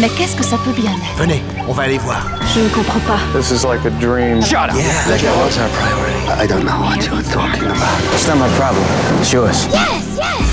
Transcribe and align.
Mais 0.00 0.08
qu'est-ce 0.08 0.34
que 0.34 0.42
ça 0.42 0.56
peut 0.64 0.72
bien 0.72 0.90
être? 0.90 1.18
Venez, 1.18 1.40
on 1.68 1.72
va 1.72 1.84
aller 1.84 1.98
voir. 1.98 2.26
Je 2.54 2.60
ne 2.60 2.68
comprends 2.68 2.98
pas. 3.00 3.18
This 3.38 3.50
is 3.52 3.64
like 3.64 3.84
a 3.86 3.90
dream. 4.00 4.42
Shut 4.42 4.70
up. 4.70 4.74
Yeah, 4.74 5.08
la 5.08 5.16
carotte, 5.16 5.56
our 5.58 5.68
priority? 5.70 6.42
I 6.42 6.46
don't 6.48 6.64
know 6.64 6.80
what 6.80 7.04
you're 7.06 7.22
talking 7.32 7.64
about. 7.64 8.00
It's 8.12 8.26
not 8.26 8.36
my 8.36 8.48
problem. 8.56 8.82
It's 9.20 9.32
yours. 9.32 9.68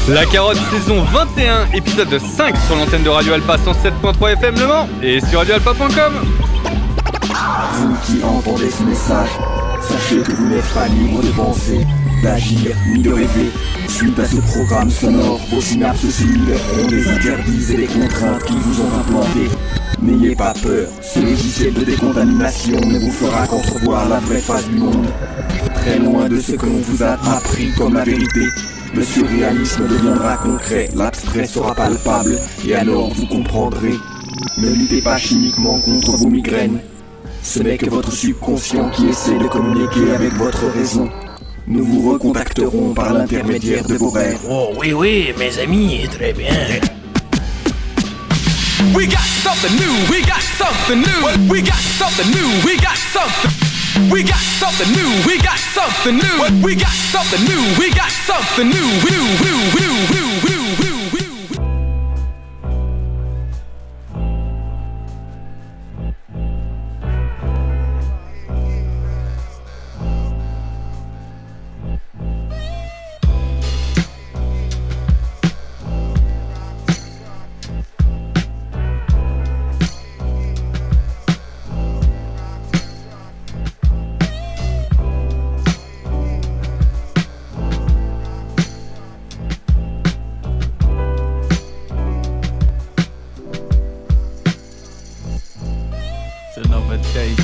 La 0.07 0.25
carotte 0.25 0.59
saison 0.71 1.03
21, 1.11 1.71
épisode 1.73 2.19
5 2.19 2.55
sur 2.67 2.75
l'antenne 2.75 3.03
de 3.03 3.09
Radio 3.09 3.33
Alpa 3.33 3.55
107.3 3.57 4.33
FM 4.33 4.59
Le 4.59 4.67
Mans 4.67 4.87
et 5.01 5.19
sur 5.21 5.39
radioalpa.com. 5.39 6.13
Vous 7.73 7.95
qui 8.05 8.23
entendez 8.23 8.69
ce 8.69 8.83
message, 8.83 9.29
sachez 9.81 10.21
que 10.21 10.31
vous 10.33 10.47
n'êtes 10.49 10.73
pas 10.73 10.87
libre 10.87 11.21
de 11.23 11.29
penser, 11.29 11.85
d'agir 12.21 12.75
ni 12.93 13.01
de 13.01 13.11
rêver. 13.11 13.51
Suite 13.87 14.19
à 14.19 14.25
ce 14.25 14.37
programme 14.37 14.89
sonore, 14.89 15.39
vos 15.51 15.61
synapses 15.61 16.09
se 16.09 16.23
libéreront 16.23 16.87
des 16.87 17.07
interdits 17.07 17.73
et 17.73 17.77
des 17.77 17.87
contraintes 17.87 18.43
qui 18.43 18.55
vous 18.55 18.81
ont 18.81 18.99
implantés. 18.99 19.49
N'ayez 20.01 20.35
pas 20.35 20.53
peur, 20.63 20.87
ce 21.01 21.19
logiciel 21.19 21.73
de 21.73 21.83
décontamination 21.83 22.79
ne 22.79 22.99
vous 22.99 23.11
fera 23.11 23.45
qu'entrevoir 23.47 24.09
la 24.09 24.19
vraie 24.19 24.39
face 24.39 24.67
du 24.67 24.77
monde. 24.77 25.07
Très 25.75 25.99
loin 25.99 26.27
de 26.27 26.39
ce 26.39 26.53
que 26.53 26.65
l'on 26.65 26.81
vous 26.81 27.03
a 27.03 27.13
appris 27.35 27.71
comme 27.77 27.93
la 27.93 28.03
vérité, 28.03 28.47
le 28.93 29.03
surréalisme 29.03 29.87
deviendra 29.87 30.37
concret, 30.37 30.89
l'abstrait 30.95 31.45
sera 31.45 31.73
palpable, 31.73 32.37
et 32.67 32.75
alors 32.75 33.13
vous 33.13 33.27
comprendrez. 33.27 33.93
Ne 34.57 34.69
luttez 34.69 35.01
pas 35.01 35.17
chimiquement 35.17 35.79
contre 35.79 36.17
vos 36.17 36.27
migraines. 36.27 36.79
Ce 37.43 37.59
n'est 37.59 37.77
que 37.77 37.89
votre 37.89 38.11
subconscient 38.11 38.89
qui 38.89 39.07
essaie 39.07 39.37
de 39.37 39.47
communiquer 39.47 40.11
avec 40.13 40.33
votre 40.33 40.65
raison. 40.67 41.09
Nous 41.67 41.85
vous 41.85 42.11
recontacterons 42.11 42.93
par 42.93 43.13
l'intermédiaire 43.13 43.85
de 43.85 43.95
vos 43.95 44.09
rêves. 44.09 44.39
Oh 44.49 44.73
oui, 44.77 44.93
oui, 44.93 45.33
mes 45.37 45.59
amis, 45.59 46.07
très 46.11 46.33
bien. 46.33 46.49
We 48.95 49.05
got 49.07 49.21
something 49.43 49.75
new, 49.77 49.93
we 50.11 50.21
got 50.23 50.41
something 50.57 50.99
new. 50.99 51.49
We 51.49 51.61
got 51.61 51.79
something 51.97 52.29
new, 52.31 52.65
we 52.65 52.77
got 52.77 52.97
something. 53.13 53.51
We 54.11 54.23
got 54.23 54.41
something 54.59 54.91
new, 54.91 55.27
we 55.27 55.37
got 55.37 55.59
something 55.73 56.15
new. 56.15 56.65
We 56.65 56.75
got 56.75 56.91
something 57.11 57.43
new, 57.45 57.79
we 57.79 57.91
got 57.91 58.09
something 58.25 58.67
new. 58.67 58.87
New, 59.05 59.23
new, 59.43 59.59
new, 59.79 60.41
new. 60.45 60.50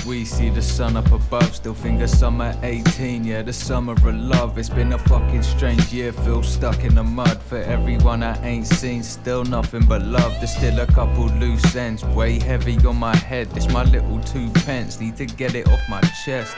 We 0.07 0.23
see 0.23 0.49
the 0.49 0.61
sun 0.61 0.95
up 0.95 1.11
above. 1.11 1.53
Still 1.53 1.73
think 1.73 2.01
of 2.01 2.09
summer 2.09 2.57
18, 2.63 3.25
yeah, 3.25 3.41
the 3.41 3.51
summer 3.51 3.93
of 3.93 4.05
love. 4.15 4.57
It's 4.57 4.69
been 4.69 4.93
a 4.93 4.97
fucking 4.97 5.43
strange 5.43 5.91
year, 5.91 6.13
feel 6.13 6.41
stuck 6.43 6.83
in 6.85 6.95
the 6.95 7.03
mud. 7.03 7.41
For 7.43 7.57
everyone 7.57 8.23
I 8.23 8.41
ain't 8.45 8.67
seen, 8.67 9.03
still 9.03 9.43
nothing 9.43 9.85
but 9.85 10.01
love. 10.03 10.33
There's 10.39 10.55
still 10.55 10.79
a 10.79 10.87
couple 10.87 11.25
loose 11.39 11.75
ends, 11.75 12.05
way 12.05 12.39
heavy 12.39 12.77
on 12.87 12.95
my 12.95 13.15
head. 13.15 13.49
It's 13.55 13.67
my 13.67 13.83
little 13.83 14.19
two 14.21 14.49
pence, 14.65 14.99
need 14.99 15.17
to 15.17 15.25
get 15.25 15.55
it 15.55 15.67
off 15.67 15.81
my 15.89 16.01
chest. 16.25 16.55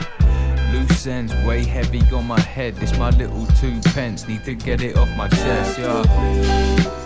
Loose 0.71 1.07
ends, 1.07 1.33
way 1.45 1.65
heavy 1.65 2.01
on 2.13 2.27
my 2.27 2.39
head. 2.39 2.75
It's 2.81 2.97
my 2.97 3.09
little 3.09 3.47
two 3.59 3.79
pence, 3.93 4.27
need 4.27 4.43
to 4.45 4.53
get 4.53 4.81
it 4.81 4.95
off 4.95 5.09
my 5.17 5.27
chest, 5.27 5.79
yeah. 5.79 6.03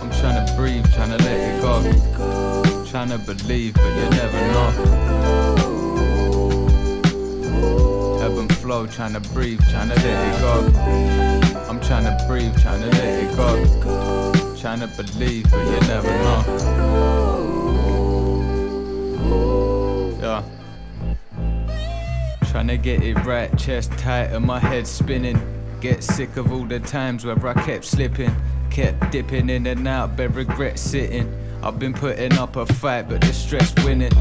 I'm 0.02 0.10
trying 0.20 0.46
to 0.46 0.54
breathe, 0.56 0.84
trying 0.92 1.16
to 1.16 1.24
let 1.24 1.38
it 1.40 1.62
go. 1.62 2.84
Trying 2.84 3.08
to 3.08 3.18
believe, 3.18 3.74
but 3.74 3.88
you 3.88 4.10
never 4.10 4.40
know. 4.52 5.43
Flow, 8.64 8.86
trying 8.86 9.12
to 9.12 9.20
breathe, 9.34 9.60
trying 9.68 9.90
to 9.90 9.94
let 9.96 10.06
it 10.06 10.40
go. 10.40 10.66
I'm 11.68 11.78
trying 11.80 12.04
to 12.04 12.16
breathe, 12.26 12.58
trying 12.62 12.80
to 12.80 12.88
let 12.88 13.22
it 13.22 13.36
go. 13.36 13.62
Trying 14.58 14.80
to 14.80 14.86
believe, 14.86 15.50
but 15.50 15.66
you 15.66 15.80
never 15.86 16.08
know. 16.08 16.42
Yeah. 20.22 20.42
Trying 22.50 22.68
to 22.68 22.78
get 22.78 23.02
it 23.02 23.22
right, 23.26 23.54
chest 23.58 23.92
tight 23.98 24.32
and 24.32 24.46
my 24.46 24.60
head 24.60 24.86
spinning. 24.86 25.38
Get 25.82 26.02
sick 26.02 26.38
of 26.38 26.50
all 26.50 26.64
the 26.64 26.80
times 26.80 27.26
where 27.26 27.46
I 27.46 27.52
kept 27.66 27.84
slipping. 27.84 28.34
Kept 28.70 29.12
dipping 29.12 29.50
in 29.50 29.66
and 29.66 29.86
out, 29.86 30.16
but 30.16 30.34
regret 30.34 30.78
sitting. 30.78 31.30
I've 31.62 31.78
been 31.78 31.92
putting 31.92 32.32
up 32.38 32.56
a 32.56 32.64
fight, 32.64 33.10
but 33.10 33.20
the 33.20 33.34
stress 33.34 33.74
winning. 33.84 34.12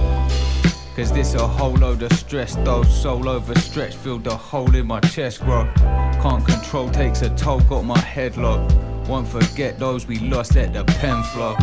Cause 0.95 1.11
this 1.11 1.33
a 1.33 1.47
whole 1.47 1.73
load 1.73 2.03
of 2.03 2.13
stress, 2.13 2.55
though. 2.57 2.83
Soul 2.83 3.27
overstretched, 3.27 3.97
feel 3.97 4.19
the 4.19 4.35
hole 4.35 4.75
in 4.75 4.85
my 4.85 4.99
chest 4.99 5.41
grow. 5.41 5.67
Can't 5.75 6.45
control, 6.45 6.87
takes 6.91 7.23
a 7.23 7.31
toll, 7.35 7.61
got 7.61 7.83
my 7.83 7.97
head 7.97 8.37
locked. 8.37 8.75
Won't 9.07 9.27
forget 9.27 9.79
those 9.79 10.05
we 10.05 10.19
lost, 10.19 10.55
let 10.55 10.71
the 10.71 10.83
pen 10.83 11.23
flow. 11.23 11.55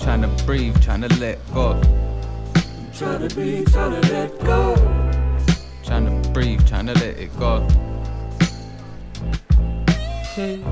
Trying 0.00 0.22
to 0.22 0.44
breathe, 0.44 0.80
trying 0.80 1.00
to 1.00 1.08
let 1.18 1.38
go. 1.52 1.80
Trying 2.94 3.28
to 3.28 3.34
breathe, 3.34 3.72
trying 3.72 4.00
to 4.00 4.12
let 4.12 4.38
go. 4.44 4.76
Trying 5.82 6.22
to 6.22 6.30
breathe, 6.30 6.64
trying 6.68 6.86
to 6.86 6.94
let 6.94 7.18
it 7.18 7.38
go. 7.40 7.66
Hey, 10.34 10.62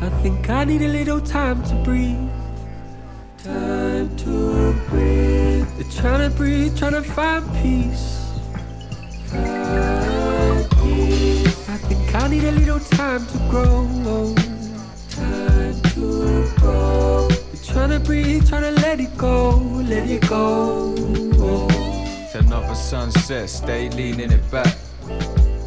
I 0.00 0.08
think 0.22 0.48
I 0.48 0.64
need 0.64 0.82
a 0.82 0.88
little 0.88 1.20
time 1.20 1.60
to 1.64 1.74
breathe. 1.82 2.30
Time 3.42 4.16
to 4.18 4.72
breathe, 4.88 5.66
Trying 5.96 6.30
to 6.30 6.36
breathe, 6.36 6.78
trying 6.78 6.92
to 6.92 7.02
find 7.02 7.44
peace. 7.54 8.30
find 9.26 10.70
peace. 10.70 11.68
I 11.68 11.76
think 11.88 12.14
I 12.14 12.28
need 12.28 12.44
a 12.44 12.52
little 12.52 12.78
time 12.78 13.26
to 13.26 13.38
grow. 13.50 14.32
Time 15.10 15.82
to 15.94 16.48
grow. 16.60 17.28
Trying 17.64 17.90
to 17.90 17.98
breathe, 17.98 18.48
trying 18.48 18.62
to 18.62 18.80
let 18.80 19.00
it 19.00 19.18
go, 19.18 19.56
let 19.88 20.08
it 20.08 20.28
go. 20.28 20.94
It's 20.98 22.36
another 22.36 22.76
sunset, 22.76 23.50
stay 23.50 23.90
leaning 23.90 24.30
it 24.30 24.50
back. 24.52 24.76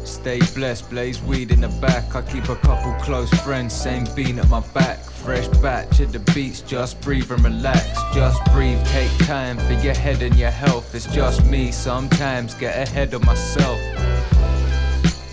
Stay 0.04 0.38
blessed, 0.54 0.88
blaze 0.88 1.20
weed 1.20 1.50
in 1.50 1.60
the 1.60 1.68
back. 1.82 2.14
I 2.14 2.22
keep 2.22 2.48
a 2.48 2.56
couple 2.56 2.94
close 3.02 3.28
friends, 3.42 3.74
same 3.74 4.06
bean 4.14 4.38
at 4.38 4.48
my 4.48 4.60
back. 4.72 4.98
Fresh 5.26 5.48
batch 5.60 5.98
at 6.00 6.12
the 6.12 6.20
beats, 6.32 6.60
just 6.60 7.00
breathe 7.00 7.32
and 7.32 7.42
relax. 7.42 8.00
Just 8.14 8.40
breathe, 8.52 8.78
take 8.86 9.10
time 9.26 9.58
for 9.58 9.72
your 9.72 9.92
head 9.92 10.22
and 10.22 10.36
your 10.36 10.52
health. 10.52 10.94
It's 10.94 11.06
just 11.06 11.44
me, 11.46 11.72
sometimes 11.72 12.54
get 12.54 12.76
ahead 12.88 13.12
of 13.12 13.24
myself. 13.24 13.80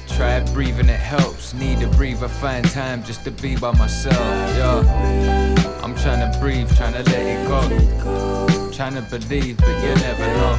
Try 0.08 0.40
breathing, 0.52 0.90
it 0.90 1.00
helps. 1.00 1.54
Need 1.54 1.80
to 1.81 1.88
breathe, 1.90 2.24
I 2.24 2.28
find 2.28 2.68
time 2.72 3.04
just 3.04 3.24
to 3.26 3.31
be 3.31 3.56
by 3.56 3.72
myself. 3.78 4.18
Yeah, 4.18 4.81
I'm 5.84 5.94
trying 5.96 6.31
to 6.31 6.40
breathe, 6.40 6.75
trying 6.75 6.94
to 6.94 7.04
let 7.12 7.28
it 7.28 7.48
go. 7.48 8.72
Trying 8.72 8.96
to 8.96 9.04
believe, 9.04 9.58
but 9.58 9.80
you 9.84 9.94
never 9.94 10.25
know. 10.38 10.58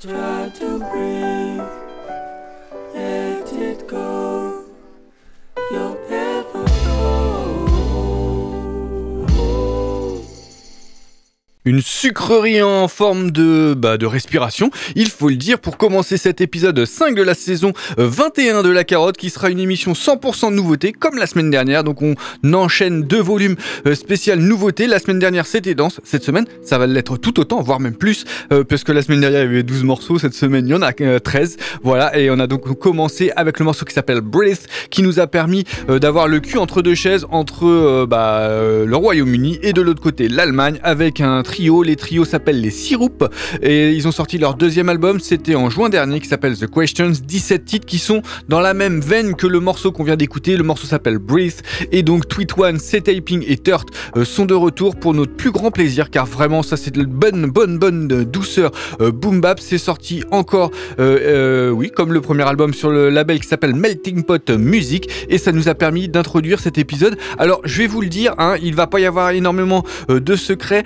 Try 0.00 0.50
to 0.50 0.78
breathe, 0.78 1.83
go. 3.82 4.53
Une 11.66 11.80
sucrerie 11.80 12.62
en 12.62 12.88
forme 12.88 13.30
de, 13.30 13.74
bah, 13.74 13.96
de 13.96 14.04
respiration, 14.04 14.70
il 14.96 15.08
faut 15.08 15.30
le 15.30 15.36
dire, 15.36 15.58
pour 15.58 15.78
commencer 15.78 16.16
cet 16.18 16.40
épisode 16.40 16.84
5 16.84 17.14
de 17.14 17.22
la 17.22 17.32
saison 17.34 17.72
euh, 17.98 18.06
21 18.06 18.62
de 18.62 18.68
La 18.68 18.84
Carotte, 18.84 19.16
qui 19.16 19.30
sera 19.30 19.48
une 19.48 19.60
émission 19.60 19.92
100% 19.92 20.52
nouveauté, 20.52 20.92
comme 20.92 21.16
la 21.16 21.26
semaine 21.26 21.50
dernière. 21.50 21.82
Donc 21.82 22.02
on 22.02 22.14
enchaîne 22.52 23.02
deux 23.02 23.20
volumes 23.20 23.56
euh, 23.86 23.94
spécial 23.94 24.40
nouveauté. 24.40 24.86
La 24.86 24.98
semaine 24.98 25.18
dernière, 25.18 25.46
c'était 25.46 25.74
dense. 25.74 26.00
Cette 26.04 26.22
semaine, 26.22 26.44
ça 26.62 26.76
va 26.76 26.86
l'être 26.86 27.16
tout 27.16 27.40
autant, 27.40 27.62
voire 27.62 27.80
même 27.80 27.96
plus, 27.96 28.24
euh, 28.52 28.62
parce 28.62 28.84
que 28.84 28.92
la 28.92 29.00
semaine 29.00 29.20
dernière, 29.20 29.40
il 29.44 29.46
y 29.46 29.54
avait 29.54 29.62
12 29.62 29.84
morceaux. 29.84 30.18
Cette 30.18 30.34
semaine, 30.34 30.66
il 30.66 30.70
y 30.70 30.74
en 30.74 30.82
a 30.82 30.92
euh, 31.00 31.18
13. 31.18 31.56
Voilà, 31.82 32.16
et 32.18 32.30
on 32.30 32.38
a 32.38 32.46
donc 32.46 32.78
commencé 32.78 33.32
avec 33.36 33.58
le 33.58 33.64
morceau 33.64 33.84
qui 33.84 33.94
s'appelle 33.94 34.20
Breath, 34.20 34.66
qui 34.90 35.02
nous 35.02 35.20
a 35.20 35.26
permis 35.26 35.64
euh, 35.88 35.98
d'avoir 35.98 36.28
le 36.28 36.40
cul 36.40 36.58
entre 36.58 36.82
deux 36.82 36.94
chaises, 36.94 37.26
entre 37.30 37.66
euh, 37.66 38.06
bah, 38.08 38.38
euh, 38.40 38.86
le 38.86 38.96
Royaume-Uni 38.96 39.58
et 39.62 39.72
de 39.72 39.80
l'autre 39.82 40.02
côté 40.02 40.28
l'Allemagne, 40.28 40.78
avec 40.82 41.20
un 41.20 41.42
trio. 41.54 41.84
Les 41.84 41.94
trios 41.94 42.24
s'appellent 42.24 42.60
les 42.60 42.70
Siroop 42.70 43.32
et 43.62 43.92
ils 43.92 44.08
ont 44.08 44.12
sorti 44.12 44.38
leur 44.38 44.54
deuxième 44.54 44.88
album, 44.88 45.20
c'était 45.20 45.54
en 45.54 45.70
juin 45.70 45.88
dernier, 45.88 46.18
qui 46.18 46.26
s'appelle 46.26 46.58
The 46.58 46.68
Questions. 46.68 47.12
17 47.24 47.64
titres 47.64 47.86
qui 47.86 47.98
sont 47.98 48.22
dans 48.48 48.60
la 48.60 48.74
même 48.74 49.00
veine 49.00 49.36
que 49.36 49.46
le 49.46 49.60
morceau 49.60 49.92
qu'on 49.92 50.02
vient 50.02 50.16
d'écouter. 50.16 50.56
Le 50.56 50.64
morceau 50.64 50.88
s'appelle 50.88 51.18
Breathe 51.18 51.62
et 51.92 52.02
donc 52.02 52.26
Tweet 52.26 52.58
One, 52.58 52.78
C-Taping 52.78 53.44
et 53.46 53.56
Turt 53.56 53.86
euh, 54.16 54.24
sont 54.24 54.46
de 54.46 54.54
retour 54.54 54.96
pour 54.96 55.14
notre 55.14 55.32
plus 55.32 55.52
grand 55.52 55.70
plaisir 55.70 56.10
car 56.10 56.26
vraiment 56.26 56.62
ça 56.64 56.76
c'est 56.76 56.92
de 56.92 57.04
bonne 57.04 57.46
bonne 57.46 57.78
bonne 57.78 58.08
douceur 58.24 58.72
euh, 59.00 59.12
boom 59.12 59.40
bap. 59.40 59.60
C'est 59.60 59.78
sorti 59.78 60.24
encore, 60.32 60.72
euh, 60.98 61.70
oui, 61.70 61.90
comme 61.90 62.12
le 62.12 62.20
premier 62.20 62.42
album 62.42 62.74
sur 62.74 62.90
le 62.90 63.10
label 63.10 63.38
qui 63.38 63.46
s'appelle 63.46 63.74
Melting 63.74 64.24
Pot 64.24 64.50
Music 64.50 65.08
et 65.28 65.38
ça 65.38 65.52
nous 65.52 65.68
a 65.68 65.74
permis 65.74 66.08
d'introduire 66.08 66.58
cet 66.58 66.78
épisode. 66.78 67.16
Alors 67.38 67.60
je 67.64 67.78
vais 67.78 67.86
vous 67.86 68.00
le 68.00 68.08
dire, 68.08 68.34
hein, 68.38 68.56
il 68.60 68.74
va 68.74 68.88
pas 68.88 68.98
y 68.98 69.06
avoir 69.06 69.30
énormément 69.30 69.84
de 70.08 70.36
secrets. 70.36 70.82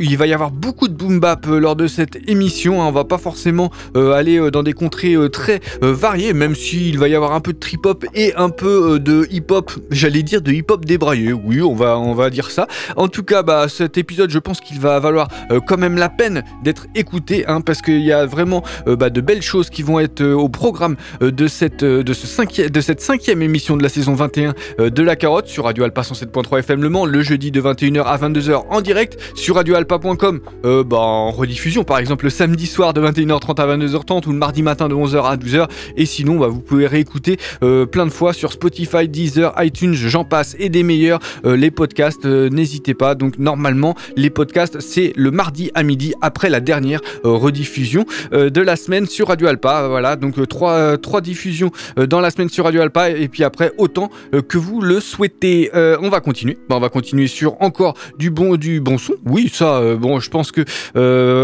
Il 0.00 0.16
va 0.16 0.26
y 0.26 0.32
avoir 0.32 0.50
beaucoup 0.50 0.88
de 0.88 0.94
boom 0.94 1.20
bap 1.20 1.46
lors 1.46 1.76
de 1.76 1.86
cette 1.86 2.18
émission. 2.28 2.82
Hein. 2.82 2.86
on 2.86 2.92
va 2.92 3.04
pas 3.04 3.18
forcément 3.18 3.70
aller 3.94 4.50
dans 4.50 4.62
des 4.62 4.72
contrées 4.72 5.16
très 5.32 5.60
variées, 5.80 6.32
même 6.32 6.54
s'il 6.54 6.98
va 6.98 7.08
y 7.08 7.14
avoir 7.14 7.32
un 7.32 7.40
peu 7.40 7.52
de 7.52 7.58
trip 7.58 7.86
hop 7.86 8.04
et 8.14 8.34
un 8.36 8.50
peu 8.50 8.98
de 8.98 9.26
hip 9.30 9.50
hop. 9.50 9.72
J'allais 9.90 10.22
dire 10.22 10.42
de 10.42 10.52
hip 10.52 10.66
hop 10.70 10.84
débraillé. 10.84 11.32
Oui, 11.32 11.60
on 11.62 11.74
va 11.74 12.30
dire 12.30 12.50
ça. 12.50 12.66
En 12.96 13.08
tout 13.08 13.22
cas, 13.22 13.42
bah 13.42 13.66
cet 13.68 13.98
épisode, 13.98 14.30
je 14.30 14.38
pense 14.38 14.60
qu'il 14.60 14.80
va 14.80 14.98
valoir 15.00 15.28
quand 15.66 15.78
même 15.78 15.96
la 15.96 16.08
peine 16.08 16.42
d'être 16.62 16.86
écouté, 16.94 17.46
hein, 17.46 17.60
parce 17.60 17.82
qu'il 17.82 18.02
y 18.02 18.12
a 18.12 18.26
vraiment 18.26 18.62
bah, 18.86 19.10
de 19.10 19.20
belles 19.20 19.42
choses 19.42 19.70
qui 19.70 19.82
vont 19.82 20.00
être 20.00 20.24
au 20.24 20.48
programme 20.48 20.96
de 21.20 21.46
cette 21.48 23.00
cinquième 23.00 23.42
émission 23.42 23.76
de 23.76 23.82
la 23.82 23.88
saison 23.88 24.14
21 24.14 24.54
de 24.78 25.02
la 25.02 25.16
carotte 25.16 25.46
sur 25.46 25.64
Radio 25.64 25.84
Alpa 25.84 26.02
107.3 26.02 26.60
FM 26.60 26.82
Le 26.82 26.88
Mans 26.88 27.06
le 27.06 27.22
jeudi 27.22 27.50
de 27.50 27.60
21h 27.60 28.02
à 28.04 28.16
22h 28.16 28.64
en 28.70 28.80
direct 28.80 29.18
sur 29.34 29.58
radioalpa.com 29.68 30.40
euh, 30.64 30.82
bah, 30.82 30.98
en 30.98 31.30
rediffusion 31.30 31.84
par 31.84 31.98
exemple 31.98 32.24
le 32.24 32.30
samedi 32.30 32.66
soir 32.66 32.94
de 32.94 33.00
21h30 33.00 33.60
à 33.60 33.76
22h30 33.76 34.26
ou 34.26 34.32
le 34.32 34.38
mardi 34.38 34.62
matin 34.62 34.88
de 34.88 34.94
11h 34.94 35.22
à 35.24 35.36
12h 35.36 35.68
et 35.96 36.06
sinon 36.06 36.38
bah, 36.38 36.48
vous 36.48 36.60
pouvez 36.60 36.86
réécouter 36.86 37.38
euh, 37.62 37.84
plein 37.84 38.06
de 38.06 38.10
fois 38.10 38.32
sur 38.32 38.52
Spotify, 38.52 39.08
Deezer, 39.08 39.54
iTunes, 39.62 39.94
j'en 39.94 40.24
passe 40.24 40.56
et 40.58 40.68
des 40.68 40.82
meilleurs 40.82 41.20
euh, 41.44 41.56
les 41.56 41.70
podcasts 41.70 42.24
n'hésitez 42.24 42.94
pas. 42.94 43.14
Donc 43.14 43.38
normalement 43.38 43.94
les 44.16 44.30
podcasts 44.30 44.80
c'est 44.80 45.12
le 45.16 45.30
mardi 45.30 45.70
à 45.74 45.82
midi 45.82 46.14
après 46.22 46.48
la 46.48 46.60
dernière 46.60 47.00
rediffusion 47.24 48.04
de 48.32 48.60
la 48.60 48.76
semaine 48.76 49.06
sur 49.06 49.28
Radio 49.28 49.48
Alpa. 49.48 49.88
Voilà 49.88 50.16
donc 50.16 50.46
trois, 50.48 50.96
trois 50.96 51.20
diffusions 51.20 51.70
dans 51.96 52.20
la 52.20 52.30
semaine 52.30 52.48
sur 52.48 52.64
Radio 52.64 52.80
Alpa 52.80 53.10
et 53.10 53.28
puis 53.28 53.44
après 53.44 53.72
autant 53.78 54.10
que 54.48 54.58
vous 54.58 54.80
le 54.80 55.00
souhaitez. 55.00 55.70
On 55.74 56.08
va 56.08 56.20
continuer. 56.20 56.58
Bah, 56.68 56.76
on 56.76 56.80
va 56.80 56.88
continuer 56.88 57.26
sur 57.26 57.60
encore 57.60 57.94
du 58.18 58.30
bon 58.30 58.56
du 58.56 58.80
bon 58.80 58.98
son. 58.98 59.14
Oui 59.26 59.50
ça 59.58 59.94
bon 59.96 60.20
je 60.20 60.30
pense 60.30 60.52
que 60.52 60.64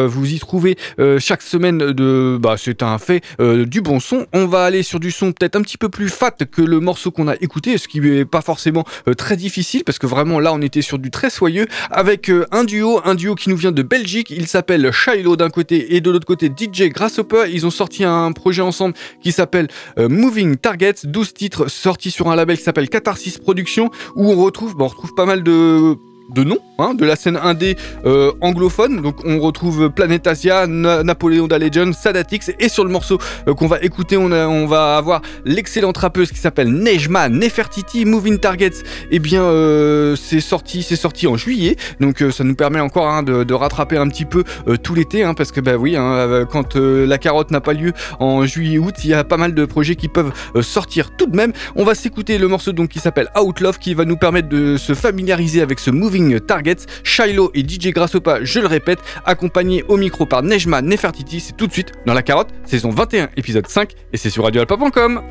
vous 0.06 0.32
y 0.32 0.38
trouvez 0.38 0.76
chaque 1.18 1.42
semaine 1.42 1.78
de 1.78 2.38
bah 2.40 2.54
c'est 2.56 2.82
un 2.82 2.98
fait 2.98 3.22
du 3.40 3.80
bon 3.80 4.00
son. 4.00 4.26
On 4.32 4.46
va 4.46 4.64
aller 4.64 4.82
sur 4.82 5.00
du 5.00 5.10
son 5.10 5.32
peut-être 5.32 5.56
un 5.56 5.62
petit 5.62 5.78
peu 5.78 5.88
plus 5.88 6.08
fat 6.08 6.30
que 6.30 6.62
le 6.62 6.80
morceau 6.80 7.10
qu'on 7.10 7.28
a 7.28 7.34
écouté 7.40 7.78
ce 7.78 7.88
qui 7.88 8.00
n'est 8.00 8.24
pas 8.24 8.40
forcément 8.40 8.84
très 9.16 9.36
difficile 9.36 9.84
parce 9.84 9.98
que 9.98 10.06
vraiment 10.06 10.40
là 10.40 10.52
on 10.52 10.62
était 10.62 10.82
sur 10.82 10.98
du 10.98 11.10
très 11.10 11.30
soyeux 11.30 11.66
avec 11.90 12.30
un 12.50 12.64
duo 12.64 13.00
un 13.04 13.14
duo 13.14 13.34
qui 13.34 13.50
nous 13.50 13.56
vient 13.56 13.72
de 13.72 13.82
Belgique. 13.82 14.30
Il 14.30 14.46
s'appelle 14.46 14.90
Shiloh 14.92 15.36
d'un 15.36 15.50
côté 15.50 15.96
et 15.96 16.00
de 16.00 16.10
l'autre 16.10 16.26
côté 16.26 16.46
DJ 16.48 16.84
Grasshopper. 16.88 17.44
Ils 17.52 17.66
ont 17.66 17.70
sorti 17.70 18.04
un 18.04 18.32
projet 18.32 18.62
ensemble 18.62 18.94
qui 19.22 19.32
s'appelle 19.32 19.68
Moving 19.98 20.56
Targets. 20.56 21.04
12 21.04 21.34
titres 21.34 21.68
sortis 21.68 22.10
sur 22.10 22.30
un 22.30 22.36
label 22.36 22.56
qui 22.56 22.62
s'appelle 22.62 22.88
Catharsis 22.88 23.38
Productions 23.38 23.90
où 24.14 24.30
on 24.30 24.36
retrouve 24.36 24.76
bon, 24.76 24.84
on 24.84 24.88
retrouve 24.88 25.14
pas 25.14 25.26
mal 25.26 25.42
de 25.42 25.96
de 26.30 26.44
nom 26.44 26.58
hein, 26.78 26.94
de 26.94 27.04
la 27.04 27.16
scène 27.16 27.36
indé 27.36 27.76
euh, 28.06 28.32
anglophone. 28.40 29.02
Donc 29.02 29.24
on 29.24 29.40
retrouve 29.40 29.90
Planet 29.90 30.26
Asia, 30.26 30.66
Napoléon 30.66 31.46
da 31.46 31.58
Legend, 31.58 31.94
Sadatix 31.94 32.50
et 32.58 32.68
sur 32.68 32.84
le 32.84 32.90
morceau 32.90 33.18
euh, 33.48 33.54
qu'on 33.54 33.66
va 33.66 33.80
écouter, 33.80 34.16
on, 34.16 34.66
va 34.66 34.96
avoir 34.96 35.20
l'excellente 35.44 35.98
rappeuse 35.98 36.30
qui 36.30 36.38
s'appelle 36.38 36.72
Nejma 36.72 37.28
Nefertiti, 37.28 38.04
Moving 38.04 38.38
Targets. 38.38 38.82
Et 39.10 39.16
eh 39.16 39.18
bien 39.18 39.42
euh, 39.42 40.16
c'est 40.16 40.40
sorti, 40.40 40.82
c'est 40.82 40.96
sorti 40.96 41.26
en 41.26 41.36
juillet, 41.36 41.76
donc 42.00 42.22
ça 42.30 42.44
nous 42.44 42.54
permet 42.54 42.80
encore 42.80 43.08
hein, 43.08 43.22
de, 43.22 43.54
rattraper 43.54 43.96
un 43.96 44.08
petit 44.08 44.24
peu 44.24 44.42
tout 44.82 44.94
l'été, 44.94 45.22
hein, 45.22 45.34
parce 45.34 45.52
que 45.52 45.60
bah 45.60 45.76
oui, 45.76 45.96
quand 46.50 46.76
la 46.76 47.18
carotte 47.18 47.50
n'a 47.50 47.60
pas 47.60 47.72
lieu 47.72 47.92
en 48.18 48.44
juillet-août, 48.44 48.94
il 49.04 49.10
y 49.10 49.14
a 49.14 49.22
pas 49.22 49.36
mal 49.36 49.54
de 49.54 49.64
projets 49.64 49.94
qui 49.94 50.08
peuvent 50.08 50.32
sortir 50.62 51.10
tout 51.16 51.26
de 51.26 51.36
même. 51.36 51.52
On 51.76 51.84
va 51.84 51.94
s'écouter 51.94 52.38
le 52.38 52.48
morceau 52.48 52.72
donc 52.72 52.88
qui 52.88 52.98
s'appelle 52.98 53.28
Outlove, 53.40 53.78
qui 53.78 53.94
va 53.94 54.04
nous 54.04 54.16
permettre 54.16 54.48
de 54.48 54.76
se 54.76 54.94
familiariser 54.94 55.62
avec 55.62 55.78
ce 55.78 55.90
Moving 55.90 56.13
Targets, 56.46 56.86
Shiloh 57.02 57.50
et 57.54 57.60
DJ 57.60 57.88
Grassopa, 57.88 58.44
je 58.44 58.60
le 58.60 58.66
répète, 58.66 59.00
accompagnés 59.24 59.82
au 59.88 59.96
micro 59.96 60.26
par 60.26 60.42
Nejma 60.42 60.80
Nefertiti, 60.80 61.40
c'est 61.40 61.56
tout 61.56 61.66
de 61.66 61.72
suite 61.72 61.92
dans 62.06 62.14
la 62.14 62.22
carotte, 62.22 62.50
saison 62.64 62.90
21, 62.90 63.30
épisode 63.36 63.66
5, 63.66 63.90
et 64.12 64.16
c'est 64.16 64.30
sur 64.30 64.44
radioalpa.com. 64.44 65.22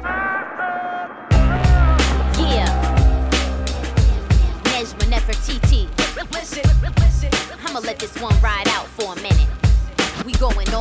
but 10.24 10.73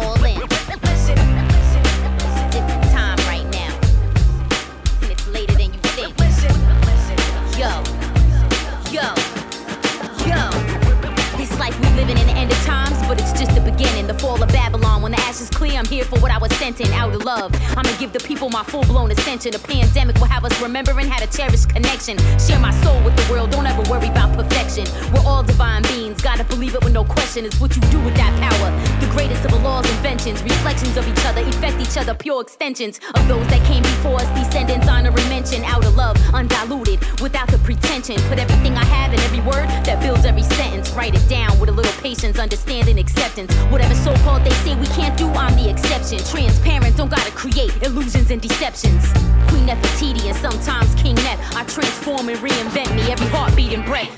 the 14.13 14.19
fall 14.19 14.43
of 14.43 14.49
Babylon. 14.51 15.03
When 15.03 15.13
the 15.13 15.21
ashes 15.21 15.49
clear, 15.49 15.79
I'm 15.79 15.87
here 15.87 16.05
for 16.05 16.19
what 16.21 16.31
I 16.31 16.39
was 16.39 16.53
sent 16.57 16.81
in 16.81 16.93
out 16.93 17.15
of 17.15 17.25
love. 17.25 17.55
I'ma 17.77 17.91
give 17.99 18.13
the 18.13 18.21
people 18.21 18.51
my 18.51 18.63
full 18.65 18.85
blown 18.85 19.11
ascension. 19.11 19.55
A 19.55 19.59
pandemic 19.59 20.17
will 20.17 20.27
have 20.27 20.45
us 20.45 20.61
remembering 20.61 21.09
how 21.09 21.19
to 21.19 21.27
cherish 21.27 21.65
connection. 21.67 22.19
Share 22.39 22.61
my 22.61 22.73
soul 22.83 23.03
with 23.05 23.17
the 23.17 23.27
world. 23.33 23.51
Don't 23.51 23.67
ever 23.67 23.83
worry 23.91 24.09
about 24.09 24.37
perfection. 24.37 24.85
We're 25.13 25.27
all 25.27 25.43
divine 25.43 25.83
beings. 25.83 26.21
Gotta 26.21 26.45
believe 26.45 26.75
it 26.75 26.85
with 26.85 26.93
no 26.93 27.05
question. 27.05 27.45
It's 27.45 27.61
what 27.61 27.75
you 27.75 27.83
do 27.91 28.01
with 28.01 28.15
that 28.17 28.33
power. 28.41 28.69
The 29.01 29.11
greatest 29.13 29.45
of 29.45 29.53
the 29.53 29.59
law's 29.59 29.89
inventions. 29.97 30.43
Reflections 30.43 30.97
of 30.97 31.09
each 31.09 31.25
other. 31.25 31.41
Effect 31.43 31.81
each 31.81 31.97
other. 31.97 32.15
Pure 32.15 32.43
extensions 32.43 33.01
of 33.15 33.27
those 33.29 33.47
that 33.49 33.65
came 33.67 33.83
before 33.83 34.21
us. 34.21 34.29
Descendants 34.39 34.89
honor 34.89 35.11
and 35.11 35.29
mention. 35.29 35.65
Out 35.65 35.85
of 35.85 35.95
love. 35.97 36.17
Undiluted. 36.35 36.99
Without 37.21 37.49
the 37.49 37.59
pretension. 37.59 38.17
Put 38.29 38.39
everything 38.39 38.75
I 38.77 38.85
have 38.85 39.13
in 39.13 39.21
every 39.21 39.41
word 39.41 39.69
that 39.87 40.01
builds 40.03 40.25
every 40.25 40.43
sentence. 40.43 40.91
Write 40.91 41.15
it 41.15 41.27
down 41.29 41.59
with 41.59 41.71
a 41.71 41.73
little 41.73 41.93
patience. 42.03 42.39
Understanding 42.39 42.99
acceptance. 42.99 43.55
Whatever 43.73 43.95
so 44.03 44.15
called 44.25 44.43
they 44.43 44.51
say 44.65 44.75
we 44.77 44.87
can't 44.87 45.17
do, 45.17 45.29
I'm 45.29 45.55
the 45.55 45.71
exception. 45.71 46.19
Transparent, 46.19 46.97
don't 46.97 47.11
gotta 47.11 47.31
create 47.31 47.71
illusions 47.83 48.31
and 48.31 48.41
deceptions. 48.41 49.05
Queen 49.49 49.67
Nefertiti 49.67 50.27
and 50.27 50.37
sometimes 50.37 50.95
King 50.97 51.15
Nef. 51.17 51.39
I 51.57 51.65
transform 51.65 52.29
and 52.29 52.39
reinvent 52.39 52.95
me 52.97 53.03
every 53.13 53.29
heartbeat 53.29 53.73
and 53.73 53.85
breath. 53.85 54.11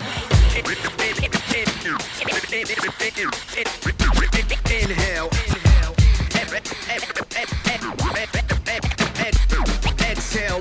Inhale. 4.71 5.31
Exhale. 10.01 10.61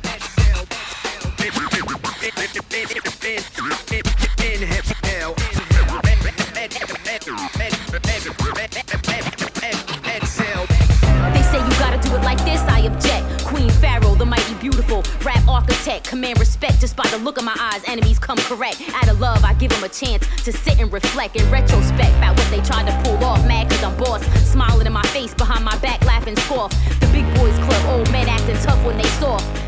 Command 15.84 16.40
respect 16.40 16.80
just 16.80 16.96
by 16.96 17.06
the 17.10 17.18
look 17.18 17.38
of 17.38 17.44
my 17.44 17.56
eyes. 17.60 17.84
Enemies 17.88 18.18
come 18.18 18.38
correct. 18.38 18.82
Out 18.94 19.10
of 19.10 19.20
love, 19.20 19.44
I 19.44 19.54
give 19.56 19.70
them 19.70 19.84
a 19.84 19.90
chance 19.90 20.26
to 20.46 20.54
sit 20.54 20.80
and 20.80 20.92
reflect 20.94 21.36
in 21.36 21.50
retrospect 21.52 22.16
about 22.18 22.38
what 22.38 22.50
they 22.52 22.62
tried 22.62 22.88
to 22.88 23.04
pull 23.04 23.22
off. 23.26 23.46
Mad 23.46 23.70
cause 23.70 23.84
I'm 23.84 23.98
boss, 23.98 24.24
smiling 24.50 24.88
in 24.88 24.94
my 24.94 25.04
face 25.08 25.34
behind 25.34 25.66
my 25.66 25.78
back, 25.80 26.02
laughing 26.06 26.38
scoff. 26.38 26.72
The 27.02 27.08
big 27.08 27.26
boys 27.36 27.58
club, 27.66 28.00
old 28.00 28.10
men 28.14 28.30
acting 28.30 28.56
tough 28.64 28.82
when 28.86 28.96
they 28.96 29.10
soft. 29.20 29.63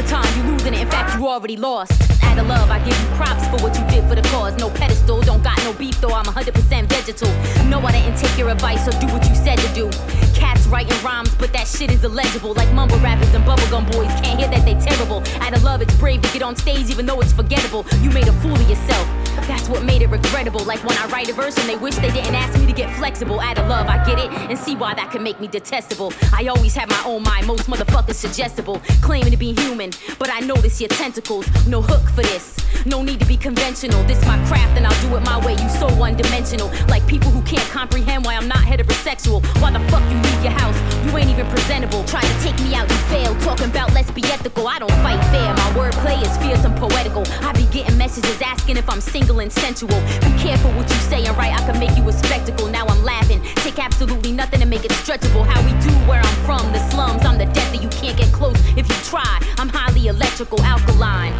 Baton, 0.00 0.24
you 0.34 0.50
losing 0.50 0.72
it. 0.72 0.80
In 0.80 0.88
fact, 0.88 1.18
you 1.18 1.28
already 1.28 1.58
lost. 1.58 1.92
Out 2.24 2.38
of 2.38 2.46
love, 2.46 2.70
I 2.70 2.78
give 2.78 2.98
you 2.98 3.08
props 3.16 3.46
for 3.48 3.62
what 3.62 3.78
you 3.78 3.84
did 3.88 4.08
for 4.08 4.14
the 4.14 4.22
cause. 4.30 4.56
No 4.56 4.70
pedestal, 4.70 5.20
don't 5.20 5.42
got 5.42 5.58
no 5.58 5.74
beef 5.74 6.00
though. 6.00 6.14
I'm 6.14 6.24
100% 6.24 6.86
vegetal. 6.86 7.28
No, 7.68 7.80
I 7.80 7.92
didn't 7.92 8.16
take 8.16 8.38
your 8.38 8.48
advice 8.48 8.88
or 8.88 8.92
do 8.98 9.06
what 9.08 9.28
you 9.28 9.34
said 9.34 9.58
to 9.58 9.68
do 9.74 9.90
Cats 10.34 10.66
writing 10.68 10.96
rhymes, 11.04 11.34
but 11.34 11.52
that 11.52 11.68
shit 11.68 11.90
is 11.90 12.02
illegible. 12.02 12.54
Like 12.54 12.72
mumble 12.72 12.98
rappers 13.00 13.34
and 13.34 13.44
bubblegum 13.44 13.92
boys 13.92 14.08
can't 14.22 14.40
hear 14.40 14.48
that 14.48 14.64
they 14.64 14.74
terrible. 14.80 15.22
Out 15.42 15.54
of 15.54 15.62
love, 15.64 15.82
it's 15.82 15.94
brave 15.98 16.22
to 16.22 16.32
get 16.32 16.42
on 16.42 16.56
stage 16.56 16.88
even 16.88 17.04
though 17.04 17.20
it's 17.20 17.34
forgettable. 17.34 17.84
You 18.00 18.10
made 18.10 18.28
a 18.28 18.32
fool 18.40 18.54
of 18.54 18.70
yourself. 18.70 19.19
That's 19.46 19.68
what 19.68 19.82
made 19.84 20.02
it 20.02 20.08
regrettable. 20.08 20.64
Like 20.64 20.82
when 20.84 20.96
I 20.98 21.06
write 21.06 21.28
a 21.28 21.32
verse 21.32 21.56
and 21.58 21.68
they 21.68 21.76
wish 21.76 21.96
they 21.96 22.10
didn't 22.10 22.34
ask 22.34 22.58
me 22.58 22.66
to 22.66 22.72
get 22.72 22.94
flexible. 22.96 23.40
Out 23.40 23.58
of 23.58 23.68
love, 23.68 23.86
I 23.86 24.04
get 24.04 24.18
it 24.18 24.30
and 24.50 24.58
see 24.58 24.74
why 24.74 24.94
that 24.94 25.10
could 25.10 25.22
make 25.22 25.40
me 25.40 25.46
detestable. 25.46 26.12
I 26.32 26.46
always 26.48 26.74
have 26.74 26.88
my 26.88 27.02
own 27.06 27.22
mind, 27.22 27.46
most 27.46 27.68
motherfuckers 27.68 28.14
suggestible. 28.14 28.80
Claiming 29.00 29.30
to 29.30 29.36
be 29.36 29.54
human, 29.54 29.90
but 30.18 30.30
I 30.30 30.40
notice 30.40 30.80
your 30.80 30.88
tentacles. 30.88 31.46
No 31.66 31.82
hook 31.82 32.08
for 32.10 32.22
this. 32.22 32.56
No 32.86 33.02
need 33.02 33.20
to 33.20 33.26
be 33.26 33.36
conventional. 33.36 34.02
This 34.04 34.24
my 34.26 34.36
craft 34.46 34.76
and 34.76 34.86
I'll 34.86 35.08
do 35.08 35.16
it 35.16 35.20
my 35.24 35.44
way. 35.44 35.52
You 35.52 35.68
so 35.68 35.86
one 35.94 36.16
dimensional. 36.16 36.70
Like 36.88 37.06
people 37.06 37.30
who 37.30 37.42
can't 37.42 37.68
comprehend 37.70 38.24
why 38.24 38.34
I'm 38.34 38.48
not 38.48 38.58
heterosexual. 38.58 39.44
Why 39.60 39.70
the 39.70 39.80
fuck 39.90 40.02
you 40.10 40.16
leave 40.16 40.42
your 40.42 40.52
house? 40.52 40.76
You 41.06 41.16
ain't 41.16 41.30
even 41.30 41.46
presentable. 41.46 42.04
Try 42.04 42.22
to 42.22 42.42
take 42.42 42.58
me 42.62 42.74
out, 42.74 42.88
you 42.88 42.96
fail. 43.12 43.34
Talking 43.40 43.70
about 43.70 43.92
let's 43.92 44.10
be 44.10 44.22
ethical. 44.24 44.66
I 44.66 44.78
don't 44.78 44.98
fight 45.04 45.22
fair. 45.30 45.54
My 45.54 45.70
wordplay 45.78 46.20
is 46.22 46.34
fierce 46.38 46.64
and 46.64 46.76
poetical. 46.76 47.24
I 47.46 47.52
be 47.52 47.66
getting 47.66 47.96
messages 47.96 48.40
asking 48.42 48.76
if 48.76 48.88
I'm 48.88 49.00
single 49.00 49.19
and 49.28 49.52
sensual. 49.52 50.00
Be 50.20 50.32
careful 50.38 50.70
what 50.72 50.88
you 50.88 50.96
say 50.96 51.24
and 51.26 51.36
right. 51.36 51.52
I 51.52 51.64
can 51.70 51.78
make 51.78 51.96
you 51.96 52.08
a 52.08 52.12
spectacle. 52.12 52.68
Now 52.68 52.86
I'm 52.86 53.04
laughing. 53.04 53.42
Take 53.56 53.78
absolutely 53.78 54.32
nothing 54.32 54.60
to 54.60 54.66
make 54.66 54.84
it 54.84 54.90
stretchable. 54.92 55.44
How 55.46 55.60
we 55.64 55.72
do 55.80 55.92
where 56.08 56.20
I'm 56.20 56.44
from. 56.44 56.72
The 56.72 56.78
slums. 56.90 57.24
I'm 57.24 57.38
the 57.38 57.46
death 57.46 57.72
that 57.72 57.82
you 57.82 57.88
can't 57.88 58.16
get 58.16 58.32
close 58.32 58.56
if 58.76 58.88
you 58.88 58.94
try. 59.04 59.40
I'm 59.58 59.68
highly 59.68 60.06
electrical, 60.08 60.60
alkaline. 60.62 61.32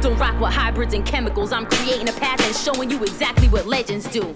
Don't 0.00 0.18
rock 0.18 0.38
with 0.40 0.52
hybrids 0.52 0.94
and 0.94 1.04
chemicals. 1.04 1.52
I'm 1.52 1.66
creating 1.66 2.08
a 2.08 2.12
path 2.12 2.40
and 2.44 2.54
showing 2.54 2.90
you 2.90 3.02
exactly 3.02 3.48
what 3.48 3.66
legends 3.66 4.08
do. 4.08 4.34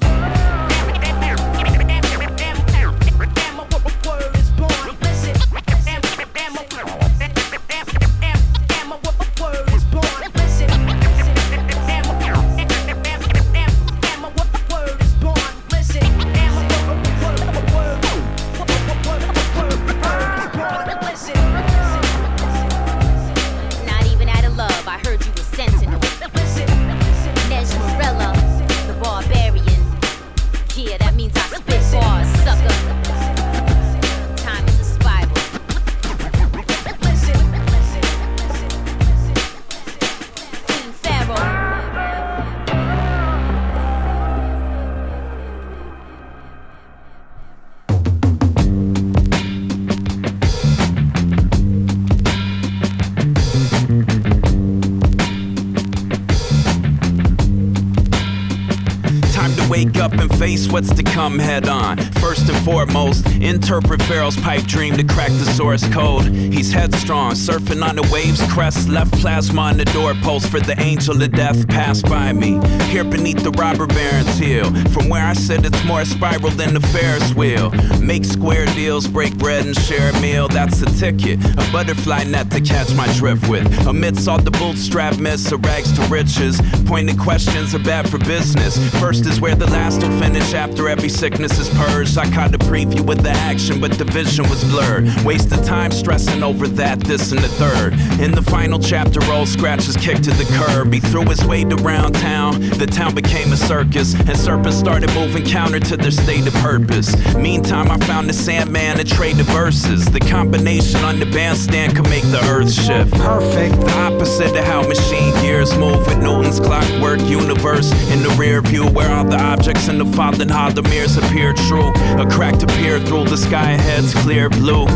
What's 60.71 60.95
to 60.95 61.03
come 61.03 61.39
head 61.39 61.69
on. 61.69 61.99
First 62.21 62.49
and 62.49 62.65
foremost, 62.65 63.27
interpret 63.41 64.03
Pharaoh's 64.03 64.37
pipe 64.41 64.65
dream 64.65 64.97
to 64.97 65.05
crack 65.05 65.31
the 65.31 65.45
source 65.45 65.87
code. 65.89 66.25
He's 66.25 66.73
headstrong, 66.73 67.33
surfing 67.33 67.87
on 67.87 67.97
the 67.97 68.09
waves 68.13 68.41
crest, 68.53 68.89
left 68.89 69.13
plasma 69.15 69.61
on 69.63 69.77
the 69.77 69.85
doorpost 69.87 70.49
for 70.49 70.61
the 70.61 70.79
angel 70.81 71.23
of 71.23 71.33
death 71.33 71.67
pass 71.69 72.03
by 72.03 72.33
me. 72.33 72.61
Here 72.87 73.05
beneath 73.05 73.43
the 73.43 73.51
robber 73.53 73.87
baron's 73.87 74.39
heel. 74.39 74.65
From 74.91 75.09
where 75.09 75.25
I 75.25 75.33
sit, 75.33 75.65
it's 75.65 75.85
more 75.85 76.05
spiral 76.05 76.51
than 76.51 76.75
the 76.75 76.81
Ferris 76.81 77.35
wheel. 77.35 77.71
Make 78.01 78.25
square 78.25 78.67
deals, 78.67 79.07
break 79.07 79.37
bread 79.39 79.65
and 79.65 79.77
share 79.77 80.11
a 80.11 80.21
meal. 80.21 80.49
That's 80.49 80.83
a 80.83 80.87
ticket, 80.87 81.43
a 81.45 81.73
butterfly 81.73 82.25
net 82.25 82.51
to 82.51 82.61
catch 82.61 82.93
my 82.95 83.11
drift 83.15 83.49
with. 83.49 83.67
Amidst 83.87 84.29
all 84.29 84.41
the 84.41 84.51
bootstrap 84.51 85.19
myths 85.19 85.51
of 85.53 85.65
rags 85.65 85.93
to 85.93 86.03
riches, 86.09 86.61
pointed 86.87 87.19
questions 87.19 87.75
are 87.75 87.79
bad 87.79 88.09
for 88.09 88.19
business. 88.19 88.77
First 89.01 89.27
is 89.27 89.41
where 89.41 89.55
the 89.55 89.67
last 89.67 90.03
will 90.03 90.19
finish 90.21 90.55
after 90.55 90.89
every 90.89 91.09
sickness 91.09 91.59
is 91.59 91.69
purged. 91.71 92.19
I 92.19 92.31
caught 92.31 92.55
a 92.55 92.59
preview 92.59 93.01
with 93.01 93.23
the 93.31 93.39
action, 93.41 93.81
but 93.81 93.93
the 93.93 94.05
vision 94.05 94.49
was 94.49 94.63
blurred. 94.65 95.09
Wasted 95.25 95.65
time 95.65 95.91
stressing 95.91 96.43
over 96.43 96.67
that, 96.67 97.01
this, 97.01 97.33
and 97.33 97.41
the 97.41 97.49
third. 97.49 97.93
In 98.21 98.33
the 98.33 98.43
final 98.43 98.79
chapter, 98.79 99.21
old 99.33 99.49
scratches 99.49 99.97
kicked 99.97 100.25
to 100.25 100.31
the 100.31 100.45
curb. 100.59 100.93
He 100.93 101.01
threw 101.01 101.25
his 101.25 101.45
weight 101.45 101.73
around 101.73 102.15
town. 102.15 102.61
The 102.79 102.87
town 102.87 103.15
became 103.15 103.53
a 103.53 103.57
circus, 103.57 104.15
and 104.15 104.37
serpents 104.37 104.79
started 104.79 105.13
moving 105.15 105.45
counter 105.45 105.81
to 105.81 105.97
their 105.97 106.11
stated 106.11 106.53
purpose. 106.55 107.15
Meantime, 107.37 107.91
I 107.91 107.99
found 107.99 108.29
the 108.29 108.33
Sandman 108.33 108.99
and 108.99 109.09
traded 109.09 109.47
verses. 109.47 110.07
The 110.07 110.21
combination 110.21 111.01
on 111.05 111.21
the 111.21 111.27
bandstand 111.27 111.97
could 111.97 112.09
make 112.09 112.25
the 112.25 112.43
earth 112.51 112.73
shift. 112.73 113.13
Perfect. 113.13 113.81
The 113.81 113.93
opposite 113.99 114.57
of 114.57 114.65
how 114.65 114.83
machine 114.87 115.33
gears 115.43 115.77
move 115.77 116.07
with 116.07 116.19
Newton's 116.19 116.61
clockwork 116.61 117.21
universe 117.23 117.93
in 118.11 118.23
the 118.23 118.31
rear 118.39 118.61
view, 118.61 118.87
where 118.87 119.11
all 119.11 119.25
the 119.25 119.39
objects 119.39 119.89
in 119.89 119.99
the 119.99 120.07
fallen 120.17 120.49
mirrors 120.91 121.17
appear 121.17 121.53
true. 121.69 121.91
A 122.19 122.27
crack 122.29 122.59
to 122.59 122.67
peer 122.67 122.99
through 123.01 123.20
the 123.25 123.37
sky 123.37 123.73
ahead's 123.73 124.15
clear 124.15 124.49
blue. 124.49 124.87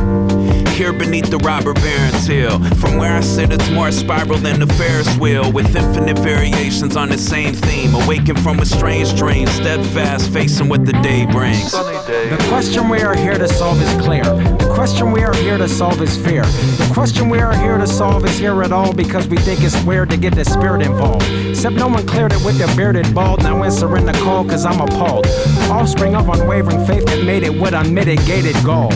Here 0.74 0.92
beneath 0.92 1.30
the 1.30 1.38
robber 1.38 1.72
baron's 1.72 2.26
hill. 2.26 2.58
From 2.76 2.96
where 2.98 3.16
I 3.16 3.20
sit, 3.20 3.52
it's 3.52 3.70
more 3.70 3.92
spiral 3.92 4.38
than 4.38 4.58
the 4.58 4.66
Ferris 4.74 5.16
wheel, 5.18 5.52
with 5.52 5.76
infinite 5.76 6.18
variations 6.18 6.96
on 6.96 7.08
the 7.10 7.18
same 7.18 7.54
theme. 7.54 7.94
Awaken 7.94 8.36
from 8.36 8.58
a 8.58 8.66
strange 8.66 9.14
dream, 9.16 9.46
steadfast, 9.46 10.32
facing 10.32 10.68
what 10.68 10.84
the 10.84 10.92
day 10.94 11.26
brings. 11.26 11.70
The 11.70 12.44
question 12.48 12.88
we 12.88 13.02
are 13.02 13.14
here 13.16 13.38
to 13.38 13.46
solve 13.46 13.80
is 13.80 14.04
clear. 14.04 14.24
The 14.24 14.73
question 14.74 15.12
we 15.12 15.22
are 15.22 15.34
here 15.34 15.56
to 15.56 15.68
solve 15.68 16.02
is 16.02 16.16
fear. 16.16 16.42
The 16.42 16.90
question 16.92 17.28
we 17.28 17.38
are 17.38 17.56
here 17.56 17.78
to 17.78 17.86
solve 17.86 18.24
is 18.24 18.36
here 18.36 18.60
at 18.62 18.72
all 18.72 18.92
because 18.92 19.28
we 19.28 19.36
think 19.36 19.62
it's 19.62 19.80
weird 19.84 20.10
to 20.10 20.16
get 20.16 20.34
the 20.34 20.44
spirit 20.44 20.82
involved. 20.82 21.24
Except 21.48 21.76
no 21.76 21.86
one 21.86 22.04
cleared 22.06 22.32
it 22.32 22.44
with 22.44 22.58
their 22.58 22.74
bearded 22.76 23.14
bald. 23.14 23.42
Now 23.44 23.62
answering 23.62 24.04
the 24.04 24.12
call 24.12 24.44
cause 24.44 24.66
I'm 24.66 24.80
appalled. 24.80 25.26
Offspring 25.70 26.16
of 26.16 26.28
unwavering 26.28 26.84
faith 26.86 27.06
that 27.06 27.24
made 27.24 27.44
it 27.44 27.54
with 27.58 27.72
unmitigated 27.72 28.56
gall. 28.64 28.90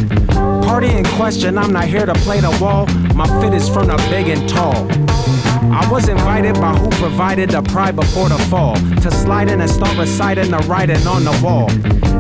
Party 0.65 0.91
in 0.91 1.05
question, 1.05 1.57
I'm 1.57 1.73
not 1.73 1.85
here 1.85 2.07
to 2.07 2.15
play 2.15 2.41
the 2.41 2.57
wall. 2.61 2.87
My 3.15 3.27
fit 3.41 3.55
is 3.55 3.69
from 3.69 3.87
the 3.87 3.97
big 4.11 4.29
and 4.29 4.49
tall. 4.49 5.08
I 5.71 5.87
was 5.91 6.09
invited 6.09 6.55
by 6.55 6.75
who 6.75 6.89
provided 6.91 7.51
the 7.51 7.63
pride 7.63 7.97
before 7.97 8.29
the 8.29 8.39
fall 8.51 8.75
to 8.75 9.11
slide 9.11 9.51
in 9.51 9.61
and 9.61 9.71
start 9.71 9.97
reciting 9.99 10.51
the 10.51 10.59
writing 10.69 11.07
on 11.07 11.25
the 11.25 11.41
wall. 11.43 11.69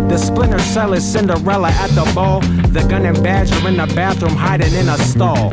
The 0.08 0.18
splinter 0.18 0.58
cell 0.58 0.92
is 0.92 1.04
Cinderella 1.04 1.68
at 1.70 1.90
the 1.90 2.10
ball. 2.14 2.40
The 2.40 2.86
gun 2.88 3.06
and 3.06 3.22
badge 3.22 3.52
are 3.52 3.68
in 3.68 3.76
the 3.76 3.86
bathroom 3.94 4.36
hiding 4.36 4.72
in 4.74 4.88
a 4.88 4.98
stall. 4.98 5.50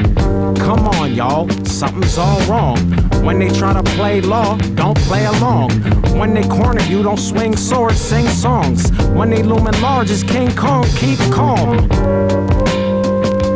Come 0.56 0.88
on, 0.88 1.14
y'all, 1.14 1.50
something's 1.66 2.18
all 2.18 2.40
wrong. 2.48 2.78
When 3.24 3.40
they 3.40 3.50
try 3.50 3.74
to 3.74 3.84
play 3.92 4.22
law, 4.22 4.58
don't 4.76 4.98
play 5.00 5.26
along. 5.26 5.72
When 6.18 6.34
they 6.34 6.44
corner 6.48 6.82
you, 6.84 7.04
don't 7.04 7.20
swing 7.20 7.56
swords, 7.56 8.00
sing 8.00 8.28
songs. 8.28 8.92
When 9.10 9.30
they 9.30 9.44
looming 9.44 9.80
large 9.82 10.10
as 10.12 10.24
King 10.24 10.56
Kong, 10.56 10.86
keep 10.96 11.20
calm. 11.32 12.85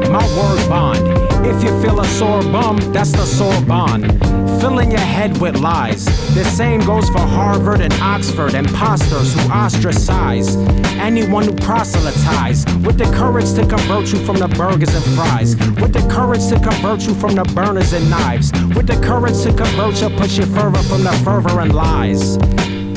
My 0.10 0.26
word 0.36 0.68
bond. 0.68 1.46
If 1.46 1.64
you 1.64 1.82
feel 1.82 2.00
a 2.00 2.06
sore 2.06 2.42
bum, 2.42 2.78
that's 2.92 3.12
the 3.12 3.26
sore 3.26 3.62
bond. 3.62 4.20
Filling 4.60 4.90
your 4.90 5.00
head 5.00 5.40
with 5.40 5.60
lies. 5.60 6.06
The 6.34 6.44
same 6.44 6.80
goes 6.82 7.08
for 7.10 7.20
Harvard 7.20 7.82
and 7.82 7.94
Oxford, 8.02 8.56
imposters 8.56 9.34
who 9.34 9.52
ostracize 9.52 10.56
anyone 11.00 11.44
who 11.44 11.54
proselytize. 11.54 12.66
With 12.86 12.98
the 12.98 13.06
courage 13.16 13.54
to 13.54 13.66
convert 13.68 14.12
you 14.12 14.20
from 14.26 14.38
the 14.38 14.48
burgers 14.48 14.94
and 14.94 15.06
fries. 15.16 15.56
With 15.82 15.94
the 15.94 16.06
courage 16.12 16.48
to 16.50 16.60
convert 16.60 17.02
you 17.08 17.14
from 17.14 17.36
the 17.36 17.44
burners 17.56 17.94
and 17.94 18.10
knives. 18.10 18.52
With 18.76 18.88
the 18.88 19.00
courage 19.06 19.42
to 19.44 19.54
convert 19.54 20.02
you, 20.02 20.10
push 20.18 20.38
you 20.38 20.46
further 20.48 20.84
from 20.84 21.04
the 21.04 21.14
fervor 21.24 21.60
and 21.60 21.74
lies. 21.74 22.38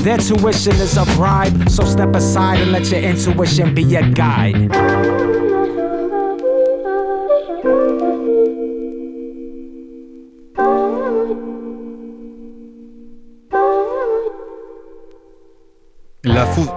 Their 0.03 0.19
tuition 0.19 0.73
is 0.77 0.97
a 0.97 1.05
bribe, 1.17 1.69
so 1.69 1.85
step 1.85 2.15
aside 2.15 2.61
and 2.61 2.73
let 2.73 2.91
your 2.91 3.01
intuition 3.01 3.75
be 3.75 3.83
your 3.83 4.09
guide. 4.11 5.52
La 16.25 16.47
fou. 16.47 16.69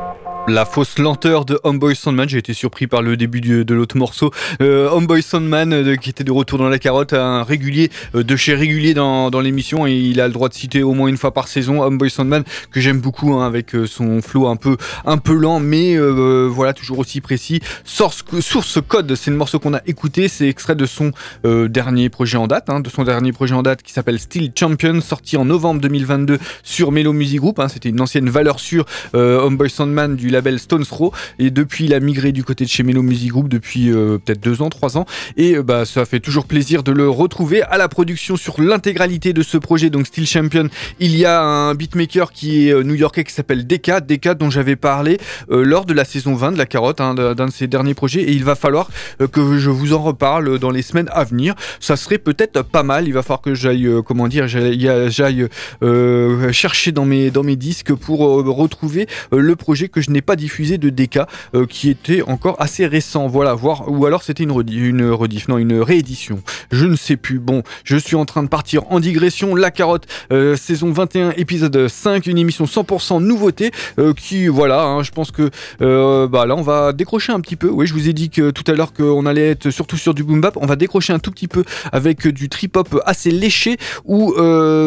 La 0.48 0.66
fausse 0.66 1.00
lenteur 1.00 1.46
de 1.46 1.60
Homeboy 1.64 1.96
Sandman. 1.96 2.30
J'ai 2.30 2.38
été 2.38 2.54
surpris 2.54 2.88
par 2.88 3.02
le 3.02 3.18
début 3.18 3.42
de, 3.42 3.74
l'autre 3.74 3.98
morceau. 3.98 4.32
Euh, 4.62 4.90
Homeboy 4.90 5.22
Sandman, 5.22 5.74
euh, 5.74 5.96
qui 5.96 6.10
était 6.10 6.24
de 6.24 6.32
retour 6.32 6.60
dans 6.60 6.70
la 6.70 6.80
carotte, 6.80 7.14
un 7.14 7.44
régulier 7.44 7.90
euh, 8.14 8.24
de 8.24 8.36
chez 8.36 8.54
régulier 8.54 8.94
dans, 8.94 9.30
l'émission 9.40 9.86
et 9.86 9.94
il 9.94 10.22
a 10.22 10.28
le 10.28 10.34
droit 10.34 10.48
de 10.48 10.54
citer 10.54 10.82
au 10.82 10.94
moins 10.94 11.10
une 11.10 11.18
fois 11.18 11.34
par 11.34 11.48
saison 11.50 11.84
Homeboy 11.84 12.10
Sandman 12.10 12.44
que 12.72 12.80
j'aime 12.80 13.00
beaucoup 13.00 13.34
hein, 13.34 13.46
avec 13.46 13.72
son 13.86 14.22
flow 14.22 14.48
un 14.48 14.56
peu 14.56 14.78
un 15.04 15.18
peu 15.18 15.34
lent, 15.34 15.60
mais 15.60 15.98
voilà 16.48 16.74
toujours 16.74 17.00
aussi 17.00 17.20
précis. 17.20 17.60
Source, 17.84 18.24
code, 18.88 19.14
c'est 19.16 19.32
le 19.32 19.38
morceau 19.38 19.60
qu'on 19.60 19.74
a 19.74 19.82
écouté. 19.86 20.30
C'est 20.30 20.48
extrait 20.48 20.76
de 20.76 20.86
son 20.86 21.12
dernier 21.44 22.10
projet 22.10 22.38
en 22.38 22.48
date, 22.48 22.70
hein, 22.70 22.80
de 22.80 22.90
son 22.90 23.04
dernier 23.04 23.34
projet 23.34 23.54
en 23.54 23.62
date 23.62 23.84
qui 23.84 23.92
s'appelle 23.92 24.20
Steel 24.20 24.52
Champion, 24.58 25.02
sorti 25.02 25.36
en 25.36 25.46
novembre 25.46 25.82
2022 25.82 26.40
sur 26.64 26.92
Melo 26.92 27.12
Music 27.12 27.40
Group. 27.40 27.60
Hein. 27.60 27.68
C'était 27.68 27.90
une 27.90 28.00
ancienne 28.00 28.30
valeur 28.30 28.60
sûre 28.60 28.86
Homeboy 29.14 29.70
Sandman 29.70 30.16
du 30.16 30.30
label 30.36 30.60
Stones 30.60 30.86
Throw. 30.86 31.12
Et 31.40 31.50
depuis, 31.50 31.86
il 31.86 31.94
a 31.94 32.00
migré 32.00 32.32
du 32.32 32.44
côté 32.44 32.66
de 32.66 32.70
chez 32.70 32.84
Melo 32.84 33.02
Music 33.02 33.32
Group 33.32 33.48
depuis 33.48 33.92
euh, 33.92 34.18
peut-être 34.18 34.42
deux 34.42 34.62
ans, 34.62 34.70
trois 34.70 34.98
ans. 34.98 35.06
Et 35.38 35.56
euh, 35.56 35.64
bah, 35.64 35.86
ça 35.86 36.06
fait 36.06 36.20
toujours 36.20 36.46
plaisir 36.46 36.84
de 36.84 36.92
le 36.92 37.10
retrouver 37.10 37.64
à 37.64 37.78
la 37.78 37.88
production 37.88 38.36
sur 38.36 38.62
l'intégralité 38.62 39.34
de 39.34 39.42
ce 39.44 39.58
projet, 39.58 39.90
donc 39.90 40.08
Steel 40.08 40.28
Champion. 40.28 40.68
Il 41.00 41.16
y 41.16 41.26
a 41.26 41.42
un 41.42 41.74
beatmaker 41.74 42.32
qui 42.32 42.68
est 42.68 42.74
euh, 42.74 42.84
new-yorkais 42.84 43.24
qui 43.24 43.34
s'appelle 43.34 43.66
Deka, 43.66 44.02
Deka 44.02 44.34
dont 44.34 44.50
j'avais 44.50 44.76
parlé 44.76 45.18
lors 45.50 45.86
de 45.86 45.94
la 45.94 46.06
saison 46.06 46.36
20 46.36 46.54
de 46.54 46.58
la 46.58 46.66
carotte, 46.66 47.00
hein, 47.00 47.14
d'un 47.14 47.46
de 47.46 47.52
ses 47.52 47.68
derniers 47.68 47.94
projets. 47.94 48.22
Et 48.22 48.32
il 48.32 48.44
va 48.44 48.56
falloir 48.56 48.90
que 49.32 49.58
je 49.58 49.70
vous 49.70 49.94
en 49.94 50.02
reparle 50.02 50.60
dans 50.60 50.72
les 50.72 50.82
semaines 50.82 51.10
à 51.12 51.24
venir. 51.24 51.56
Ça 51.80 51.96
serait 51.96 52.18
peut-être 52.18 52.62
pas 52.64 52.84
mal. 52.84 53.08
Il 53.08 53.14
va 53.14 53.24
falloir 53.24 53.42
que 53.42 53.54
j'aille, 53.54 53.90
comment 54.06 54.28
dire, 54.28 54.48
j'aille 54.48 55.48
chercher 56.52 56.92
dans 56.92 57.06
mes, 57.06 57.32
dans 57.32 57.44
mes 57.44 57.56
disques 57.56 57.94
pour 57.94 58.20
retrouver 58.20 59.08
le 59.32 59.56
projet 59.56 59.88
que 59.88 60.02
je 60.02 60.12
n'ai 60.12 60.22
pas 60.26 60.36
diffusé 60.36 60.78
de 60.78 60.90
DK 60.90 61.20
euh, 61.54 61.66
qui 61.66 61.90
était 61.90 62.22
encore 62.24 62.56
assez 62.60 62.86
récent. 62.86 63.28
Voilà, 63.28 63.54
voir 63.54 63.90
ou 63.90 64.06
alors 64.06 64.24
c'était 64.24 64.44
une, 64.44 64.64
une 64.68 65.10
rediff, 65.12 65.48
non, 65.48 65.58
une 65.58 65.80
réédition. 65.80 66.42
Je 66.72 66.86
ne 66.86 66.96
sais 66.96 67.16
plus. 67.16 67.40
Bon, 67.40 67.64
je 67.84 67.98
suis 67.98 68.16
en 68.16 68.26
train 68.26 68.44
de 68.44 68.48
partir 68.48 68.92
en 68.92 69.00
digression. 69.00 69.56
La 69.56 69.72
carotte, 69.72 70.08
euh, 70.32 70.56
saison 70.56 70.92
21, 70.92 71.32
épisode 71.38 71.88
5, 71.88 72.26
une 72.28 72.38
émission 72.38 72.66
100% 72.66 73.22
nouveauté 73.22 73.72
euh, 74.00 74.14
qui, 74.14 74.48
voilà, 74.48 74.84
hein, 74.84 75.04
je 75.04 75.12
pense 75.12 75.32
que 75.32 75.50
bah 75.80 76.46
là 76.46 76.56
on 76.56 76.62
va 76.62 76.94
décrocher 76.94 77.32
un 77.32 77.40
petit 77.40 77.56
peu. 77.56 77.70
Oui, 77.70 77.88
je 77.88 77.94
vous 77.94 78.10
ai 78.10 78.14
dit 78.14 78.30
que 78.30 78.50
tout 78.52 78.70
à 78.70 78.74
l'heure 78.74 78.94
qu'on 78.94 79.26
allait 79.26 79.50
être 79.50 79.70
surtout 79.70 79.98
sur 79.98 80.14
du 80.14 80.24
boom 80.24 80.42
bap. 80.42 80.58
On 80.60 80.66
va 80.66 80.76
décrocher 80.76 81.14
un 81.14 81.20
tout 81.20 81.32
petit 81.32 81.48
peu 81.48 81.64
avec 81.92 82.28
du 82.28 82.50
trip 82.50 82.76
hop 82.76 83.02
assez 83.06 83.32
léché 83.32 83.78
ou 84.06 84.34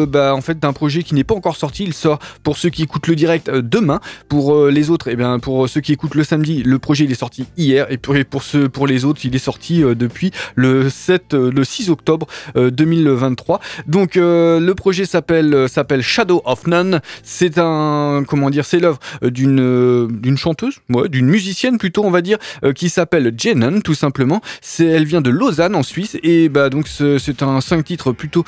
bah 0.07 0.35
en 0.35 0.41
fait 0.41 0.59
d'un 0.59 0.73
projet 0.73 1.03
qui 1.03 1.15
n'est 1.15 1.23
pas 1.23 1.35
encore 1.35 1.55
sorti. 1.55 1.83
Il 1.83 1.93
sort 1.93 2.19
pour 2.43 2.57
ceux 2.57 2.69
qui 2.69 2.83
écoutent 2.83 3.07
le 3.07 3.15
direct 3.15 3.49
demain. 3.49 3.99
Pour 4.27 4.67
les 4.67 4.89
autres, 4.89 5.07
et 5.07 5.13
eh 5.13 5.15
bien 5.15 5.28
pour 5.37 5.69
ceux 5.69 5.81
qui 5.81 5.93
écoutent 5.93 6.15
le 6.15 6.23
samedi, 6.23 6.63
le 6.63 6.79
projet 6.79 7.05
il 7.05 7.11
est 7.11 7.15
sorti 7.15 7.45
hier 7.57 7.87
et 7.89 7.97
pour, 7.97 8.15
pour, 8.29 8.43
ceux, 8.43 8.69
pour 8.69 8.87
les 8.87 9.05
autres, 9.05 9.21
il 9.23 9.35
est 9.35 9.39
sorti 9.39 9.83
euh, 9.83 9.95
depuis 9.95 10.31
le 10.55 10.89
7, 10.89 11.33
euh, 11.33 11.63
6 11.63 11.89
octobre 11.89 12.27
2023. 12.55 13.55
Euh, 13.57 13.81
Donc 13.87 14.15
le 14.15 14.73
projet 14.73 15.05
s'appelle 15.05 15.67
Shadow 16.01 16.41
of 16.45 16.67
None. 16.67 17.01
C'est 17.23 17.57
un 17.57 18.23
comment 18.27 18.49
dire, 18.49 18.65
c'est 18.65 18.79
l'œuvre 18.79 18.99
d'une 19.21 20.37
chanteuse, 20.37 20.75
d'une 21.09 21.27
musicienne 21.27 21.77
plutôt 21.77 22.03
on 22.03 22.11
va 22.11 22.21
dire, 22.21 22.37
qui 22.75 22.89
s'appelle 22.89 23.33
Jenon 23.37 23.81
tout 23.81 23.93
simplement. 23.93 24.41
Elle 24.79 25.05
vient 25.05 25.21
de 25.21 25.29
Lausanne 25.29 25.75
en 25.75 25.83
Suisse 25.83 26.17
et 26.23 26.49
bah 26.49 26.69
donc 26.69 26.87
c'est 26.87 27.43
un 27.43 27.61
5 27.61 27.83
titres 27.83 28.11
plutôt 28.11 28.43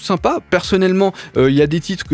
sympa. 0.00 0.38
Personnellement, 0.50 1.12
il 1.36 1.54
y 1.54 1.62
a 1.62 1.66
des 1.66 1.80
titres 1.80 2.04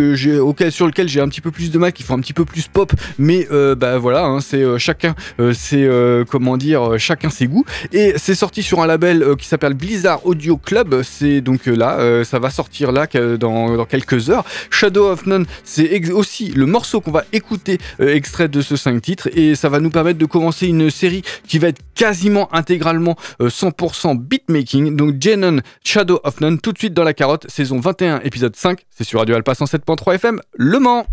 sur 0.70 0.86
lesquels 0.86 1.08
j'ai 1.08 1.20
un 1.20 1.28
petit 1.28 1.40
peu 1.40 1.50
plus 1.50 1.70
de 1.70 1.78
mal, 1.78 1.92
qui 1.92 2.02
font 2.02 2.14
un 2.14 2.20
petit 2.20 2.32
peu 2.32 2.44
plus 2.44 2.68
pop, 2.68 2.92
mais 3.18 3.46
bah 3.76 3.89
voilà, 3.98 4.24
hein, 4.24 4.40
c'est 4.40 4.62
euh, 4.62 4.78
chacun, 4.78 5.14
euh, 5.38 5.52
c'est 5.52 5.82
euh, 5.82 6.24
comment 6.28 6.56
dire, 6.56 6.98
chacun 6.98 7.30
ses 7.30 7.46
goûts. 7.46 7.64
Et 7.92 8.14
c'est 8.16 8.34
sorti 8.34 8.62
sur 8.62 8.80
un 8.80 8.86
label 8.86 9.36
qui 9.38 9.46
s'appelle 9.46 9.74
Blizzard 9.74 10.24
Audio 10.26 10.56
Club. 10.56 11.02
C'est 11.02 11.40
donc 11.40 11.66
là, 11.66 12.24
ça 12.24 12.38
va 12.38 12.50
sortir 12.50 12.92
là 12.92 13.06
dans, 13.38 13.76
dans, 13.76 13.84
quelques 13.84 14.30
heures. 14.30 14.44
Shadow 14.70 15.10
of 15.10 15.26
None, 15.26 15.46
c'est 15.64 16.10
aussi 16.10 16.48
le 16.48 16.66
morceau 16.66 17.00
qu'on 17.00 17.10
va 17.10 17.24
écouter 17.32 17.78
extrait 17.98 18.48
de 18.48 18.60
ce 18.60 18.76
5 18.76 19.00
titres 19.00 19.28
et 19.34 19.54
ça 19.54 19.68
va 19.68 19.80
nous 19.80 19.90
permettre 19.90 20.18
de 20.18 20.26
commencer 20.26 20.66
une 20.66 20.90
série 20.90 21.22
qui 21.46 21.58
va 21.58 21.68
être 21.68 21.80
quasiment 21.94 22.52
intégralement 22.54 23.16
100% 23.40 24.18
beatmaking. 24.18 24.96
Donc 24.96 25.16
Jenon, 25.20 25.60
Shadow 25.84 26.20
of 26.24 26.40
None, 26.40 26.60
tout 26.60 26.72
de 26.72 26.78
suite 26.78 26.94
dans 26.94 27.04
la 27.04 27.14
carotte, 27.14 27.48
saison 27.50 27.80
21, 27.80 28.20
épisode 28.20 28.56
5. 28.56 28.84
C'est 28.90 29.04
sur 29.04 29.20
Radio 29.20 29.36
Alpha 29.36 29.52
107.3 29.52 30.14
FM, 30.14 30.40
Le 30.54 30.78
Mans. 30.78 31.06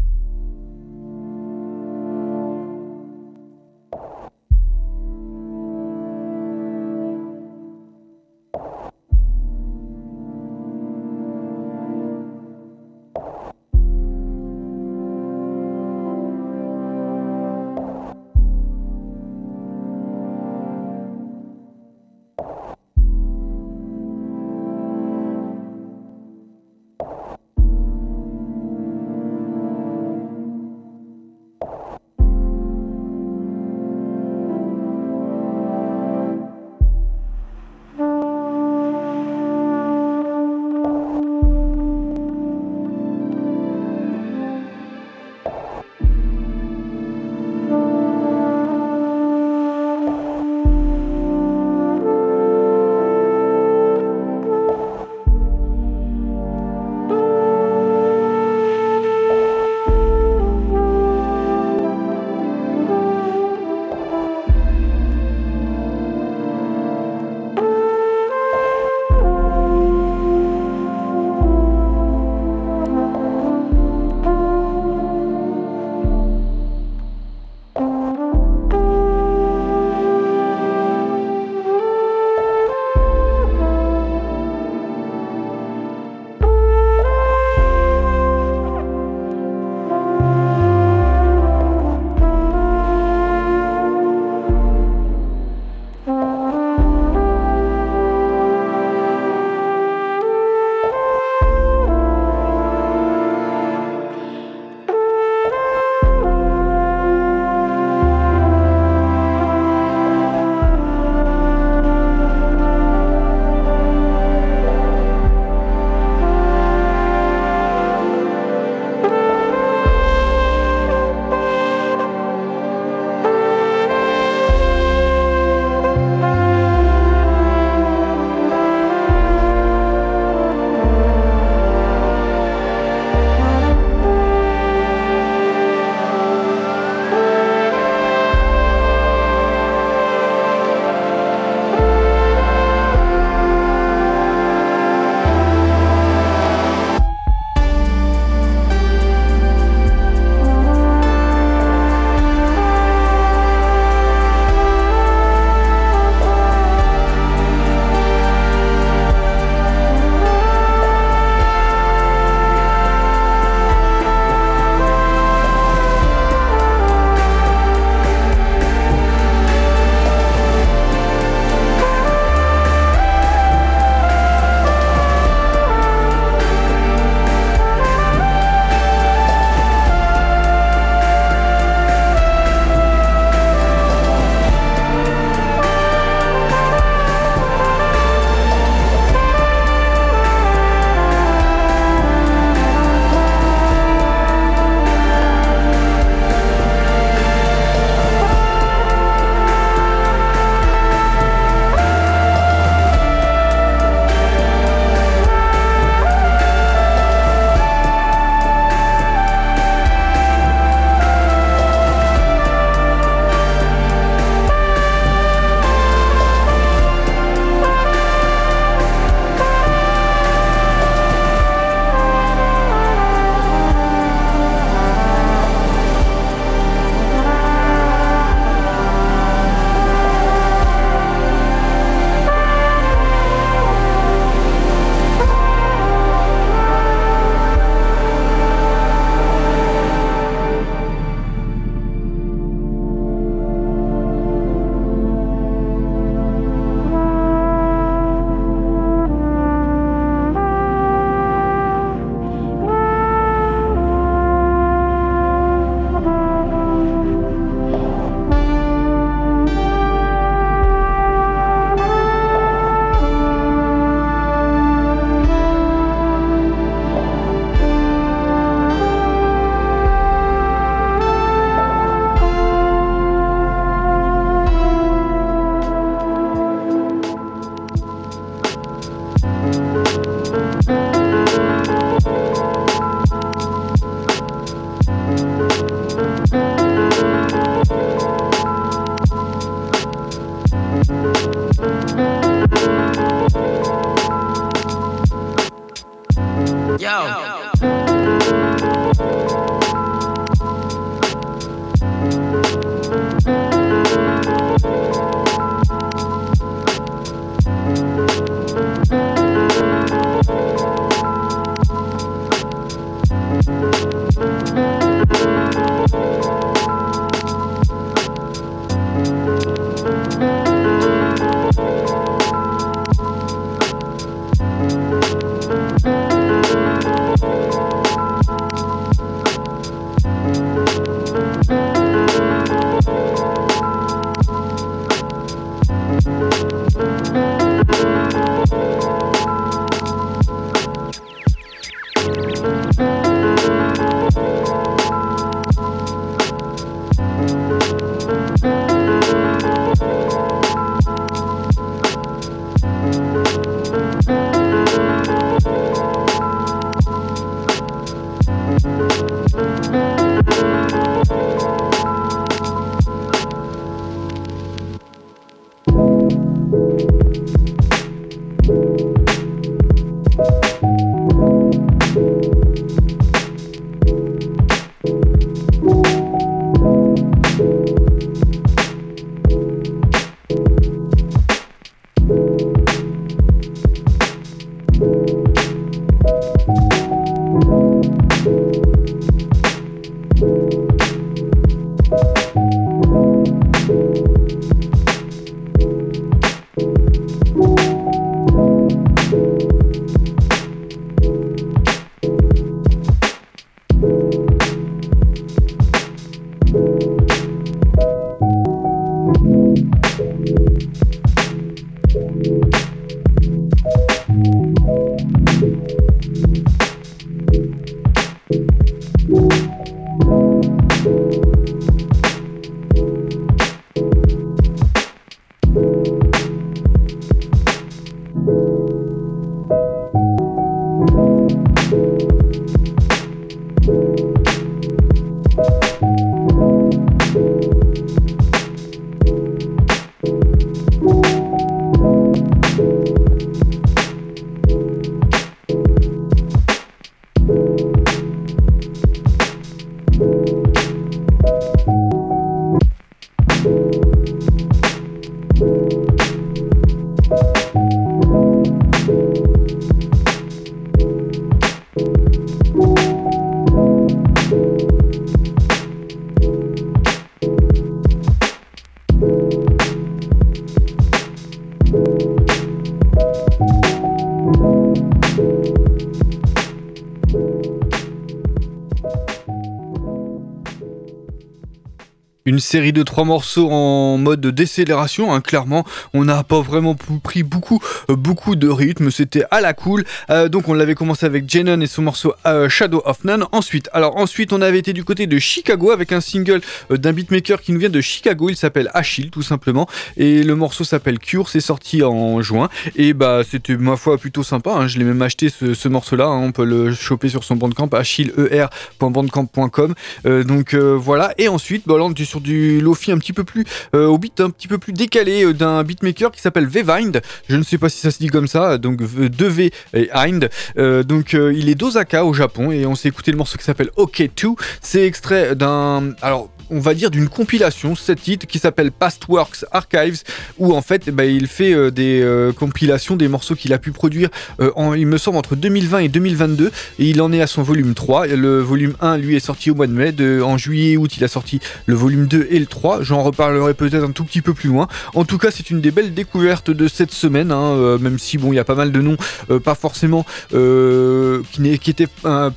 Une 482.38 482.42
série 482.42 482.72
de 482.72 482.84
trois 482.84 483.04
morceaux 483.04 483.50
en 483.50 483.98
mode 483.98 484.28
décélération. 484.28 485.12
Hein, 485.12 485.22
clairement, 485.22 485.66
on 485.96 486.06
n'a 486.06 486.24
pas 486.24 486.40
vraiment 486.40 486.76
pris 486.76 487.24
beaucoup, 487.24 487.60
euh, 487.90 487.96
beaucoup 487.96 488.36
de 488.36 488.48
rythme. 488.48 488.92
C'était 488.92 489.24
à 489.32 489.42
la 489.42 489.54
cool. 489.54 489.84
Euh, 490.12 490.30
donc 490.30 490.48
on 490.48 490.54
l'avait 490.54 490.76
commencé 490.76 491.08
avec 491.08 491.28
Jenon 491.28 491.60
et 491.62 491.66
son 491.66 491.82
morceau 491.82 492.14
euh, 492.28 492.48
Shadow 492.48 492.84
of 492.86 493.04
None. 493.06 493.26
Ensuite, 493.32 493.72
alors 493.74 493.98
ensuite, 493.98 494.34
on 494.34 494.44
avait 494.44 494.60
été 494.60 494.72
du 494.72 494.84
côté 494.84 495.08
de 495.08 495.18
Chicago 495.18 495.72
avec 495.72 495.92
un 495.92 496.00
single 496.00 496.42
d'un 496.70 496.94
beatmaker 496.94 497.42
qui 497.42 497.54
nous 497.54 497.60
vient 497.60 497.72
de 497.72 497.82
Chicago. 497.82 498.30
Il 498.30 498.36
s'appelle 498.36 498.70
Achille, 498.76 499.10
tout 499.10 499.24
simplement. 499.24 499.68
Et 499.96 500.22
le 500.22 500.36
morceau 500.36 500.64
s'appelle 500.64 501.00
Cure. 501.00 501.30
C'est 501.30 501.40
sorti 501.40 501.82
en 501.82 502.22
juin. 502.22 502.50
Et 502.76 502.94
bah, 502.94 503.22
c'était 503.28 503.58
ma 503.58 503.78
foi 503.78 503.98
plutôt 503.98 504.22
sympa. 504.22 504.52
Hein. 504.52 504.68
Je 504.68 504.78
l'ai 504.78 504.86
même 504.86 505.02
acheté 505.02 505.30
ce, 505.30 505.68
morceau-là. 505.68 506.06
Hein. 506.06 506.22
On 506.22 506.32
peut 506.32 506.46
le 506.46 506.72
choper 506.72 507.10
sur 507.10 507.24
son 507.24 507.36
bandcamp, 507.36 507.70
achilleer.bandcamp.com. 507.70 509.74
donc 510.06 510.54
voilà. 510.54 511.16
Et 511.18 511.30
ensuite, 511.30 511.64
bah, 511.66 511.80
là, 511.80 511.86
on 511.86 511.96
sur 512.06 512.22
du 512.28 512.60
lofi 512.60 512.92
un 512.92 512.98
petit 512.98 513.14
peu 513.14 513.24
plus 513.24 513.46
euh, 513.74 513.86
au 513.86 513.98
beat 513.98 514.20
un 514.20 514.30
petit 514.30 514.48
peu 514.48 514.58
plus 514.58 514.74
décalé 514.74 515.24
euh, 515.24 515.34
d'un 515.34 515.64
beatmaker 515.64 516.12
qui 516.12 516.22
s'appelle 516.22 516.46
Vevind. 516.46 517.02
Je 517.30 517.36
ne 517.36 517.44
sais 517.44 517.58
pas 517.58 517.70
si 517.70 517.80
ça 517.80 517.90
se 517.90 518.00
dit 518.00 518.08
comme 518.08 518.28
ça, 518.28 518.58
donc 518.58 518.82
2V 518.82 519.52
et 519.74 519.90
Hind. 519.94 520.30
Euh, 520.58 520.84
donc 520.84 521.14
il 521.14 521.50
est 521.50 521.56
d'Osaka 521.56 522.06
au 522.06 522.14
Japon 522.14 522.52
et 522.52 522.66
on 522.66 522.76
s'est 522.76 522.90
écouté 522.90 523.12
le 523.12 523.18
morceau 523.18 523.38
qui 523.38 523.46
s'appelle 523.46 523.70
OK2. 523.78 524.36
C'est 524.62 524.86
extrait 524.86 525.36
d'un 525.36 525.94
alors 526.02 526.30
on 526.50 526.60
va 526.60 526.74
dire, 526.74 526.92
d'une 526.92 527.10
compilation, 527.10 527.76
cette 527.76 528.02
titre 528.02 528.28
qui 528.28 528.40
s'appelle 528.40 528.72
Past 528.72 529.08
Works 529.08 529.46
Archives, 529.52 530.04
où 530.38 530.54
en 530.54 530.62
fait, 530.62 530.90
bah, 530.90 531.06
il 531.06 531.28
fait 531.28 531.54
euh, 531.54 531.72
des 531.72 532.02
euh, 532.02 532.32
compilations 532.32 532.96
des 532.96 533.08
morceaux 533.08 533.36
qu'il 533.36 533.54
a 533.54 533.58
pu 533.58 533.72
produire, 533.72 534.10
euh, 534.40 534.52
il 534.78 534.88
me 534.88 534.98
semble, 534.98 535.18
entre 535.18 535.36
2020 535.36 535.80
et 535.80 535.90
2022, 535.90 536.52
et 536.80 536.90
il 536.90 537.02
en 537.02 537.12
est 537.12 537.22
à 537.22 537.28
son 537.28 537.44
volume 537.44 537.74
3. 537.74 538.08
Le 538.08 538.40
volume 538.40 538.76
1, 538.82 538.98
lui, 538.98 539.16
est 539.16 539.20
sorti 539.20 539.52
au 539.52 539.56
mois 539.56 539.68
de 539.68 539.74
mai. 539.74 539.94
en 540.22 540.38
juillet 540.38 540.74
et 540.74 540.78
août, 540.78 540.98
il 540.98 541.04
a 541.04 541.08
sorti 541.08 541.40
le 541.66 541.76
volume 541.76 542.08
2 542.08 542.28
et 542.30 542.40
le 542.40 542.46
3. 542.46 542.84
J'en 542.84 543.04
reparlerai 543.04 543.54
peut-être 543.54 543.84
un 543.84 543.92
tout 543.92 544.04
petit 544.04 544.22
peu 544.22 544.34
plus 544.34 544.50
loin. 544.50 544.68
En 544.96 545.06
tout 545.06 545.18
cas, 545.18 545.32
c'est 545.32 545.50
une 545.50 545.62
des 545.62 545.72
belles 545.72 545.94
découvertes 545.94 546.52
de 546.52 546.68
cette 546.68 546.92
semaine, 546.92 547.32
hein, 547.32 547.78
même 547.80 548.00
si, 548.00 548.18
bon, 548.18 548.32
il 548.32 548.36
y 548.36 548.40
a 548.40 548.44
pas 548.44 548.56
mal 548.56 548.72
de 548.72 548.82
noms, 548.82 548.98
pas 549.44 549.56
forcément, 549.56 550.06
qui, 550.32 551.70
étaient 551.70 551.88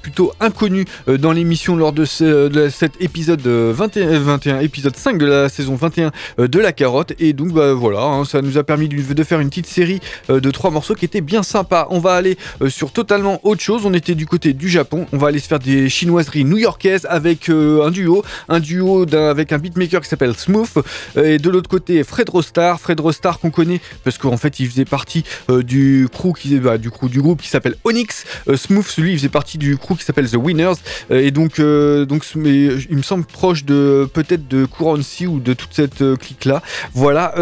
plutôt 0.03 0.33
inconnus 0.41 0.87
dans 1.07 1.33
l'émission 1.33 1.77
lors 1.77 1.93
de, 1.93 2.05
de 2.49 2.69
cet 2.69 3.01
épisode 3.01 3.47
21 3.47 4.00
21, 4.05 4.61
épisode 4.61 4.97
5 4.97 5.19
de 5.19 5.27
la 5.27 5.49
saison 5.49 5.75
21 5.75 6.13
euh, 6.39 6.49
de 6.49 6.59
La 6.59 6.73
Carotte. 6.73 7.13
Et 7.19 7.33
donc, 7.33 7.53
bah 7.53 7.73
voilà, 7.73 8.03
hein, 8.03 8.25
ça 8.25 8.43
nous 8.43 8.59
a 8.59 8.65
permis 8.65 8.89
de 8.89 9.25
faire 9.25 9.41
une 9.41 9.49
petite 9.49 9.67
série 9.67 10.01
euh, 10.31 10.41
de 10.41 10.51
trois 10.51 10.71
morceaux 10.71 10.95
qui 10.95 11.05
étaient 11.05 11.21
bien 11.21 11.43
sympas. 11.43 11.87
On 11.91 11.99
va 11.99 12.15
aller 12.15 12.37
euh, 12.63 12.69
sur 12.69 12.93
totalement 12.93 13.41
autre 13.43 13.61
chose. 13.61 13.83
On 13.85 13.95
était 13.95 14.15
du 14.15 14.27
côté 14.27 14.53
du 14.53 14.69
Japon. 14.69 15.07
On 15.13 15.19
va 15.19 15.29
aller 15.29 15.39
se 15.39 15.49
faire 15.49 15.59
des 15.59 15.89
chinoiseries 15.89 16.45
new-yorkaises 16.45 17.07
avec 17.09 17.49
un 17.49 17.91
duo. 17.91 18.25
Un 18.49 18.61
duo 18.61 19.07
avec 19.15 19.53
un 19.53 19.59
beatmaker 19.59 20.01
qui 20.01 20.09
s'appelle 20.09 20.35
Smooth. 20.35 20.79
et 21.17 21.39
de 21.39 21.51
l'autre 21.51 21.69
côté, 21.69 22.03
Fred 22.05 22.29
Rostar. 22.29 22.81
Fred 22.81 23.01
Rostar 23.01 23.39
qu'on 23.39 23.51
connaît 23.51 23.81
parce 24.05 24.19
qu'en 24.19 24.37
fait, 24.37 24.61
il 24.61 24.69
faisait 24.69 24.85
partie 24.85 25.25
du 25.49 26.09
crew 26.13 26.33
qui, 26.39 26.59
bah, 26.59 26.79
du 26.79 26.91
crew 26.91 27.09
du 27.09 27.21
groupe 27.21 27.43
qui 27.43 27.49
s'appelle 27.49 27.77
Onyx. 27.85 28.25
Smooth, 28.55 28.87
celui, 28.87 29.13
il 29.13 29.19
faisait 29.19 29.29
partie 29.29 29.59
du 29.59 29.77
crew 29.77 29.97
qui 29.97 30.05
s'appelle 30.05 30.29
The 30.29 30.37
Winners. 30.37 30.75
et 31.11 31.31
donc, 31.31 31.61
donc 31.61 32.25
il 32.35 32.97
me 32.97 33.03
semble 33.03 33.25
proche 33.25 33.65
de 33.65 33.90
de 33.91 34.05
peut-être 34.05 34.49
de 34.49 34.67
Currency 34.67 35.27
ou 35.27 35.41
de 35.41 35.53
toute 35.55 35.73
cette 35.73 36.03
clique 36.17 36.45
là. 36.45 36.63
Voilà. 36.95 37.35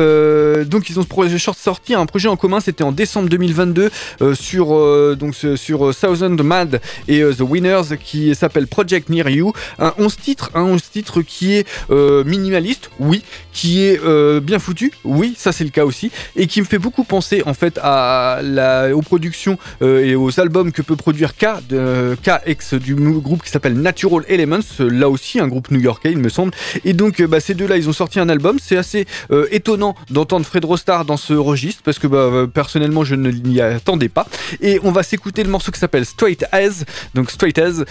donc 0.65 0.91
ils 0.91 0.99
ont 0.99 1.03
ce 1.03 1.09
projet 1.09 1.39
short 1.39 1.59
sorti, 1.59 1.95
un 1.95 2.07
projet 2.07 2.29
en 2.29 2.37
commun, 2.37 2.61
c'était 2.61 2.85
en 2.85 2.93
décembre 2.93 3.29
2022 3.29 3.91
sur 4.35 5.17
donc 5.17 5.35
sur 5.35 5.95
Thousand 5.95 6.43
Mad 6.43 6.81
et 7.07 7.23
The 7.23 7.41
Winners 7.41 7.97
qui 8.03 8.35
s'appelle 8.35 8.67
Project 8.67 9.09
Near 9.09 9.29
You. 9.29 9.53
Un 9.79 9.93
11 9.99 10.17
titres, 10.17 10.51
un 10.55 10.63
11 10.63 10.83
titres 10.91 11.23
qui 11.23 11.55
est 11.55 11.67
minimaliste, 11.91 12.91
oui, 12.99 13.23
qui 13.53 13.85
est 13.85 14.01
bien 14.41 14.59
foutu, 14.59 14.93
oui, 15.05 15.35
ça 15.37 15.53
c'est 15.53 15.65
le 15.65 15.71
cas 15.71 15.85
aussi, 15.85 16.11
et 16.37 16.47
qui 16.47 16.61
me 16.61 16.67
fait 16.67 16.79
beaucoup 16.79 17.05
penser 17.05 17.43
en 17.47 17.55
fait 17.55 17.79
à 17.83 18.41
la, 18.43 18.95
aux 18.95 19.03
productions 19.03 19.59
et 19.81 20.15
aux 20.15 20.41
albums 20.41 20.73
que 20.73 20.83
peut 20.83 20.97
produire 20.97 21.37
K, 21.37 21.47
de, 21.69 22.17
KX 22.23 22.75
du 22.75 22.95
groupe 22.95 23.43
qui 23.43 23.51
s'appelle 23.51 23.75
Natural 23.75 24.25
Elements, 24.29 24.59
là 24.79 25.09
aussi 25.09 25.41
un 25.41 25.49
groupe 25.49 25.71
new-yorkais 25.71 26.13
il 26.13 26.19
me 26.19 26.29
semble. 26.29 26.38
Et 26.85 26.93
donc 26.93 27.23
bah, 27.23 27.41
ces 27.41 27.55
deux-là 27.55 27.77
ils 27.77 27.89
ont 27.89 27.93
sorti 27.93 28.21
un 28.21 28.29
album, 28.29 28.59
c'est 28.63 28.77
assez 28.77 29.07
étonnant 29.51 29.95
d'entendre 30.11 30.47
Fred 30.47 30.65
Rostar 30.65 31.05
dans 31.05 31.17
ce 31.17 31.35
registre 31.35 31.83
parce 31.85 31.99
que 31.99 32.07
bah, 32.07 32.47
personnellement 32.53 33.05
je 33.05 33.15
ne 33.15 33.31
m'y 33.31 33.61
attendais 33.61 34.09
pas. 34.09 34.27
Et 34.61 34.81
on 34.83 34.93
va 34.93 35.03
s'écouter 35.03 35.43
le 35.43 35.51
morceau 35.51 35.73
qui 35.73 35.81
s'appelle 35.81 36.07
Straight 36.07 36.45
As, 36.53 36.85
donc 37.15 37.31
Straight 37.31 37.59
As, 37.59 37.85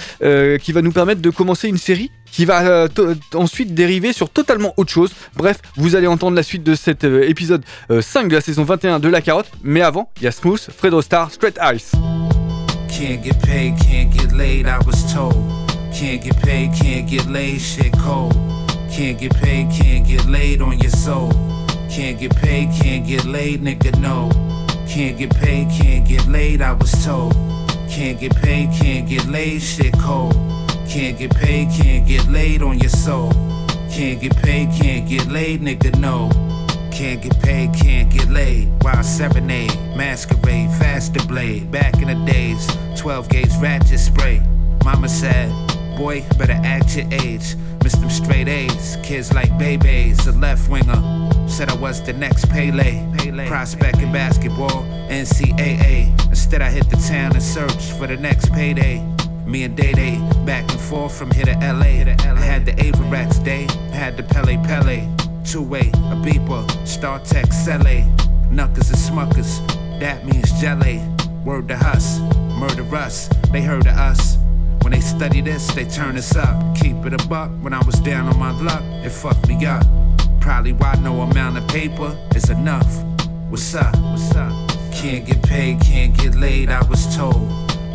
qui 0.59 0.71
va 0.71 0.81
nous 0.81 0.91
permettre 0.91 1.21
de 1.21 1.29
commencer 1.29 1.67
une 1.67 1.77
série 1.77 2.11
qui 2.31 2.45
va 2.45 2.87
ensuite 3.33 3.73
dériver 3.73 4.13
sur 4.13 4.29
totalement 4.29 4.73
autre 4.77 4.91
chose. 4.91 5.11
Bref, 5.35 5.59
vous 5.75 5.95
allez 5.95 6.07
entendre 6.07 6.35
la 6.35 6.43
suite 6.43 6.63
de 6.63 6.75
cet 6.75 7.03
épisode 7.03 7.63
5 7.89 8.27
de 8.27 8.35
la 8.35 8.41
saison 8.41 8.63
21 8.63 8.99
de 8.99 9.07
La 9.09 9.21
Carotte, 9.21 9.49
mais 9.63 9.81
avant, 9.81 10.09
il 10.17 10.23
y 10.23 10.27
a 10.27 10.31
Smooth, 10.31 10.69
Fredo 10.75 11.01
Star, 11.01 11.31
Straight 11.31 11.57
Eyes. 11.61 11.91
Can't 12.89 13.23
get 13.23 13.39
paid, 13.41 13.75
can't 13.77 14.11
get 14.11 14.31
laid, 14.35 14.65
I 14.65 14.79
was 14.85 15.13
told. 15.13 15.66
Can't 15.97 16.21
get 16.21 16.37
paid, 16.43 16.73
can't 16.73 17.09
get 17.09 17.25
laid, 17.25 17.59
shit 17.59 17.91
cold. 17.97 18.33
Can't 18.91 19.17
get 19.17 19.33
paid, 19.33 19.71
can't 19.71 20.05
get 20.05 20.27
laid 20.27 20.61
on 20.61 20.77
your 20.77 20.91
soul. 20.91 21.31
Can't 21.89 22.19
get 22.19 22.35
paid, 22.35 22.69
can't 22.71 23.07
get 23.07 23.25
laid, 23.25 23.63
nigga, 23.63 23.99
no. 23.99 24.29
Can't 24.87 25.17
get 25.17 25.31
paid, 25.37 25.71
can't 25.71 26.07
get 26.07 26.27
laid, 26.27 26.61
I 26.61 26.73
was 26.73 26.91
told. 27.03 27.33
Can't 27.89 28.19
get 28.19 28.35
paid, 28.35 28.71
can't 28.73 29.09
get 29.09 29.25
laid, 29.25 29.59
shit 29.59 29.91
cold. 29.97 30.35
Can't 30.87 31.17
get 31.17 31.33
paid, 31.33 31.71
can't 31.71 32.07
get 32.07 32.27
laid 32.27 32.61
on 32.61 32.77
your 32.77 32.91
soul. 32.91 33.31
Can't 33.89 34.21
get 34.21 34.35
paid, 34.37 34.69
can't 34.79 35.09
get 35.09 35.25
laid, 35.25 35.61
nigga, 35.61 35.97
no. 35.97 36.29
Can't 36.91 37.23
get 37.23 37.41
paid, 37.41 37.73
can't 37.73 38.13
get 38.13 38.29
laid. 38.29 38.69
Wild 38.83 39.03
serenade, 39.03 39.75
masquerade, 39.95 40.69
faster 40.77 41.25
blade. 41.25 41.71
Back 41.71 41.95
in 42.03 42.07
the 42.07 42.31
days, 42.31 42.67
12 42.97 43.29
gauge 43.29 43.57
ratchet 43.59 43.99
spray. 43.99 44.43
Mama 44.85 45.09
said, 45.09 45.51
boy, 45.97 46.23
better 46.37 46.59
act 46.63 46.95
your 46.95 47.07
age. 47.11 47.55
Miss 47.83 47.93
them 47.93 48.09
straight 48.09 48.47
A's, 48.47 48.97
kids 49.03 49.33
like 49.33 49.57
babies. 49.57 50.25
A 50.27 50.31
left 50.31 50.69
winger 50.69 51.29
said 51.49 51.69
I 51.69 51.75
was 51.75 52.01
the 52.03 52.13
next 52.13 52.49
Pele. 52.49 53.03
Prospect 53.47 53.99
in 53.99 54.11
basketball, 54.11 54.83
NCAA. 55.09 56.29
Instead, 56.29 56.61
I 56.61 56.69
hit 56.69 56.89
the 56.89 56.97
town 56.97 57.33
and 57.33 57.43
searched 57.43 57.91
for 57.97 58.07
the 58.07 58.17
next 58.17 58.51
payday. 58.51 59.03
Me 59.45 59.63
and 59.63 59.75
Day 59.75 59.93
Day 59.93 60.19
back 60.45 60.69
and 60.71 60.79
forth 60.79 61.17
from 61.17 61.31
here 61.31 61.45
to 61.45 61.53
LA. 61.53 62.03
I 62.05 62.39
had 62.41 62.65
the 62.65 62.73
Averats 62.73 63.43
day, 63.43 63.67
had 63.91 64.17
the 64.17 64.23
Pele 64.23 64.57
Pele. 64.57 65.07
Two 65.43 65.63
way, 65.63 65.89
a 66.11 66.15
beeper, 66.15 66.87
Star 66.87 67.19
Tech 67.19 67.51
Sele. 67.51 68.05
Knuckers 68.51 68.89
and 68.89 68.99
smuckers, 68.99 69.65
that 69.99 70.25
means 70.25 70.51
jelly. 70.59 71.01
Word 71.43 71.69
to 71.69 71.75
us, 71.75 72.19
murder 72.59 72.83
us, 72.95 73.29
they 73.51 73.61
heard 73.61 73.87
of 73.87 73.97
us. 73.97 74.37
When 74.81 74.91
they 74.93 75.01
study 75.01 75.41
this, 75.41 75.67
they 75.73 75.85
turn 75.85 76.17
us 76.17 76.35
up. 76.35 76.75
Keep 76.75 77.05
it 77.05 77.13
a 77.13 77.27
buck, 77.27 77.51
when 77.61 77.73
I 77.73 77.83
was 77.85 77.99
down 77.99 78.27
on 78.27 78.37
my 78.37 78.51
luck, 78.51 78.81
it 79.05 79.09
fucked 79.09 79.47
me 79.47 79.65
up. 79.65 79.85
Probably 80.39 80.73
why 80.73 80.95
no 80.95 81.21
amount 81.21 81.57
of 81.57 81.67
paper 81.67 82.15
is 82.35 82.49
enough. 82.49 82.87
What's 83.49 83.75
up? 83.75 83.95
What's 83.97 84.35
up? 84.35 84.53
Can't 84.91 85.25
get 85.25 85.41
paid, 85.43 85.79
can't 85.81 86.17
get 86.17 86.35
laid, 86.35 86.69
I 86.69 86.83
was 86.87 87.15
told. 87.15 87.35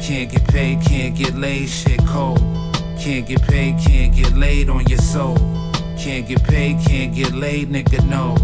Can't 0.01 0.31
get 0.31 0.47
paid, 0.49 0.81
can't 0.83 1.17
get 1.17 1.35
laid, 1.35 1.69
shit 1.69 2.05
cold. 2.07 2.41
Can't 2.99 3.27
get 3.27 3.43
paid, 3.43 3.79
can't 3.79 4.15
get 4.15 4.33
laid 4.35 4.69
on 4.69 4.87
your 4.87 4.99
soul. 4.99 5.37
Can't 5.99 6.27
get 6.27 6.43
paid, 6.45 6.79
can't 6.87 7.15
get 7.15 7.33
laid, 7.33 7.71
nigga, 7.71 8.07
no. 8.09 8.37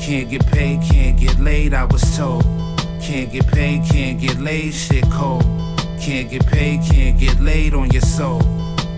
Can't 0.00 0.28
get 0.30 0.46
paid, 0.46 0.82
can't 0.82 1.18
get 1.18 1.38
laid, 1.38 1.74
I 1.74 1.84
was 1.84 2.16
told. 2.16 2.44
Can't 3.00 3.30
get 3.32 3.46
paid, 3.48 3.84
can't 3.84 4.20
get 4.20 4.38
laid, 4.38 4.74
shit 4.74 5.04
cold. 5.10 5.44
Can't 6.00 6.30
get 6.30 6.46
paid, 6.46 6.82
can't 6.82 7.18
get 7.18 7.40
laid 7.40 7.74
on 7.74 7.90
your 7.90 8.02
soul. 8.02 8.40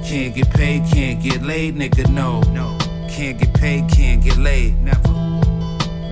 Can't 0.04 0.34
get 0.34 0.50
paid, 0.50 0.84
can't 0.90 1.22
get 1.22 1.42
laid, 1.42 1.76
nigga, 1.76 2.10
no. 2.10 2.40
No. 2.52 2.76
Can't 3.08 3.38
get 3.38 3.52
paid, 3.54 3.88
can't 3.90 4.22
get 4.22 4.36
laid, 4.36 4.78
never. 4.82 5.08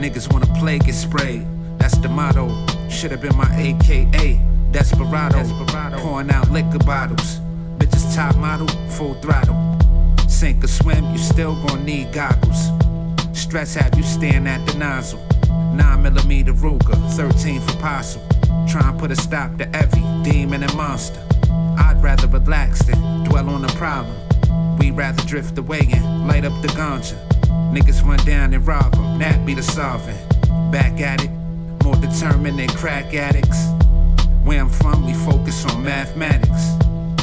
Niggas 0.00 0.32
wanna 0.32 0.46
play, 0.58 0.78
get 0.78 0.94
sprayed. 0.94 1.46
That's 1.78 1.98
the 1.98 2.08
motto. 2.08 2.48
Should've 2.88 3.20
been 3.20 3.36
my 3.36 3.48
AKA. 3.56 4.40
Desperado. 4.70 5.38
Desperado. 5.38 5.98
Pouring 5.98 6.30
out 6.30 6.50
liquor 6.50 6.78
bottles. 6.78 7.40
Bitches 7.78 8.14
top 8.14 8.36
model, 8.36 8.68
full 8.90 9.14
throttle. 9.22 9.56
Sink 10.28 10.64
or 10.64 10.68
swim, 10.68 11.04
you 11.12 11.18
still 11.18 11.54
gon' 11.66 11.84
need 11.84 12.12
goggles. 12.12 12.70
Stress 13.32 13.74
have 13.74 13.96
you 13.96 14.02
staring 14.02 14.46
at 14.46 14.66
the 14.66 14.78
nozzle. 14.78 15.35
9 15.76 16.02
millimeter 16.02 16.52
Ruger, 16.52 16.96
13 17.12 17.60
for 17.60 17.72
Apostle. 17.78 18.22
Try 18.66 18.88
and 18.88 18.98
put 18.98 19.10
a 19.10 19.16
stop 19.16 19.56
to 19.58 19.76
every 19.76 20.02
demon 20.22 20.62
and 20.62 20.74
monster. 20.74 21.20
I'd 21.78 22.00
rather 22.02 22.26
relax 22.26 22.82
than 22.84 23.24
dwell 23.24 23.48
on 23.50 23.62
the 23.62 23.68
problem. 23.68 24.16
We'd 24.78 24.92
rather 24.92 25.22
drift 25.24 25.58
away 25.58 25.88
and 25.92 26.26
light 26.26 26.44
up 26.44 26.60
the 26.62 26.68
ganja. 26.68 27.16
Niggas 27.72 28.02
run 28.04 28.24
down 28.24 28.54
and 28.54 28.66
rob 28.66 28.92
them, 28.92 29.18
that 29.18 29.44
be 29.44 29.54
the 29.54 29.62
solving. 29.62 30.16
Back 30.70 31.00
at 31.00 31.22
it, 31.22 31.30
more 31.84 31.96
determined 31.96 32.58
than 32.58 32.68
crack 32.68 33.14
addicts. 33.14 33.66
Where 34.44 34.60
I'm 34.60 34.70
from, 34.70 35.04
we 35.04 35.12
focus 35.30 35.66
on 35.66 35.84
mathematics. 35.84 36.76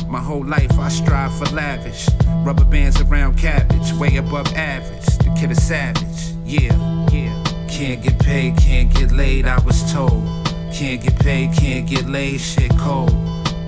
My 0.07 0.19
whole 0.19 0.45
life 0.45 0.77
I 0.77 0.89
strive 0.89 1.35
for 1.37 1.45
lavish. 1.55 2.07
Rubber 2.43 2.65
bands 2.65 3.01
around 3.01 3.37
cabbage, 3.37 3.93
way 3.93 4.17
above 4.17 4.47
average. 4.53 5.05
The 5.17 5.35
kid 5.39 5.51
is 5.51 5.63
savage, 5.63 6.33
yeah, 6.45 7.07
yeah. 7.11 7.42
Can't 7.83 8.01
get 8.01 8.17
paid, 8.19 8.55
can't 8.55 8.93
get 8.93 9.11
laid, 9.11 9.45
I 9.45 9.59
was 9.65 9.91
told. 9.91 10.23
Can't 10.71 11.01
get 11.03 11.19
paid, 11.19 11.51
can't 11.53 11.85
get 11.85 12.05
laid, 12.05 12.39
shit 12.39 12.71
cold. 12.77 13.11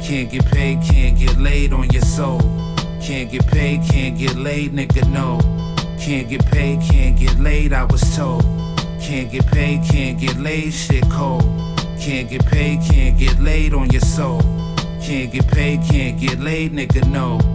Can't 0.01 0.32
get 0.32 0.45
paid, 0.45 0.82
can't 0.84 1.19
get 1.19 1.38
laid 1.38 1.73
on 1.73 1.89
your 1.89 2.01
soul. 2.01 2.39
Can't 3.01 3.30
get 3.30 3.45
paid, 3.47 3.82
can't 3.84 4.17
get 4.17 4.38
laid, 4.38 4.71
nigga, 4.71 5.06
no. 5.12 5.41
Can't 5.99 6.30
get 6.30 6.45
paid, 6.45 6.80
can't 6.80 7.19
get 7.19 7.38
laid, 7.39 7.73
I 7.73 7.84
was 7.84 8.15
told. 8.15 8.43
Can't 9.01 9.30
get 9.30 9.45
paid, 9.47 9.84
can't 9.84 10.17
get 10.17 10.38
laid, 10.38 10.71
shit 10.71 11.04
cold. 11.10 11.43
Can't 11.99 12.30
get 12.30 12.45
paid, 12.45 12.80
can't 12.89 13.19
get 13.19 13.38
laid 13.41 13.73
on 13.73 13.89
your 13.89 13.99
soul. 13.99 14.39
Can't 15.01 15.30
get 15.30 15.45
paid, 15.49 15.82
can't 15.82 16.17
get 16.17 16.39
laid, 16.39 16.71
nigga, 16.71 17.06
no. 17.10 17.54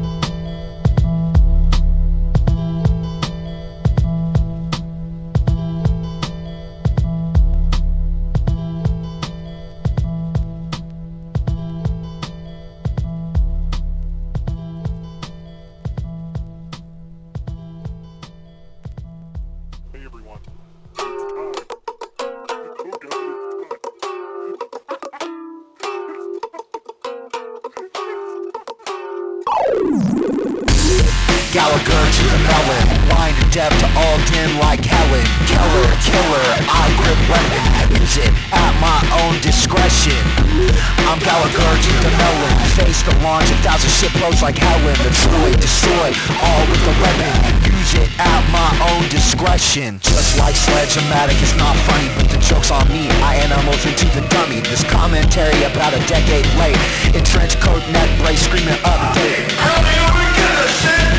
Like 50.99 51.39
it's 51.39 51.55
not 51.55 51.77
funny 51.87 52.11
But 52.19 52.27
the 52.31 52.39
joke's 52.43 52.71
on 52.71 52.87
me, 52.89 53.07
I 53.23 53.37
animals 53.47 53.87
into 53.87 54.07
the 54.11 54.27
dummy. 54.35 54.59
This 54.61 54.83
commentary 54.83 55.63
about 55.63 55.95
a 55.95 56.03
decade 56.11 56.47
late. 56.59 56.79
In 57.15 57.23
trench 57.23 57.55
coat, 57.61 57.83
neck 57.95 58.11
brace, 58.19 58.43
screaming 58.43 58.75
update. 58.83 59.47
How 59.55 59.79
do 59.87 59.95
we 60.19 60.25
get 60.35 60.55
a 60.59 60.69
shit? 60.83 61.11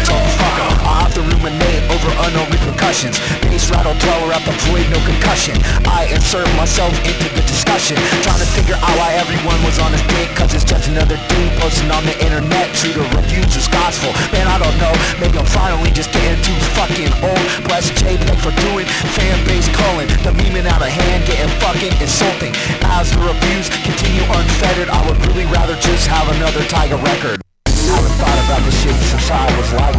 I 0.84 1.08
have 1.08 1.14
to 1.16 1.22
ruminate 1.24 1.84
over 1.88 2.12
unknown 2.28 2.52
repercussions 2.82 3.22
Bass 3.46 3.70
rattle 3.70 3.94
thrower 4.02 4.34
up 4.34 4.42
parade, 4.66 4.90
no 4.90 4.98
concussion. 5.06 5.56
I 5.86 6.10
insert 6.10 6.50
myself 6.58 6.92
into 7.06 7.30
the 7.38 7.44
discussion 7.46 7.98
Trying 8.26 8.42
to 8.42 8.50
figure 8.58 8.76
out 8.76 8.96
why 8.98 9.14
everyone 9.22 9.62
was 9.62 9.78
on 9.80 9.92
his 9.94 10.02
dick 10.10 10.34
Cause 10.34 10.54
it's 10.54 10.66
just 10.66 10.90
another 10.90 11.18
dude 11.30 11.54
posting 11.62 11.92
on 11.92 12.04
the 12.06 12.16
internet 12.26 12.74
True 12.74 12.94
to 12.94 13.04
reviews 13.14 13.54
is 13.56 13.68
gospel 13.70 14.10
Man 14.34 14.48
I 14.48 14.58
don't 14.58 14.78
know, 14.82 14.94
maybe 15.22 15.38
I'm 15.38 15.46
finally 15.46 15.92
just 15.94 16.12
getting 16.12 16.42
too 16.42 16.58
fucking 16.74 17.12
old. 17.22 17.46
Bless 17.70 17.92
JPEG 17.94 18.38
for 18.42 18.54
doing 18.66 18.88
fan 19.14 19.38
base 19.46 19.70
calling 19.78 20.10
The 20.26 20.34
memeing 20.34 20.66
out 20.66 20.82
of 20.82 20.90
hand 20.90 21.22
getting 21.30 21.52
fucking 21.62 21.94
insulting. 22.02 22.54
As 22.98 23.14
the 23.14 23.22
reviews 23.22 23.70
continue 23.86 24.26
unfettered 24.26 24.90
I 24.90 25.00
would 25.06 25.20
really 25.30 25.46
rather 25.54 25.78
just 25.78 26.08
have 26.08 26.28
another 26.36 26.66
Tiger 26.66 26.98
record. 26.98 27.42
I 27.68 27.70
haven't 27.70 28.16
thought 28.18 28.40
about 28.46 28.62
this 28.66 28.78
shit 28.82 28.96
since 29.10 29.30
I 29.30 29.46
was 29.58 29.70
like 29.74 29.96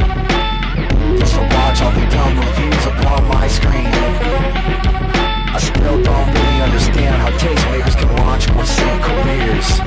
19 0.00 0.09
to 1.30 1.38
watch 1.54 1.80
all 1.80 1.92
the 1.92 2.02
reviews 2.02 2.86
upon 2.86 3.28
my 3.28 3.46
screen. 3.46 3.86
I 3.86 5.58
still 5.62 6.02
don't 6.02 6.26
really 6.26 6.58
understand 6.60 7.14
how 7.22 7.30
tastemakers 7.38 7.96
can 7.96 8.10
launch 8.16 8.50
or 8.50 8.66
sink 8.66 9.00
careers. 9.02 9.78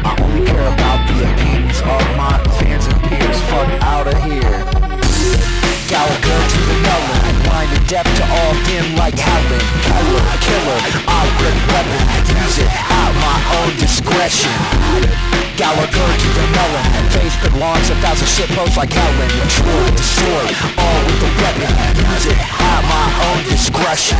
I 0.00 0.16
only 0.22 0.46
care 0.46 0.64
about 0.64 1.04
the 1.04 1.28
opinions 1.28 1.80
of 1.84 2.02
my 2.16 2.40
fans 2.56 2.86
and 2.86 3.02
peers. 3.04 3.38
Fuck 3.52 3.68
out 3.84 4.06
of 4.08 4.16
here. 4.24 4.64
Gallagher 5.88 6.40
to 6.52 6.60
the 6.68 6.76
melon 6.84 7.36
Blind 7.44 7.72
deaf 7.88 8.04
to 8.04 8.24
all 8.28 8.52
dim 8.68 8.96
like 8.96 9.16
Helen 9.16 9.64
killer, 10.44 10.78
I 11.08 11.20
rip 11.40 11.56
weapon 11.72 12.00
Use 12.28 12.58
it 12.60 12.68
at 12.68 13.12
my 13.24 13.38
own 13.56 13.72
discretion 13.80 14.52
Gallagher 15.56 16.08
to 16.12 16.28
the 16.36 16.46
melon 16.52 16.84
Face 17.16 17.36
could 17.40 17.56
launch 17.56 17.88
a 17.88 17.96
thousand 18.04 18.28
shit 18.28 18.48
posts 18.52 18.76
like 18.76 18.92
Helen 18.92 19.32
destroy, 19.96 20.44
all 20.76 20.77
with 21.18 21.34
the 21.34 21.42
weapon 21.42 21.70
Use 21.98 22.26
it 22.26 22.38
at 22.38 22.82
my 22.86 23.06
own 23.26 23.42
discretion 23.50 24.18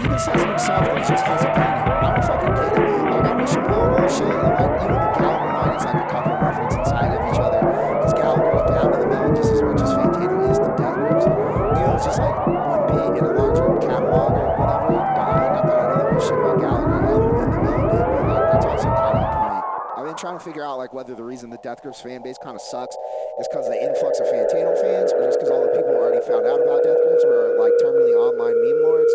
Even 0.00 0.12
it's 0.12 1.08
just 1.08 1.26
his 1.26 1.42
opinion. 1.42 1.86
I'm 2.00 2.22
fucking 2.22 2.54
kidding 2.56 2.84
me. 2.84 3.10
Like, 3.10 3.24
I 3.24 3.32
wish 3.36 3.50
him 3.50 3.64
all 3.70 3.88
bullshit. 3.94 4.26
And, 4.26 4.42
like, 4.42 4.88
know, 4.88 4.98
the 5.00 5.12
Gallagher 5.20 5.52
line 5.54 5.76
is 5.76 5.84
like 5.84 5.96
a 5.96 6.08
couple 6.10 6.32
of 6.32 6.40
references 6.40 6.78
inside 6.78 7.12
of 7.14 7.20
each 7.32 7.40
other. 7.40 7.60
Because 7.60 8.14
Gallagher 8.14 8.52
is 8.56 8.64
down 8.70 8.92
to 8.92 8.98
the 8.98 9.06
melon 9.06 9.36
just 9.36 9.52
as 9.52 9.62
much 9.62 9.80
as 9.80 9.90
Fantano 9.92 10.50
is 10.50 10.58
to 10.58 10.68
Death 10.76 10.96
Grips. 10.96 11.24
You 11.24 11.84
know, 11.84 11.94
it's 11.96 12.04
just 12.04 12.18
like 12.18 12.36
one 12.46 12.82
beat 12.88 13.18
in 13.18 13.24
a 13.24 13.32
larger 13.32 13.68
catalog 13.80 14.32
or 14.32 14.48
whatever. 14.56 14.88
Mean, 14.90 15.52
not 15.56 15.64
that 15.68 15.78
I 15.80 15.86
know 15.88 16.04
that 16.10 16.20
shit 16.20 16.36
about 16.36 16.60
Gallagher 16.60 17.00
other 17.08 17.30
than 17.40 17.50
the 17.50 17.60
melon 17.60 17.88
bit, 17.88 18.04
but 18.04 18.24
like, 18.28 18.52
that's 18.52 18.66
also 18.66 18.88
kind 18.88 19.16
of. 19.16 19.40
I've 19.96 20.06
been 20.06 20.16
trying 20.16 20.38
to 20.38 20.44
figure 20.44 20.64
out 20.64 20.78
like 20.78 20.92
whether 20.92 21.14
the 21.14 21.24
reason 21.24 21.50
the 21.50 21.60
Death 21.60 21.82
Grips 21.82 22.00
fan 22.00 22.22
base 22.22 22.38
kind 22.38 22.56
of 22.56 22.62
sucks 22.62 22.96
is 23.40 23.48
because 23.48 23.66
of 23.68 23.72
the 23.72 23.82
influx 23.84 24.20
of 24.20 24.26
Fantano 24.28 24.76
fans, 24.80 25.12
or 25.12 25.24
just 25.28 25.39
because 25.50 25.66
all 25.66 25.66
the 25.66 25.74
people 25.74 25.98
already 25.98 26.22
found 26.22 26.46
out 26.46 26.62
about 26.62 26.86
Death 26.86 27.02
Grips 27.02 27.26
were 27.26 27.58
like 27.58 27.74
terminally 27.82 28.14
online 28.14 28.54
meme 28.54 28.82
lords. 28.86 29.10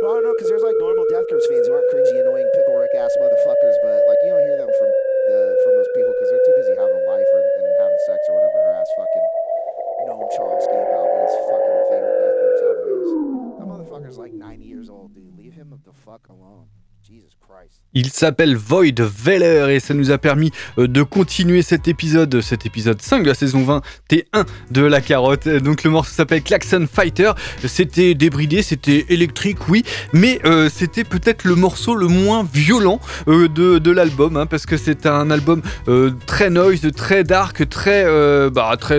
Well, 0.00 0.16
I 0.16 0.24
don't 0.24 0.24
know, 0.24 0.32
because 0.32 0.48
there's 0.48 0.64
like 0.64 0.80
normal 0.80 1.04
Death 1.12 1.28
Grips 1.28 1.44
fans 1.44 1.68
who 1.68 1.76
aren't 1.76 1.92
cringy, 1.92 2.16
annoying, 2.24 2.48
pickle 2.56 2.80
Rick 2.80 2.96
ass 2.96 3.12
motherfuckers, 3.20 3.76
but 3.84 4.00
like 4.08 4.16
you 4.24 4.32
don't 4.32 4.48
hear 4.48 4.56
them 4.64 4.72
from 4.80 4.90
the 5.28 5.38
from 5.60 5.72
those 5.76 5.92
people 5.92 6.12
because 6.16 6.28
they're 6.32 6.46
too 6.48 6.56
busy 6.56 6.72
having 6.80 7.04
life 7.04 7.28
or 7.36 7.40
and 7.44 7.68
having 7.84 8.00
sex 8.08 8.20
or 8.32 8.40
whatever. 8.40 8.58
Her 8.64 8.74
ass 8.80 8.90
fucking 8.96 9.26
Noam 10.08 10.24
Chomsky 10.32 10.78
about 10.88 11.08
his 11.20 11.34
fucking 11.52 11.80
favorite 11.92 12.16
Death 12.16 12.38
Grips 12.40 12.62
album 12.64 12.88
is. 12.88 13.08
That 13.60 13.66
motherfucker's 13.68 14.16
like 14.16 14.32
90 14.32 14.64
years 14.64 14.88
old, 14.88 15.12
dude. 15.12 15.36
Leave 15.36 15.52
him 15.52 15.68
the 15.68 15.92
fuck 15.92 16.32
alone. 16.32 16.72
Il 17.96 18.10
s'appelle 18.10 18.56
Void 18.56 18.98
Veller 18.98 19.72
et 19.72 19.78
ça 19.78 19.94
nous 19.94 20.10
a 20.10 20.18
permis 20.18 20.50
euh, 20.78 20.88
de 20.88 21.04
continuer 21.04 21.62
cet 21.62 21.86
épisode, 21.86 22.40
cet 22.40 22.66
épisode 22.66 23.00
5 23.00 23.22
de 23.22 23.28
la 23.28 23.34
saison 23.34 23.62
20 23.62 23.82
T1 24.10 24.44
de 24.72 24.82
la 24.82 25.00
carotte. 25.00 25.46
Donc 25.46 25.84
le 25.84 25.90
morceau 25.90 26.10
s'appelle 26.10 26.42
Klaxon 26.42 26.88
Fighter. 26.92 27.30
C'était 27.64 28.14
débridé, 28.14 28.62
c'était 28.62 29.06
électrique, 29.10 29.68
oui, 29.68 29.84
mais 30.12 30.40
euh, 30.44 30.68
c'était 30.68 31.04
peut-être 31.04 31.44
le 31.44 31.54
morceau 31.54 31.94
le 31.94 32.08
moins 32.08 32.44
violent 32.52 32.98
euh, 33.28 33.46
de, 33.48 33.90
l'album 33.92 34.36
hein, 34.36 34.46
parce 34.46 34.66
que 34.66 34.76
c'est 34.76 35.06
un 35.06 35.30
album 35.30 35.62
très 36.26 36.50
noise, 36.50 36.80
très 36.96 37.22
dark, 37.22 37.68
très, 37.68 38.04
bah, 38.50 38.76
très, 38.76 38.98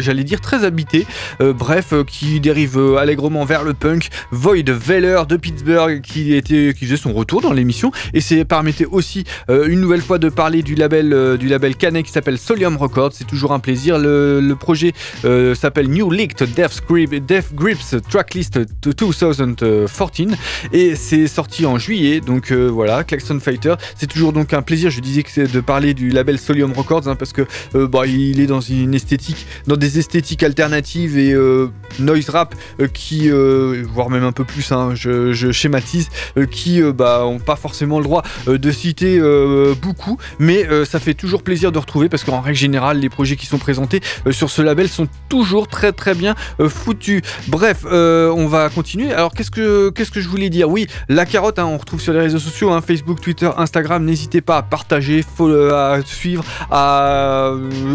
j'allais 0.00 0.24
dire 0.24 0.40
très 0.40 0.64
habité. 0.64 1.06
Bref, 1.40 1.92
qui 2.06 2.40
dérive 2.40 2.78
allègrement 2.98 3.44
vers 3.44 3.64
le 3.64 3.74
punk. 3.74 4.08
Void 4.30 4.70
Veller 4.70 5.22
de 5.28 5.36
Pittsburgh 5.36 6.00
qui 6.00 6.34
était, 6.34 6.72
qui 6.74 6.86
faisait 6.86 6.96
son 6.96 7.12
retour 7.12 7.39
dans 7.40 7.52
l'émission. 7.52 7.92
Et 8.14 8.20
c'est 8.20 8.44
permettait 8.44 8.86
aussi 8.86 9.24
euh, 9.48 9.68
une 9.68 9.80
nouvelle 9.80 10.02
fois 10.02 10.18
de 10.18 10.28
parler 10.28 10.62
du 10.62 10.74
label 10.74 11.12
euh, 11.12 11.36
du 11.36 11.48
label 11.48 11.76
Canet 11.76 12.04
qui 12.04 12.12
s'appelle 12.12 12.38
Solium 12.38 12.76
Records. 12.76 13.12
C'est 13.14 13.26
toujours 13.26 13.52
un 13.52 13.60
plaisir. 13.60 13.98
Le, 13.98 14.40
le 14.40 14.56
projet 14.56 14.92
euh, 15.24 15.54
s'appelle 15.54 15.88
New 15.88 16.10
Leaked 16.10 16.52
Death, 16.54 16.82
Grip, 16.88 17.14
Death 17.24 17.54
Grips 17.54 17.96
Tracklist 18.08 18.58
2014 18.82 19.42
et 20.72 20.96
c'est 20.96 21.26
sorti 21.26 21.66
en 21.66 21.78
juillet. 21.78 22.20
Donc 22.20 22.52
voilà 22.52 23.04
Klaxon 23.04 23.38
Fighter. 23.40 23.74
C'est 23.96 24.06
toujours 24.06 24.32
donc 24.32 24.52
un 24.52 24.62
plaisir. 24.62 24.90
Je 24.90 25.00
disais 25.00 25.22
que 25.22 25.30
c'est 25.30 25.50
de 25.50 25.60
parler 25.60 25.94
du 25.94 26.10
label 26.10 26.38
Solium 26.38 26.72
Records 26.72 27.08
hein, 27.08 27.16
parce 27.16 27.32
que 27.32 27.46
bah, 27.74 28.06
il 28.06 28.40
est 28.40 28.46
dans 28.46 28.60
une 28.60 28.94
esthétique 28.94 29.46
dans 29.66 29.76
des 29.76 29.98
esthétiques 29.98 30.42
alternatives 30.42 31.16
et 31.18 31.34
noise 31.98 32.28
rap 32.30 32.54
qui 32.92 33.30
voire 33.30 34.10
même 34.10 34.24
un 34.24 34.32
peu 34.32 34.44
plus 34.44 34.72
hein, 34.72 34.94
je, 34.94 35.32
je 35.32 35.52
schématise 35.52 36.08
qui 36.50 36.82
bah, 36.82 37.24
pas 37.38 37.56
forcément 37.56 37.98
le 37.98 38.04
droit 38.04 38.22
euh, 38.48 38.58
de 38.58 38.70
citer 38.70 39.18
euh, 39.18 39.74
beaucoup, 39.80 40.18
mais 40.38 40.66
euh, 40.66 40.84
ça 40.84 40.98
fait 40.98 41.14
toujours 41.14 41.42
plaisir 41.42 41.72
de 41.72 41.78
retrouver 41.78 42.08
parce 42.08 42.24
qu'en 42.24 42.40
règle 42.40 42.58
générale, 42.58 42.98
les 42.98 43.08
projets 43.08 43.36
qui 43.36 43.46
sont 43.46 43.58
présentés 43.58 44.00
sur 44.30 44.50
ce 44.50 44.62
label 44.62 44.88
sont 44.88 45.06
toujours 45.28 45.68
très 45.68 45.92
très 45.92 46.14
bien 46.14 46.34
foutus. 46.68 47.22
Bref, 47.48 47.84
on 47.84 48.46
va 48.46 48.68
continuer. 48.68 49.12
Alors 49.12 49.32
qu'est-ce 49.32 49.50
que 49.50 49.90
qu'est-ce 49.90 50.10
que 50.10 50.20
je 50.20 50.28
voulais 50.28 50.50
dire? 50.50 50.68
Oui, 50.68 50.86
la 51.08 51.26
carotte, 51.26 51.58
hein, 51.58 51.66
on 51.66 51.78
retrouve 51.78 52.00
sur 52.00 52.12
les 52.12 52.20
réseaux 52.20 52.38
sociaux, 52.38 52.70
hein, 52.70 52.80
Facebook, 52.80 53.20
Twitter, 53.20 53.50
Instagram. 53.56 54.04
N'hésitez 54.04 54.40
pas 54.40 54.58
à 54.58 54.62
partager, 54.62 55.24
à 55.72 55.98
suivre, 56.04 56.44
à 56.70 57.52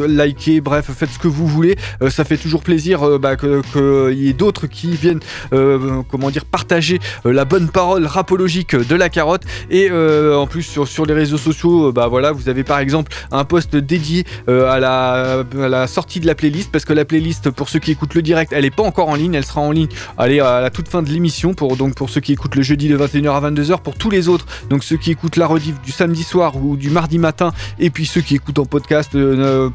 liker. 0.08 0.62
Bref, 0.62 0.90
faites 0.96 1.12
ce 1.12 1.20
que 1.20 1.28
vous 1.28 1.48
voulez. 1.48 1.78
Ça 2.10 2.24
fait 2.24 2.38
toujours 2.38 2.64
plaisir 2.64 3.20
bah, 3.20 3.36
que 3.36 3.62
qu'il 3.74 4.20
y 4.24 4.30
ait 4.30 4.34
d'autres 4.34 4.68
qui 4.68 4.96
viennent, 4.96 5.22
comment 5.52 6.30
dire, 6.30 6.46
partager 6.46 7.00
la 7.24 7.46
bonne 7.46 7.70
parole 7.70 8.06
rapologique 8.06 8.76
de 8.76 8.96
la 8.96 9.10
carotte. 9.10 9.25
Et 9.70 9.90
euh, 9.90 10.38
en 10.38 10.48
plus 10.48 10.64
sur, 10.64 11.06
les 11.06 11.14
réseaux 11.14 11.38
sociaux, 11.38 11.90
euh, 11.90 11.92
bah 11.92 12.08
voilà, 12.08 12.32
vous 12.32 12.50
avez 12.50 12.64
par 12.64 12.80
exemple 12.80 13.12
un 13.32 13.44
post 13.44 13.76
dédié 13.76 14.26
euh, 14.50 14.70
à, 14.70 14.80
la, 14.80 15.44
la 15.54 15.88
sortie 15.88 16.20
de 16.20 16.28
la 16.28 16.36
playlist 16.36 16.72
parce 16.72 16.86
que 16.86 16.94
la 16.94 17.06
playlist 17.06 17.50
pour 17.52 17.70
ceux 17.70 17.80
qui 17.80 17.92
écoutent 17.92 18.14
le 18.14 18.22
direct, 18.22 18.54
elle 18.54 18.66
est 18.66 18.76
pas 18.76 18.84
encore 18.84 19.10
en 19.10 19.16
ligne, 19.16 19.34
elle 19.34 19.46
sera 19.46 19.62
en 19.62 19.72
ligne 19.72 19.88
à 20.18 20.28
la 20.28 20.70
toute 20.70 20.88
fin 20.88 21.02
de 21.02 21.10
l'émission 21.10 21.54
pour 21.54 21.78
donc 21.78 21.96
pour 21.96 22.10
ceux 22.10 22.22
qui 22.22 22.34
écoutent 22.34 22.56
le 22.56 22.62
jeudi 22.62 22.88
de 22.88 22.98
21h 22.98 23.32
à 23.32 23.52
22h 23.52 23.82
pour 23.82 23.96
tous 23.96 24.10
les 24.10 24.30
autres, 24.30 24.46
donc 24.70 24.84
ceux 24.84 24.98
qui 24.98 25.12
écoutent 25.12 25.38
la 25.38 25.48
rediff 25.48 25.82
du 25.82 25.92
samedi 25.92 26.24
soir 26.24 26.56
ou 26.58 26.78
du 26.78 26.90
mardi 26.90 27.18
matin 27.18 27.54
et 27.80 27.90
puis 27.90 28.06
ceux 28.06 28.22
qui 28.22 28.36
écoutent 28.36 28.60
en 28.60 28.66
podcast 28.66 29.18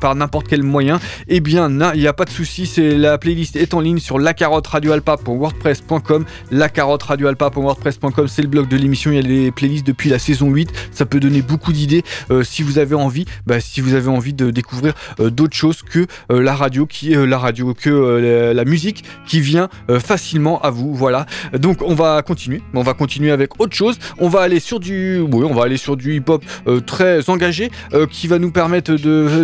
par 0.01 0.15
n'importe 0.15 0.49
quel 0.49 0.63
moyen, 0.63 1.01
eh 1.29 1.41
bien 1.41 1.69
il 1.95 2.01
n'y 2.01 2.07
a 2.07 2.13
pas 2.13 2.25
de 2.25 2.31
souci, 2.31 2.67
c'est 2.67 2.97
la 2.97 3.19
playlist 3.19 3.57
est 3.57 3.75
en 3.75 3.81
ligne 3.81 3.99
sur 3.99 4.19
lacarotteradioalpa.wordpress.com 4.19 6.25
lacarotteradioalpa.wordpress.com 6.51 8.29
c'est 8.29 8.43
le 8.43 8.49
blog 8.49 8.69
de 8.69 8.77
l'émission, 8.77 9.11
il 9.11 9.17
y 9.17 9.19
a 9.19 9.23
les 9.23 9.40
playlists 9.51 9.87
depuis 9.87 10.11
la 10.11 10.19
saison 10.19 10.51
8, 10.51 10.71
ça 10.93 11.07
peut 11.07 11.21
donner 11.21 11.43
beaucoup 11.43 11.73
d'idées 11.73 12.03
euh, 12.31 12.43
si 12.43 12.63
vous 12.63 12.79
avez 12.79 12.95
envie, 12.95 13.25
bah, 13.47 13.61
si 13.61 13.81
vous 13.81 13.95
avez 13.95 14.09
envie 14.09 14.35
de 14.35 14.51
découvrir 14.51 14.95
euh, 15.19 15.31
d'autres 15.31 15.57
choses 15.57 15.83
que 15.83 16.07
euh, 16.31 16.43
la 16.43 16.55
radio, 16.55 16.87
qui 16.87 17.11
la 17.11 17.39
radio, 17.39 17.75
que 17.75 17.91
la, 18.55 18.65
musique 18.65 19.05
qui 19.27 19.41
vient 19.41 19.69
facilement 19.99 20.61
à 20.61 20.71
vous. 20.71 20.95
Voilà. 20.95 21.27
Donc 21.59 21.83
on 21.83 21.95
va 21.95 22.23
continuer, 22.23 22.63
on 22.75 22.83
va 22.83 22.95
continuer 22.95 23.31
avec 23.31 23.61
autre 23.61 23.75
chose. 23.75 23.99
On 24.19 24.29
va 24.29 24.41
aller 24.41 24.61
sur 24.61 24.79
du, 24.79 25.19
oui, 25.19 25.45
on 25.49 25.55
va 25.55 25.65
aller 25.65 25.77
sur 25.77 25.97
du 25.97 26.15
hip-hop 26.15 26.45
très 26.87 27.29
engagé 27.31 27.71
qui 28.11 28.27
va 28.27 28.39
nous 28.39 28.53
permettre 28.53 28.95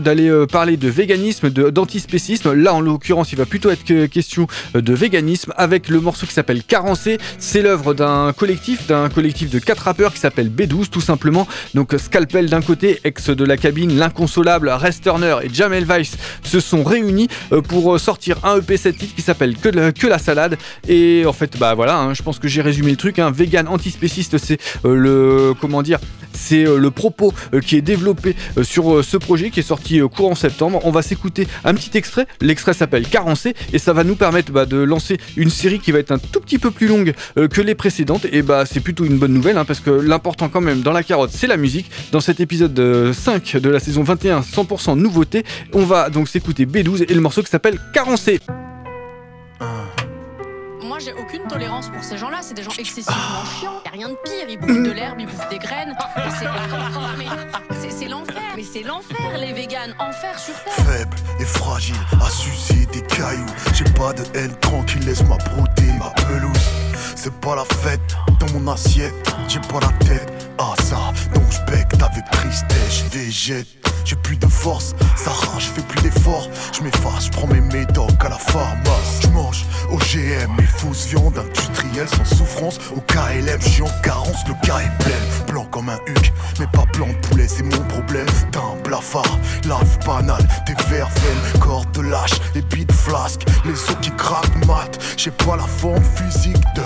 d'aller 0.01 0.45
parler 0.51 0.77
de 0.77 0.89
véganisme, 0.89 1.51
d'antispécisme. 1.51 2.53
Là 2.53 2.75
en 2.75 2.81
l'occurrence, 2.81 3.33
il 3.33 3.39
va 3.39 3.47
plutôt 3.47 3.71
être 3.71 3.85
que- 3.85 4.07
question 4.07 4.47
de 4.75 4.95
véganisme 4.95 5.53
avec 5.57 5.89
le 5.89 6.01
morceau 6.01 6.27
qui 6.27 6.35
s'appelle 6.35 6.63
Carencé. 6.63 7.19
C'est 7.39 7.63
l'œuvre 7.63 7.95
d'un 7.95 8.33
collectif, 8.33 8.87
d'un 8.87 9.09
collectif 9.09 9.51
de 9.51 9.59
quatre 9.59 9.86
rappeurs 9.87 10.13
qui 10.13 10.21
s'appelle 10.21 10.51
B12 10.51 10.89
tout 10.91 11.01
simplement. 11.01 11.49
Donc 11.75 11.95
Scalpel 11.97 12.51
d'un 12.51 12.61
côté, 12.61 13.01
ex 13.05 13.31
de 13.31 13.45
la 13.45 13.57
cabine, 13.57 13.97
l'inconsolable 13.97 14.69
Rest 14.69 15.03
Turner 15.05 15.37
et 15.43 15.49
Jamel 15.53 15.85
Weiss 15.87 16.17
se 16.43 16.61
sont 16.61 16.85
réunis 16.85 17.29
euh, 17.53 17.63
pour 17.63 17.95
euh, 17.95 17.99
sortir 17.99 18.37
un 18.45 18.59
EP 18.59 18.77
7 18.77 18.99
titres 18.99 19.15
qui 19.15 19.23
s'appelle 19.23 19.57
que, 19.57 19.69
la- 19.71 19.93
que 19.93 20.07
la 20.07 20.19
salade. 20.19 20.59
Et 20.89 21.25
en 21.27 21.33
fait, 21.33 21.57
bah 21.59 21.75
voilà, 21.75 21.97
hein, 21.99 22.15
je 22.15 22.23
pense 22.23 22.39
que 22.39 22.49
j'ai 22.49 22.61
résumé 22.63 22.91
le 22.91 22.97
truc. 22.97 23.19
Hein. 23.19 23.31
Vegan 23.31 23.69
antispéciste, 23.69 24.37
c'est 24.39 24.59
euh, 24.85 24.95
le 24.95 25.55
comment 25.61 25.83
dire, 25.83 25.99
c'est 26.33 26.65
le 26.65 26.91
propos 26.91 27.33
qui 27.65 27.77
est 27.77 27.81
développé 27.83 28.37
sur 28.63 29.03
ce 29.03 29.17
projet 29.17 29.51
qui 29.51 29.61
est 29.61 29.63
sorti 29.63 30.01
courant 30.15 30.35
septembre. 30.35 30.81
On 30.85 30.91
va 30.91 31.01
s'écouter 31.03 31.47
un 31.65 31.73
petit 31.75 31.97
extrait. 31.97 32.27
L'extrait 32.43 32.75
s'appelle 32.75 33.07
Carencé 33.09 33.55
et 33.73 33.79
ça 33.79 33.93
va 33.95 34.05
nous 34.05 34.17
permettre 34.17 34.53
bah, 34.53 34.67
de 34.67 34.77
lancer 34.77 35.17
une 35.37 35.49
série 35.51 35.79
qui 35.79 35.93
va 35.93 35.99
être 36.01 36.11
un 36.13 36.19
tout 36.19 36.41
petit 36.41 36.59
peu 36.59 36.71
plus 36.71 36.89
longue 36.89 37.15
que 37.37 37.61
les 37.63 37.75
précédentes. 37.75 38.27
Et 38.33 38.43
bah 38.43 38.65
c'est 38.67 38.81
plutôt 38.81 39.05
une 39.05 39.17
bonne 39.19 39.33
nouvelle 39.33 39.57
hein, 39.57 39.65
parce 39.65 39.76
que 39.81 39.91
l'important 39.91 40.49
quand 40.49 40.61
même 40.61 40.81
dans 40.83 40.93
la 40.93 41.03
carotte, 41.03 41.31
c'est 41.33 41.47
la 41.47 41.57
musique. 41.57 41.91
Dans 42.13 42.21
cet 42.21 42.41
épisode 42.41 42.79
euh, 42.79 43.13
5 43.13 43.57
de 43.57 43.69
la 43.71 43.81
saison 43.81 44.03
21, 44.03 44.41
100% 44.41 44.97
nouveauté, 44.99 45.45
on 45.73 45.85
va 45.85 46.11
donc 46.11 46.29
s'écouter 46.29 46.67
B12 46.67 47.05
et 47.09 47.15
le 47.15 47.21
morceau 47.21 47.43
qui 47.43 47.51
s'appelle 47.51 47.79
Carencé. 47.93 48.41
Moi, 50.83 50.99
j'ai 51.05 51.13
aucune 51.13 51.47
tolérance 51.49 51.89
pour 51.91 52.03
ces 52.03 52.17
gens-là. 52.17 52.39
C'est 52.41 52.55
des 52.55 52.63
gens 52.63 52.71
excessivement 52.79 53.45
chiants. 53.61 53.81
Y 53.85 53.89
a 53.89 53.91
rien 53.93 54.09
de 54.09 54.15
pire. 54.25 54.47
Ils 54.49 54.59
bouffent 54.59 54.83
de 54.89 54.93
l'herbe, 54.93 55.17
ils 55.19 55.27
bouffent 55.27 55.49
des 55.51 55.59
graines. 55.59 55.95
C'est- 56.39 56.47
mais 57.19 57.25
c'est- 57.81 57.87
C'est 57.97 58.09
l'enfer. 58.09 58.37
Mais 58.57 58.63
c'est 58.63 58.83
l'enfer, 58.83 59.39
les 59.39 59.53
véganes. 59.53 59.95
Enfer 59.99 60.39
sur 60.39 60.55
terre. 60.65 60.87
Faible 60.87 61.17
et 61.41 61.45
fragile, 61.45 61.97
à 62.25 62.29
sucer 62.31 62.87
des 62.93 63.01
cailloux. 63.03 63.45
J'ai 63.75 63.85
pas 63.95 64.13
de 64.13 64.23
haine 64.39 64.55
tranquille, 64.61 65.05
laisse-moi 65.05 65.39
brouter 65.55 65.91
ma 65.99 66.11
pelouse. 66.25 66.86
C'est 67.17 67.35
pas 67.41 67.57
la 67.57 67.65
fête. 67.65 68.01
Dans 68.39 68.59
mon 68.59 68.73
assiette, 68.73 69.15
j'ai 69.49 69.61
pas 69.61 69.81
la 69.81 70.07
tête. 70.07 70.33
Ah 70.59 70.75
ça, 70.83 71.13
donc 71.35 71.45
je 71.51 71.71
becte 71.71 72.03
avec 72.03 72.25
tristesse, 72.31 73.05
je 73.05 73.19
végète. 73.19 73.67
J'ai 74.05 74.17
plus 74.17 74.37
de 74.37 74.47
force, 74.47 74.95
ça 75.17 75.31
rage, 75.31 75.65
je 75.65 75.81
fais 75.81 75.83
plus 75.83 76.01
d'efforts. 76.03 76.49
Je 76.73 76.83
m'efface, 76.83 77.27
je 77.27 77.31
prends 77.33 77.49
mes 77.49 77.61
médocs 77.61 78.25
à 78.25 78.29
la 78.29 78.39
pharmacie. 78.39 79.23
Je 79.23 79.29
mange 79.29 79.67
OGM, 79.91 80.55
mes 80.57 80.67
fausses 80.67 81.07
viandes 81.07 81.37
industrielles 81.37 82.09
sans 82.09 82.37
souffrance. 82.37 82.79
Au 82.95 83.01
KLM, 83.01 83.61
je 83.61 83.69
suis 83.69 83.83
en 83.83 83.91
carence, 84.05 84.47
le 84.47 84.55
cas 84.65 84.79
est 84.79 85.05
plein. 85.05 85.53
Blanc 85.53 85.67
comme 85.73 85.89
un 85.89 85.99
huc, 86.07 86.33
mais 86.61 86.67
pas 86.69 86.85
blanc 86.95 87.09
de 87.09 87.27
poulet, 87.29 87.49
c'est 87.49 87.65
mon 87.65 87.83
problème. 87.89 88.27
T'as 88.53 88.61
un 88.61 88.81
blafard, 88.85 89.39
live 89.65 89.99
banal, 90.07 90.47
des 90.67 90.75
verveines, 90.89 91.61
corps 91.61 91.87
de 91.87 92.03
lâche, 92.03 92.39
les 92.55 92.63
beats 92.63 92.93
flasques, 92.93 93.45
les 93.65 93.73
os 93.73 93.97
qui 94.03 94.13
craquent 94.13 94.67
mat. 94.67 94.99
J'ai 95.17 95.33
pas 95.33 95.57
la 95.57 95.67
forme 95.67 96.05
physique 96.05 96.63
de 96.77 96.83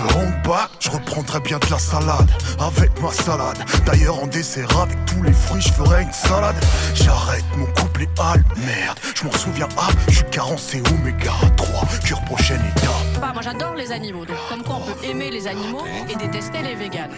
Je 0.79 0.89
reprendrai 0.89 1.39
bien 1.39 1.59
de 1.59 1.69
la 1.69 1.79
salade 1.79 2.29
avec 2.59 3.01
ma 3.01 3.11
salade. 3.11 3.57
D'ailleurs, 3.85 4.21
en 4.21 4.27
dessert 4.27 4.67
avec 4.79 4.97
tous 5.05 5.23
les 5.23 5.31
fruits, 5.31 5.61
je 5.61 5.71
ferai 5.71 6.03
une 6.03 6.11
salade. 6.11 6.55
J'arrête 6.93 7.45
mon 7.55 7.65
couplet 7.67 8.09
al 8.19 8.43
merde. 8.57 8.99
Je 9.15 9.25
m'en 9.25 9.31
souviens, 9.31 9.69
ah, 9.77 9.89
je 10.09 10.15
suis 10.15 10.25
carencé 10.25 10.81
oméga 10.91 11.31
3. 11.55 11.87
Cure 12.03 12.21
prochaine 12.25 12.61
étape. 12.75 13.21
Bah, 13.21 13.31
moi 13.33 13.41
j'adore 13.41 13.75
les 13.75 13.91
animaux, 13.91 14.25
donc 14.25 14.37
comme 14.49 14.63
quoi 14.63 14.77
on 14.77 14.91
peut 14.91 15.05
aimer 15.05 15.31
les 15.31 15.47
animaux 15.47 15.85
et 16.09 16.15
détester 16.15 16.61
les 16.61 16.75
véganes. 16.75 17.11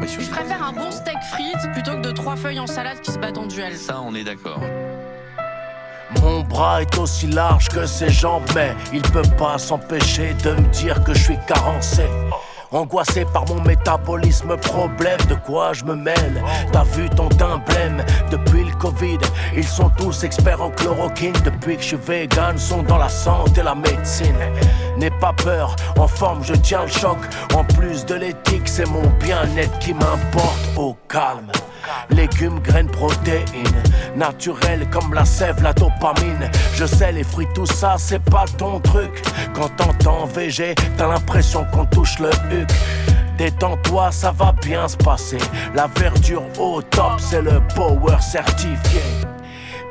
Je 0.00 0.30
préfère 0.30 0.62
un 0.62 0.72
bon 0.72 0.90
steak 0.90 1.18
frites 1.32 1.72
plutôt 1.72 1.92
que 1.92 2.08
de 2.08 2.12
trois 2.12 2.36
feuilles 2.36 2.60
en 2.60 2.66
salade 2.66 3.00
qui 3.00 3.12
se 3.12 3.18
battent 3.18 3.38
en 3.38 3.46
duel. 3.46 3.76
Ça, 3.76 4.00
on 4.00 4.14
est 4.14 4.24
d'accord. 4.24 4.60
Mon 6.22 6.40
bras 6.40 6.82
est 6.82 6.98
aussi 6.98 7.26
large 7.26 7.68
que 7.68 7.86
ses 7.86 8.10
jambes, 8.10 8.48
mais 8.54 8.74
il 8.92 9.02
peut 9.02 9.22
pas 9.38 9.58
s'empêcher 9.58 10.34
de 10.44 10.52
me 10.52 10.66
dire 10.68 11.02
que 11.04 11.14
je 11.14 11.22
suis 11.22 11.38
carencé. 11.46 12.04
Angoissé 12.72 13.24
par 13.24 13.44
mon 13.48 13.60
métabolisme, 13.62 14.56
problème 14.56 15.18
de 15.28 15.34
quoi 15.34 15.72
je 15.72 15.84
me 15.84 15.96
mêle? 15.96 16.40
T'as 16.70 16.84
vu 16.84 17.08
ton 17.10 17.26
emblème? 17.26 18.04
Depuis 18.30 18.62
le 18.62 18.72
Covid. 18.76 19.18
Ils 19.56 19.66
sont 19.66 19.90
tous 19.98 20.22
experts 20.22 20.62
en 20.62 20.70
chloroquine. 20.70 21.34
Depuis 21.44 21.76
que 21.76 21.82
je 21.82 21.88
suis 21.88 21.96
vegan, 21.96 22.56
sont 22.56 22.84
dans 22.84 22.98
la 22.98 23.08
santé, 23.08 23.64
la 23.64 23.74
médecine. 23.74 24.36
N'aie 24.96 25.10
pas 25.10 25.32
peur, 25.32 25.74
en 25.98 26.06
forme 26.06 26.44
je 26.44 26.54
tiens 26.54 26.82
le 26.82 26.88
choc. 26.88 27.18
En 27.54 27.64
plus 27.64 28.06
de 28.06 28.14
l'éthique, 28.14 28.68
c'est 28.68 28.88
mon 28.88 29.06
bien-être 29.18 29.76
qui 29.80 29.92
m'importe 29.92 30.68
au 30.76 30.96
calme. 31.08 31.50
Légumes, 32.10 32.60
graines, 32.60 32.90
protéines, 32.90 33.82
naturelles 34.16 34.88
comme 34.90 35.14
la 35.14 35.24
sève, 35.24 35.62
la 35.62 35.72
dopamine. 35.72 36.50
Je 36.74 36.84
sais, 36.84 37.12
les 37.12 37.24
fruits, 37.24 37.48
tout 37.54 37.66
ça, 37.66 37.96
c'est 37.98 38.22
pas 38.22 38.44
ton 38.58 38.80
truc. 38.80 39.22
Quand 39.54 39.68
t'entends 39.76 40.26
VG, 40.26 40.74
t'as 40.96 41.08
l'impression 41.08 41.64
qu'on 41.72 41.86
touche 41.86 42.18
le 42.18 42.30
huc. 42.52 42.68
Détends-toi, 43.38 44.10
ça 44.12 44.32
va 44.32 44.52
bien 44.52 44.86
se 44.86 44.96
passer. 44.96 45.38
La 45.74 45.86
verdure 45.86 46.42
au 46.58 46.82
top, 46.82 47.14
c'est 47.18 47.42
le 47.42 47.60
power 47.74 48.20
certifié. 48.20 49.00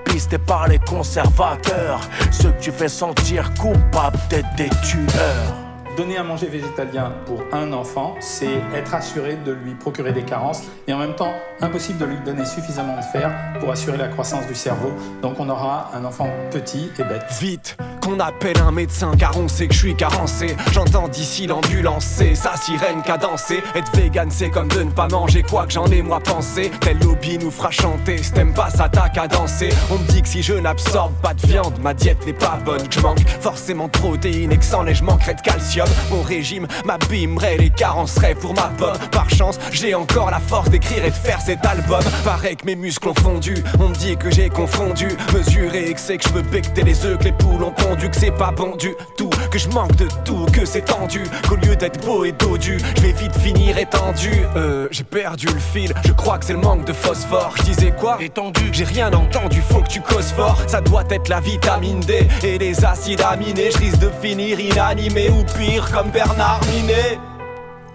Pisté 0.06 0.38
par 0.38 0.68
les 0.68 0.80
conservateurs, 0.80 2.00
ceux 2.32 2.52
que 2.52 2.62
tu 2.62 2.72
fais 2.72 2.90
sentir 2.90 3.52
coupables 3.56 4.20
d'être 4.30 4.54
des 4.56 4.70
tueurs. 4.84 5.69
Donner 5.98 6.18
à 6.18 6.24
manger 6.24 6.48
végétalien 6.48 7.12
pour 7.26 7.42
un 7.52 7.74
enfant, 7.74 8.16
c'est 8.20 8.62
être 8.74 8.94
assuré 8.94 9.38
de 9.46 9.52
lui 9.52 9.74
procurer 9.74 10.14
des 10.14 10.24
carences 10.24 10.64
et 10.88 10.94
en 10.94 10.98
même 10.98 11.16
temps 11.16 11.34
impossible 11.62 11.98
de 12.00 12.06
lui 12.06 12.18
donner 12.24 12.46
suffisamment 12.46 12.96
de 12.96 13.02
fer 13.02 13.32
pour 13.60 13.72
assurer 13.72 13.98
la 13.98 14.08
croissance 14.08 14.48
du 14.48 14.56
cerveau. 14.56 14.92
Donc 15.22 15.40
on 15.40 15.50
aura 15.50 15.92
un 15.94 16.06
enfant 16.06 16.30
petit 16.52 16.90
et 16.98 17.04
bête. 17.04 17.26
Vite, 17.42 17.76
qu'on 18.02 18.20
appelle 18.20 18.58
un 18.60 18.72
médecin 18.72 19.12
car 19.18 19.38
on 19.38 19.48
sait 19.48 19.68
que 19.68 19.74
je 19.74 19.80
suis 19.80 19.96
carencé. 19.96 20.56
J'entends 20.72 21.08
d'ici 21.10 21.48
l'ambulance, 21.48 22.06
sa 22.34 22.56
sirène 22.56 23.02
cadencée. 23.02 23.62
Être 23.76 23.92
vegan, 23.98 24.30
c'est 24.32 24.50
comme 24.50 24.70
de 24.70 24.84
ne 24.84 24.92
pas 24.92 25.08
manger 25.10 25.44
quoi 25.44 25.66
que 25.66 25.74
j'en 25.74 25.88
ai 25.88 26.02
moi 26.02 26.20
pensé. 26.20 26.72
Tel 26.80 27.00
lobby 27.00 27.38
nous 27.40 27.52
fera 27.52 27.72
chanter, 27.72 28.24
si 28.24 28.32
t'aimes 28.32 28.54
pas 28.54 28.70
ça 28.70 28.88
t'a 28.88 29.10
qu'à 29.10 29.28
danser. 29.28 29.70
On 29.92 29.98
me 29.98 30.08
dit 30.08 30.22
que 30.22 30.30
si 30.30 30.44
je 30.44 30.54
n'absorbe 30.54 31.14
pas 31.22 31.34
de 31.34 31.46
viande, 31.46 31.78
ma 31.82 31.94
diète 31.94 32.26
n'est 32.26 32.34
pas 32.34 32.58
bonne. 32.64 32.88
Que 32.88 32.94
je 32.96 33.02
manque 33.02 33.28
forcément 33.28 33.88
de 33.88 33.92
protéines 33.92 34.52
et 34.52 34.58
que 34.58 34.66
sans 34.66 34.86
je 34.88 35.04
manquerai 35.04 35.34
de 35.34 35.42
calcium. 35.42 35.79
Mon 36.10 36.22
régime 36.22 36.68
m'abîmerait, 36.86 37.58
les 37.58 37.70
carencerait 37.70 38.36
pour 38.36 38.54
ma 38.54 38.72
pomme. 38.78 38.98
Par 39.12 39.30
chance, 39.30 39.60
j'ai 39.72 39.96
encore 39.96 40.32
la 40.32 40.40
force 40.40 40.70
d'écrire 40.70 41.06
et 41.06 41.10
de 41.10 41.16
faire 41.16 41.40
cet 41.42 41.66
album. 41.66 42.02
Pareil 42.24 42.56
que 42.56 42.66
mes 42.66 42.76
muscles 42.76 43.10
ont 43.10 43.14
fondu, 43.14 43.56
on 43.80 43.90
me 43.90 43.96
dit 43.96 44.18
que 44.18 44.30
j'ai 44.30 44.50
confondu. 44.50 45.08
Mesurer 45.34 45.90
et 45.90 45.94
que 45.94 46.00
c'est 46.00 46.18
que 46.18 46.28
je 46.28 46.34
veux 46.34 46.42
becter 46.42 46.84
les 46.84 47.06
œufs 47.06 47.18
que 47.18 47.26
les 47.26 47.32
poules 47.32 47.64
ont 47.64 47.72
pondu. 47.72 48.10
Que 48.10 48.18
c'est 48.18 48.32
pas 48.32 48.52
bon 48.52 48.76
du 48.76 48.94
tout, 49.18 49.30
que 49.52 49.60
je 49.60 49.70
manque 49.70 49.96
de 49.96 50.08
tout, 50.26 50.46
que 50.52 50.66
c'est 50.66 50.86
tendu. 50.86 51.24
Qu'au 51.48 51.56
lieu 51.56 51.76
d'être 51.76 52.04
beau 52.06 52.26
et 52.26 52.32
dodu, 52.32 52.78
je 52.98 53.02
vais 53.02 53.12
vite 53.12 53.36
finir 53.38 53.78
étendu. 53.78 54.32
Euh, 54.56 54.88
j'ai 54.92 55.04
perdu 55.04 55.48
le 55.48 55.60
fil, 55.60 55.94
je 56.06 56.12
crois 56.12 56.38
que 56.38 56.46
c'est 56.46 56.54
le 56.54 56.60
manque 56.60 56.86
de 56.86 56.94
phosphore. 56.94 57.54
Je 57.58 57.64
disais 57.64 57.92
quoi? 57.92 58.18
Étendu, 58.20 58.70
j'ai 58.72 58.84
rien 58.84 59.12
entendu, 59.14 59.62
faut 59.70 59.82
que 59.82 59.88
tu 59.88 60.02
causes 60.02 60.32
fort. 60.32 60.58
Ça 60.68 60.82
doit 60.82 61.04
être 61.10 61.30
la 61.30 61.40
vitamine 61.40 62.00
D 62.02 62.28
et 62.44 62.58
les 62.58 62.84
acides 62.84 63.22
aminés. 63.22 63.72
Je 63.72 63.78
risque 63.78 64.00
de 64.00 64.10
finir 64.22 64.60
inanimé 64.60 65.30
ou 65.30 65.44
pire 65.58 65.69
comme 65.78 66.10
Bernard 66.10 66.62
Minet. 66.66 67.20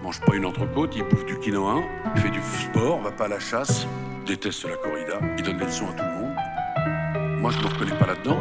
Mange 0.01 0.21
pas 0.21 0.35
une 0.35 0.45
entrecôte, 0.45 0.93
il 0.95 1.03
bouffe 1.03 1.25
du 1.25 1.37
quinoa, 1.39 1.81
il 2.15 2.21
fait 2.21 2.29
du 2.29 2.39
sport, 2.41 3.01
va 3.01 3.11
pas 3.11 3.25
à 3.25 3.27
la 3.27 3.39
chasse, 3.39 3.85
déteste 4.25 4.65
la 4.65 4.77
corrida, 4.77 5.19
il 5.37 5.43
donne 5.43 5.57
des 5.57 5.65
leçons 5.65 5.87
à 5.89 5.93
tout 5.93 6.03
le 6.03 6.21
monde. 6.21 7.41
Moi, 7.41 7.51
je 7.51 7.59
me 7.59 7.67
reconnais 7.67 7.97
pas 7.97 8.05
là-dedans, 8.07 8.37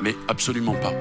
mais 0.00 0.14
absolument 0.28 0.74
pas. 0.74 0.92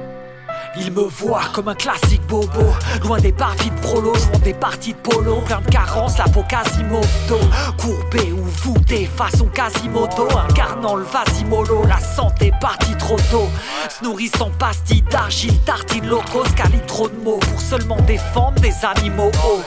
Il 0.76 0.92
me 0.92 1.04
voit 1.04 1.44
comme 1.54 1.68
un 1.68 1.76
classique 1.76 2.26
bobo. 2.28 2.74
Loin 3.04 3.20
des 3.20 3.32
parties 3.32 3.70
de 3.70 3.80
prolo, 3.80 4.16
jouant 4.16 4.40
des 4.44 4.56
parties 4.56 4.94
de 4.94 4.98
polo. 4.98 5.42
Plein 5.46 5.62
de 5.62 5.70
carences, 5.70 6.18
la 6.18 6.26
peau 6.26 6.44
quasimodo. 6.50 7.40
Courbé 7.78 8.32
ou 8.32 8.44
voûté 8.64 9.06
façon 9.06 9.46
quasimodo. 9.46 10.28
Incarnant 10.50 10.96
le 10.96 11.04
vasimolo, 11.04 11.86
la 11.86 12.00
santé 12.00 12.52
partie 12.60 12.96
trop 12.98 13.18
tôt. 13.30 13.50
Se 13.88 14.04
nourrissant 14.04 14.50
pastilles 14.58 15.04
d'argile, 15.12 15.60
tartine 15.60 16.08
locos 16.08 16.50
Cali 16.56 16.80
trop 16.88 17.08
de 17.08 17.16
mots. 17.24 17.40
Pour 17.40 17.62
seulement 17.62 18.02
défendre 18.08 18.60
des 18.60 18.74
animaux 18.84 19.32
au 19.46 19.60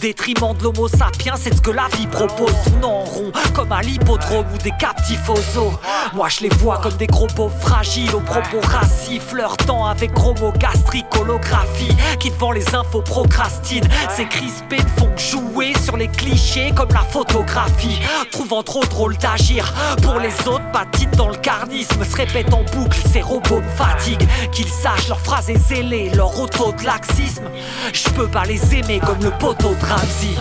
Détriment 0.00 0.54
de 0.56 0.64
l'homo 0.64 0.88
sapiens, 0.88 1.34
c'est 1.36 1.54
ce 1.54 1.60
que 1.60 1.70
la 1.70 1.88
vie 1.96 2.06
propose. 2.06 2.52
Tournant 2.64 3.00
en 3.00 3.04
rond 3.04 3.32
comme 3.54 3.72
à 3.72 3.80
l'hippodrome 3.80 4.46
ou 4.54 4.58
des 4.58 4.72
captifs 4.78 5.28
aux 5.28 5.72
Moi 6.14 6.28
je 6.28 6.40
les 6.42 6.48
vois 6.48 6.78
comme 6.78 6.96
des 6.96 7.06
gros 7.06 7.28
beaux 7.34 7.50
fragiles. 7.60 8.14
Aux 8.14 8.20
propos 8.20 8.60
racistes, 8.62 9.22
flirtant 9.22 9.86
avec 9.86 10.12
gros 10.12 10.34
mots 10.34 10.49
gastrique, 10.52 11.06
holographie 11.18 11.94
Qui 12.18 12.30
devant 12.30 12.52
les 12.52 12.74
infos 12.74 13.02
procrastine 13.02 13.84
Ces 14.10 14.26
crispés 14.26 14.78
ne 14.78 15.00
font 15.00 15.10
que 15.10 15.20
jouer 15.20 15.72
sur 15.82 15.96
les 15.96 16.08
clichés 16.08 16.72
comme 16.74 16.90
la 16.90 17.00
photographie 17.00 18.00
Trouvant 18.30 18.62
trop 18.62 18.84
drôle 18.84 19.16
d'agir. 19.16 19.72
Pour 20.02 20.18
les 20.18 20.34
autres, 20.46 20.70
patinent 20.72 21.10
dans 21.16 21.28
le 21.28 21.36
carnisme. 21.36 22.04
Se 22.04 22.16
répètent 22.16 22.52
en 22.52 22.64
boucle, 22.64 22.98
ces 23.12 23.22
robots 23.22 23.60
me 23.60 23.76
fatiguent 23.76 24.26
Qu'ils 24.52 24.68
sachent 24.68 25.08
leurs 25.08 25.20
phrases 25.20 25.52
zélées, 25.68 26.10
leur 26.14 26.38
auto 26.40 26.72
de 26.72 26.84
laxisme 26.84 27.44
Je 27.92 28.08
peux 28.10 28.28
pas 28.28 28.44
les 28.44 28.74
aimer 28.74 29.00
comme 29.00 29.22
le 29.22 29.30
poteau 29.30 29.74
de 29.74 29.86
Ramsey. 29.86 30.36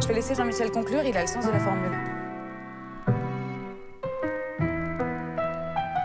Je 0.00 0.08
vais 0.08 0.14
laisser 0.14 0.34
Jean-Michel 0.34 0.70
conclure, 0.70 1.02
il 1.04 1.16
a 1.16 1.22
le 1.22 1.26
sens 1.26 1.46
de 1.46 1.50
la 1.50 1.60
formule. 1.60 1.92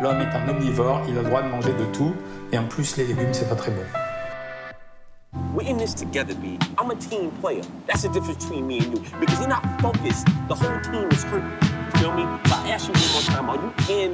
L'homme 0.02 0.20
est 0.20 0.36
un 0.36 0.50
omnivore, 0.50 1.02
il 1.08 1.18
a 1.18 1.22
le 1.22 1.28
droit 1.28 1.42
de 1.42 1.48
manger 1.48 1.72
de 1.72 1.86
tout 1.86 2.14
et 2.56 2.58
en 2.58 2.68
plus 2.68 2.96
les 2.96 3.06
légumes 3.06 3.34
c'est 3.34 3.50
pas 3.50 3.56
très 3.56 3.72
bon. 3.72 3.84
We're 5.54 5.68
in 5.68 5.78
this 5.78 5.94
together, 5.94 6.34
B. 6.36 6.58
I'm 6.78 6.90
a 6.92 6.96
team 6.96 7.30
player. 7.42 7.62
That's 7.88 8.04
the 8.04 8.10
difference 8.10 8.46
between 8.46 8.68
me 8.68 8.80
and 8.80 8.98
you. 8.98 9.04
Because 9.20 9.40
you're 9.40 9.50
not 9.50 9.64
focused. 9.82 10.26
The 10.48 10.56
whole 10.56 10.80
team 10.82 11.10
is 11.12 11.24
hurt. 11.26 11.44
You 11.44 12.00
feel 12.00 12.14
me? 12.14 12.24
If 12.46 12.54
I 12.54 12.70
ask 12.70 12.88
you 12.88 12.94
one 12.94 13.12
more 13.12 13.22
time, 13.22 13.50
are 13.50 13.58
you 13.58 13.72
in 13.94 14.14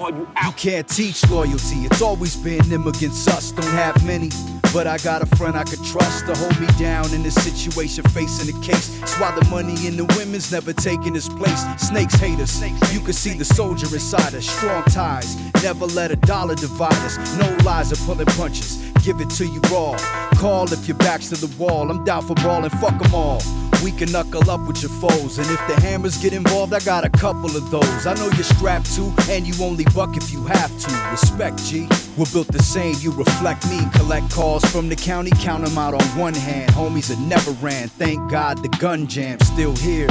or 0.00 0.06
are 0.06 0.10
you 0.10 0.26
out? 0.36 0.46
You 0.46 0.70
can't 0.70 0.88
teach 0.88 1.28
loyalty. 1.30 1.84
It's 1.84 2.00
always 2.00 2.36
been 2.36 2.66
them 2.68 2.86
against 2.86 3.28
us. 3.28 3.52
Don't 3.52 3.64
have 3.72 4.02
many. 4.06 4.30
But 4.74 4.88
I 4.88 4.98
got 4.98 5.22
a 5.22 5.36
friend 5.36 5.56
I 5.56 5.62
could 5.62 5.84
trust 5.84 6.26
to 6.26 6.34
hold 6.34 6.58
me 6.58 6.66
down 6.80 7.14
in 7.14 7.22
this 7.22 7.36
situation 7.36 8.02
facing 8.10 8.52
the 8.52 8.60
case. 8.60 8.98
That's 8.98 9.16
why 9.20 9.30
the 9.30 9.48
money 9.48 9.86
and 9.86 9.96
the 9.96 10.04
women's 10.18 10.50
never 10.50 10.72
taking 10.72 11.14
its 11.14 11.28
place. 11.28 11.62
Snakes 11.78 12.14
hate 12.14 12.40
us. 12.40 12.60
You 12.92 12.98
can 12.98 13.12
see 13.12 13.38
the 13.38 13.44
soldier 13.44 13.86
inside 13.86 14.34
us. 14.34 14.44
Strong 14.44 14.82
ties. 14.86 15.36
Never 15.62 15.86
let 15.86 16.10
a 16.10 16.16
dollar 16.16 16.56
divide 16.56 16.92
us. 17.06 17.16
No 17.38 17.56
lies 17.64 17.92
or 17.92 18.04
pulling 18.04 18.26
punches. 18.34 18.78
Give 19.04 19.20
it 19.20 19.30
to 19.38 19.46
you 19.46 19.60
raw. 19.70 19.96
Call 20.38 20.72
if 20.72 20.88
your 20.88 20.96
back's 20.96 21.28
to 21.28 21.36
the 21.36 21.54
wall. 21.56 21.88
I'm 21.88 22.04
down 22.04 22.26
for 22.26 22.34
brawling. 22.34 22.70
Fuck 22.70 23.00
them 23.00 23.14
all. 23.14 23.40
We 23.84 23.92
can 23.92 24.10
knuckle 24.10 24.50
up 24.50 24.66
with 24.66 24.80
your 24.80 24.90
foes. 24.92 25.36
And 25.36 25.46
if 25.50 25.60
the 25.68 25.78
hammers 25.82 26.16
get 26.16 26.32
involved, 26.32 26.72
I 26.72 26.80
got 26.80 27.04
a 27.04 27.10
couple 27.10 27.54
of 27.54 27.70
those. 27.70 28.06
I 28.06 28.14
know 28.14 28.30
you're 28.30 28.42
strapped 28.42 28.90
to, 28.96 29.12
and 29.30 29.46
you 29.46 29.52
only 29.62 29.84
buck 29.94 30.16
if 30.16 30.32
you 30.32 30.42
have 30.44 30.70
to. 30.80 31.10
Respect, 31.10 31.58
G. 31.64 31.86
We're 32.16 32.24
built 32.32 32.48
the 32.48 32.62
same, 32.62 32.94
you 33.00 33.12
reflect 33.12 33.68
me. 33.68 33.80
Collect 33.92 34.30
calls 34.30 34.64
from 34.64 34.88
the 34.88 34.96
county, 34.96 35.30
count 35.38 35.66
them 35.66 35.76
out 35.76 35.92
on 35.92 36.02
one 36.18 36.32
hand. 36.32 36.72
Homies 36.72 37.08
that 37.08 37.18
never 37.18 37.50
ran. 37.60 37.88
Thank 37.88 38.30
God 38.30 38.62
the 38.62 38.70
gun 38.80 39.06
jam's 39.06 39.46
still 39.46 39.76
here. 39.76 40.08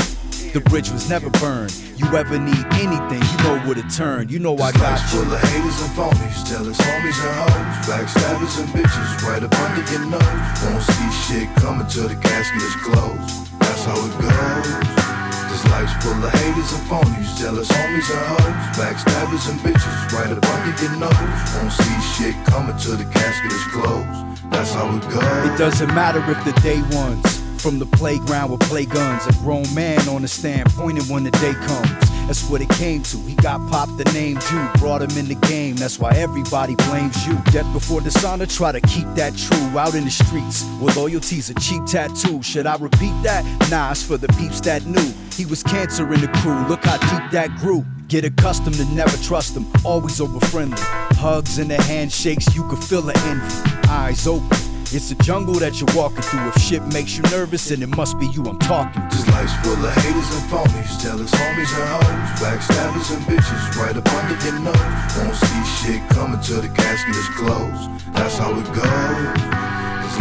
The 0.53 0.61
bridge 0.69 0.91
was 0.91 1.09
never 1.09 1.31
burned. 1.31 1.73
You 1.97 2.05
ever 2.15 2.37
need 2.37 2.63
anything, 2.73 3.23
you 3.25 3.37
know 3.43 3.57
where 3.65 3.73
to 3.73 3.81
turn. 3.89 4.29
You 4.29 4.37
know 4.37 4.53
I 4.59 4.71
This 4.71 4.81
got 4.81 4.91
life's 5.01 5.13
you. 5.13 5.23
full 5.23 5.33
of 5.33 5.41
haters 5.41 5.81
and 5.81 5.91
phonies, 5.97 6.45
jealous 6.47 6.77
homies 6.77 7.17
and 7.25 7.35
hoes, 7.41 7.87
backstabbers 7.89 8.59
and 8.61 8.69
bitches 8.69 9.21
right 9.27 9.41
up 9.41 9.53
under 9.65 9.91
your 9.91 10.05
nose. 10.05 10.21
Won't 10.61 10.83
see 10.83 11.11
shit 11.25 11.55
coming 11.55 11.87
till 11.87 12.07
the 12.07 12.15
casket 12.21 12.61
is 12.61 12.75
closed. 12.85 13.49
That's 13.83 13.99
how 13.99 14.05
it 14.07 14.15
goes. 14.15 15.51
This 15.51 15.65
life's 15.69 16.05
full 16.05 16.13
of 16.13 16.31
haters 16.31 16.71
and 16.71 16.83
phonies, 16.87 17.37
jealous 17.37 17.67
homies 17.67 18.09
and 18.15 18.25
hoes, 18.31 18.77
backstabbers 18.79 19.49
and 19.51 19.59
bitches 19.59 20.11
right 20.13 20.31
up 20.31 20.45
under 20.55 20.81
your 20.81 20.95
nose. 20.95 21.11
Won't 21.11 21.73
see 21.73 22.01
shit 22.15 22.45
coming 22.45 22.77
till 22.77 22.95
the 22.95 23.03
casket 23.11 23.51
is 23.51 23.63
closed. 23.73 24.51
That's 24.51 24.71
how 24.71 24.95
it 24.95 25.01
goes. 25.11 25.51
It 25.51 25.57
doesn't 25.57 25.93
matter 25.93 26.23
if 26.31 26.45
the 26.45 26.53
day 26.61 26.81
ones 26.95 27.42
from 27.63 27.79
the 27.79 27.85
playground 27.85 28.51
with 28.51 28.59
play 28.63 28.85
guns. 28.85 29.25
A 29.25 29.31
grown 29.39 29.63
man 29.73 30.05
on 30.09 30.21
the 30.21 30.27
stand 30.27 30.69
pointing 30.71 31.05
when 31.05 31.23
the 31.23 31.31
day 31.31 31.53
comes. 31.53 31.89
That's 32.27 32.49
what 32.49 32.59
it 32.59 32.67
came 32.71 33.03
to. 33.03 33.17
He 33.19 33.35
got 33.35 33.57
popped 33.71 33.97
the 33.97 34.03
name 34.11 34.37
Jew, 34.49 34.67
brought 34.79 35.01
him 35.01 35.17
in 35.17 35.29
the 35.29 35.47
game. 35.47 35.77
That's 35.77 35.97
why 35.97 36.11
everybody 36.11 36.75
blames 36.75 37.25
you. 37.25 37.35
Death 37.51 37.71
before 37.71 38.01
dishonor, 38.01 38.47
try 38.47 38.73
to 38.73 38.81
keep 38.81 39.07
that 39.15 39.37
true. 39.37 39.79
Out 39.79 39.95
in 39.95 40.03
the 40.03 40.11
streets, 40.11 40.65
where 40.81 40.93
loyalty's 40.93 41.49
a 41.49 41.53
cheap 41.55 41.85
tattoo. 41.85 42.43
Should 42.43 42.67
I 42.67 42.75
repeat 42.75 43.15
that? 43.23 43.45
Nah, 43.71 43.91
it's 43.91 44.03
for 44.03 44.17
the 44.17 44.27
peeps 44.39 44.59
that 44.61 44.85
knew. 44.85 45.13
He 45.31 45.45
was 45.45 45.63
cancer 45.63 46.13
in 46.13 46.19
the 46.19 46.27
crew. 46.39 46.67
Look 46.67 46.83
how 46.83 46.97
deep 46.97 47.31
that 47.31 47.55
grew. 47.57 47.85
Get 48.09 48.25
accustomed 48.25 48.75
to 48.75 48.85
never 48.93 49.15
trust 49.23 49.55
him, 49.55 49.65
always 49.85 50.19
over 50.19 50.45
friendly. 50.47 50.77
Hugs 51.15 51.59
and 51.59 51.71
the 51.71 51.81
handshakes, 51.83 52.53
you 52.53 52.67
can 52.67 52.81
feel 52.81 53.01
the 53.01 53.17
envy. 53.25 53.87
Eyes 53.87 54.27
open. 54.27 54.72
It's 54.93 55.09
a 55.09 55.15
jungle 55.25 55.57
that 55.57 55.81
you're 55.81 55.89
walking 55.97 56.21
through. 56.21 56.53
If 56.53 56.61
shit 56.61 56.85
makes 56.93 57.17
you 57.17 57.23
nervous, 57.33 57.69
then 57.69 57.81
it 57.81 57.89
must 57.97 58.19
be 58.19 58.27
you 58.27 58.45
I'm 58.45 58.59
talking 58.59 59.01
to. 59.01 59.09
This 59.09 59.25
life's 59.25 59.57
full 59.65 59.73
of 59.73 59.89
haters 59.89 60.29
and 60.37 60.45
phonies, 60.53 61.01
jealous 61.01 61.33
homies 61.33 61.73
and 61.73 61.89
hoes, 61.97 62.29
backstabbers 62.37 63.09
and 63.09 63.25
bitches 63.25 63.73
right 63.73 63.97
up 63.97 64.05
under 64.13 64.37
your 64.45 64.61
nose. 64.61 64.77
Won't 65.17 65.33
see 65.33 65.65
shit 65.81 66.01
coming 66.13 66.39
till 66.45 66.61
the 66.61 66.69
casket 66.77 67.17
is 67.17 67.25
closed. 67.33 67.89
That's 68.13 68.37
how 68.37 68.53
it 68.53 68.69
goes. 68.69 69.73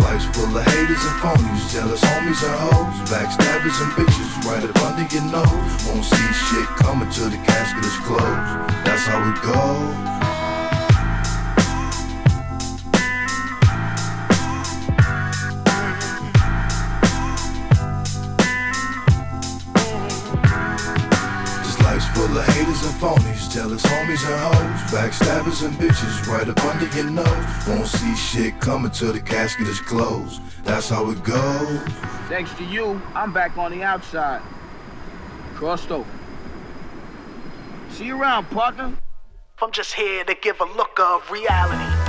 Life's 0.09 0.25
full 0.33 0.49
of 0.57 0.65
haters 0.65 1.05
and 1.05 1.21
phonies, 1.21 1.69
jealous 1.69 2.01
homies 2.01 2.41
and 2.41 2.57
hoes, 2.65 2.97
backstabbers 3.13 3.77
and 3.77 3.93
bitches 3.93 4.33
right 4.49 4.65
up 4.65 4.73
under 4.89 5.05
your 5.13 5.29
nose. 5.29 5.69
Won't 5.85 6.01
see 6.01 6.33
shit 6.49 6.69
coming 6.81 7.11
till 7.13 7.29
the 7.29 7.37
casket 7.45 7.85
is 7.85 7.97
closed. 8.09 8.25
That's 8.89 9.05
how 9.05 9.21
it 9.21 9.37
goes. 9.45 10.22
Jealous 23.53 23.83
homies 23.83 24.25
and 24.25 24.55
hoes, 24.55 24.81
backstabbers 24.91 25.67
and 25.67 25.75
bitches 25.77 26.27
right 26.27 26.49
up 26.49 26.65
under 26.65 26.87
your 26.97 27.11
nose. 27.11 27.69
Won't 27.69 27.87
see 27.87 28.15
shit 28.17 28.59
coming 28.61 28.91
till 28.91 29.13
the 29.13 29.21
casket 29.21 29.69
is 29.69 29.79
closed. 29.79 30.41
That's 30.65 30.89
how 30.89 31.11
it 31.11 31.23
goes. 31.23 31.81
Thanks 32.29 32.55
to 32.55 32.65
you, 32.65 33.01
I'm 33.15 33.31
back 33.31 33.59
on 33.59 33.73
the 33.73 33.83
outside. 33.83 34.41
Crossed 35.55 35.91
over. 35.91 36.09
See 37.91 38.07
you 38.07 38.19
around, 38.19 38.49
partner. 38.49 38.97
I'm 39.61 39.71
just 39.71 39.93
here 39.93 40.25
to 40.25 40.35
give 40.35 40.59
a 40.61 40.65
look 40.65 40.99
of 40.99 41.31
reality. 41.31 42.02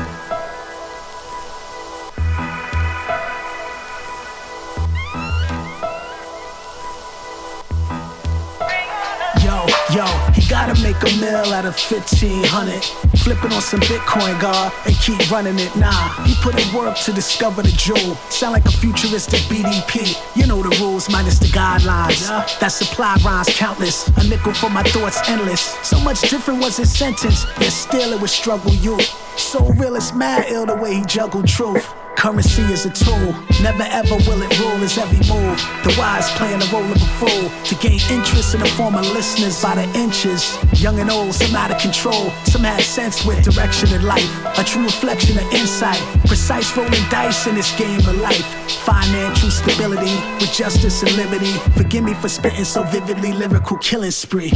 Make 10.94 11.14
a 11.14 11.18
mill 11.20 11.54
out 11.54 11.66
of 11.66 11.76
1500. 11.76 12.84
Flipping 13.20 13.54
on 13.54 13.62
some 13.62 13.80
Bitcoin, 13.82 14.40
God, 14.40 14.72
and 14.86 14.96
keep 14.98 15.20
running 15.32 15.58
it. 15.60 15.76
Nah, 15.76 16.10
he 16.26 16.36
put 16.36 16.60
in 16.60 16.76
work 16.76 16.98
to 16.98 17.14
discover 17.14 17.62
the 17.62 17.72
jewel. 17.72 18.16
Sound 18.30 18.54
like 18.54 18.66
a 18.66 18.72
futuristic 18.72 19.40
BDP. 19.42 20.16
You 20.36 20.48
know 20.48 20.62
the 20.62 20.76
rules, 20.82 21.10
minus 21.10 21.40
the 21.40 21.48
guidelines. 21.48 22.28
That 22.60 22.70
supply 22.70 23.18
rhymes 23.24 23.50
countless. 23.56 24.08
A 24.18 24.28
nickel 24.28 24.54
for 24.54 24.70
my 24.70 24.84
thoughts 24.84 25.22
endless. 25.30 25.62
So 25.88 26.00
much 26.00 26.22
different 26.30 26.60
was 26.60 26.78
his 26.78 26.96
sentence, 26.96 27.46
yet 27.60 27.72
still 27.72 28.14
it 28.14 28.20
would 28.20 28.30
struggle 28.30 28.74
you. 28.74 29.00
So 29.38 29.66
real, 29.74 29.96
it's 29.96 30.14
mad 30.14 30.46
ill 30.50 30.66
the 30.66 30.76
way 30.76 30.96
he 30.96 31.06
juggled 31.06 31.48
truth. 31.48 32.03
Currency 32.16 32.62
is 32.72 32.86
a 32.86 32.90
tool, 32.90 33.34
never 33.62 33.84
ever 33.84 34.16
will 34.26 34.42
it 34.42 34.60
rule 34.60 34.78
his 34.78 34.98
every 34.98 35.20
move. 35.28 35.58
The 35.84 35.94
wise 35.98 36.30
playing 36.32 36.60
the 36.60 36.70
role 36.72 36.84
of 36.84 36.96
a 36.96 37.12
fool 37.20 37.50
to 37.66 37.76
gain 37.76 38.00
interest 38.10 38.54
in 38.54 38.62
the 38.62 38.68
form 38.78 38.96
of 38.96 39.06
listeners 39.12 39.62
by 39.62 39.76
the 39.76 40.00
inches. 40.00 40.58
Young 40.82 41.00
and 41.00 41.10
old, 41.10 41.34
some 41.34 41.56
out 41.56 41.72
of 41.72 41.80
control, 41.82 42.32
some 42.46 42.64
had 42.64 42.82
sense 42.82 43.26
with 43.26 43.44
direction 43.44 43.92
in 43.94 44.04
life. 44.04 44.30
A 44.58 44.64
true 44.64 44.84
reflection 44.84 45.38
of 45.38 45.46
insight, 45.54 46.00
precise 46.26 46.76
rolling 46.78 47.04
dice 47.10 47.46
in 47.48 47.56
this 47.56 47.76
game 47.78 48.00
of 48.00 48.16
life. 48.22 48.46
Financial 48.86 49.50
stability 49.50 50.16
with 50.40 50.52
justice 50.54 51.04
and 51.04 51.16
liberty. 51.18 51.54
Forgive 51.76 52.04
me 52.04 52.14
for 52.14 52.30
spitting 52.30 52.66
so 52.66 52.84
vividly, 52.84 53.34
lyrical 53.34 53.78
killing 53.78 54.12
spree. 54.12 54.52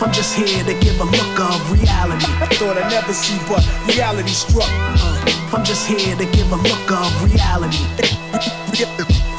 I'm 0.00 0.12
just 0.12 0.36
here 0.36 0.62
to 0.62 0.74
give 0.78 1.00
a 1.00 1.04
look 1.04 1.40
of 1.40 1.72
reality. 1.72 2.26
I 2.38 2.46
thought 2.54 2.78
I'd 2.78 2.90
never 2.90 3.12
see, 3.12 3.36
but 3.48 3.66
reality 3.88 4.30
struck. 4.30 4.68
Uh, 4.70 5.17
I'm 5.50 5.64
just 5.64 5.88
here 5.88 6.14
to 6.14 6.26
give 6.26 6.52
a 6.52 6.56
look 6.56 6.90
of 6.90 7.24
reality. 7.24 7.84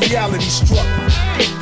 Reality 0.01 0.49
struck. 0.49 0.85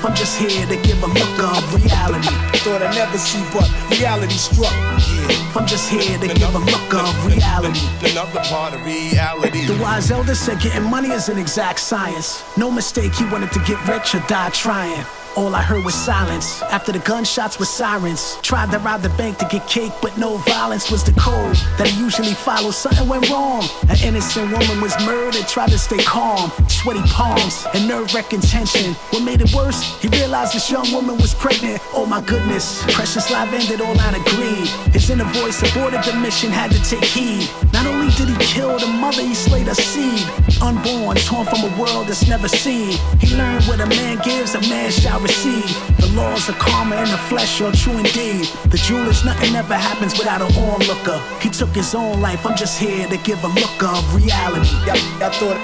I'm 0.05 0.15
just 0.15 0.39
here 0.39 0.65
to 0.65 0.75
give 0.87 1.03
a 1.03 1.07
look 1.07 1.43
of 1.43 1.75
reality. 1.75 2.33
Thought 2.63 2.81
I'd 2.81 2.95
never 2.95 3.17
see, 3.17 3.43
but 3.51 3.69
reality 3.91 4.35
struck. 4.35 4.71
Yeah. 4.71 5.53
I'm 5.53 5.67
just 5.67 5.89
here 5.89 6.17
to 6.17 6.27
give 6.27 6.55
a 6.55 6.59
look 6.59 6.93
of 6.93 7.25
reality. 7.25 7.81
Another 8.09 8.39
part 8.45 8.73
of 8.73 8.85
reality. 8.85 9.65
The 9.65 9.77
wise 9.81 10.11
elder 10.11 10.35
said 10.35 10.61
getting 10.61 10.89
money 10.89 11.09
is 11.09 11.27
an 11.27 11.37
exact 11.37 11.79
science. 11.79 12.41
No 12.57 12.71
mistake, 12.71 13.13
he 13.15 13.25
wanted 13.25 13.51
to 13.51 13.59
get 13.59 13.85
rich 13.85 14.15
or 14.15 14.19
die 14.27 14.49
trying. 14.51 15.05
All 15.37 15.53
I 15.53 15.61
heard 15.61 15.85
was 15.85 15.93
silence 15.93 16.63
after 16.63 16.91
the 16.91 16.97
gunshots 16.97 17.59
were 17.59 17.65
sirens. 17.65 18.39
Tried 18.41 18.71
to 18.71 18.79
rob 18.79 19.03
the 19.03 19.09
bank 19.21 19.37
to 19.37 19.45
get 19.45 19.67
cake, 19.67 19.91
but 20.01 20.17
no 20.17 20.37
violence 20.37 20.89
was 20.89 21.03
the 21.03 21.11
code 21.11 21.55
that 21.77 21.85
he 21.85 22.01
usually 22.01 22.33
follows. 22.33 22.75
Something 22.75 23.07
went 23.07 23.29
wrong. 23.29 23.63
An 23.87 23.97
innocent 24.03 24.51
woman 24.51 24.81
was 24.81 24.97
murdered, 25.05 25.47
tried 25.47 25.69
to 25.69 25.77
stay 25.77 25.99
calm. 25.99 26.51
Sweaty 26.67 27.03
palms 27.13 27.67
and 27.75 27.87
nerve 27.87 28.11
wracking 28.15 28.41
tension. 28.41 28.95
What 29.11 29.21
made 29.21 29.41
it 29.41 29.53
worse? 29.53 30.01
He 30.01 30.07
realized 30.07 30.55
this 30.55 30.71
young 30.71 30.91
woman 30.91 31.17
was 31.17 31.35
pregnant. 31.35 31.83
Oh 31.93 32.07
my 32.07 32.21
goodness, 32.21 32.81
precious 32.95 33.29
life 33.29 33.53
ended 33.53 33.79
all 33.79 33.99
out 33.99 34.17
of 34.17 34.25
greed. 34.25 34.67
His 34.91 35.07
inner 35.11 35.29
voice 35.37 35.61
aborted 35.61 36.01
the 36.03 36.15
mission, 36.15 36.49
had 36.49 36.71
to 36.71 36.81
take 36.81 37.05
heed. 37.05 37.47
Not 37.73 37.85
only 37.85 38.09
did 38.15 38.29
he 38.29 38.37
kill 38.43 38.79
the 38.79 38.87
mother, 38.87 39.21
he 39.21 39.35
slayed 39.35 39.67
her 39.67 39.75
seed. 39.75 40.25
Unborn, 40.63 41.15
torn 41.17 41.45
from 41.45 41.61
a 41.61 41.79
world 41.79 42.07
that's 42.07 42.27
never 42.27 42.47
seen. 42.47 42.97
He 43.19 43.35
learned 43.37 43.65
what 43.65 43.79
a 43.79 43.85
man 43.85 44.17
gives, 44.23 44.55
a 44.55 44.61
man 44.61 44.89
shall 44.89 45.26
receive. 45.27 45.67
The 45.97 46.09
laws 46.15 46.47
of 46.49 46.57
karma 46.57 46.95
in 47.03 47.09
the 47.11 47.21
flesh 47.29 47.61
are 47.61 47.71
true 47.71 47.97
indeed. 47.97 48.47
The 48.71 48.77
jewel 48.77 49.07
is 49.07 49.23
nothing 49.25 49.55
ever 49.55 49.75
happens 49.75 50.17
without 50.17 50.41
an 50.41 50.51
onlooker. 50.55 51.19
He 51.41 51.49
took 51.49 51.69
his 51.69 51.93
own 51.93 52.21
life, 52.21 52.45
I'm 52.45 52.55
just 52.55 52.79
here 52.79 53.07
to 53.07 53.17
give 53.17 53.43
a 53.43 53.47
look 53.47 53.79
of 53.83 54.01
reality. 54.15 54.77
I, 54.87 54.95
I 55.21 55.29
thought 55.37 55.57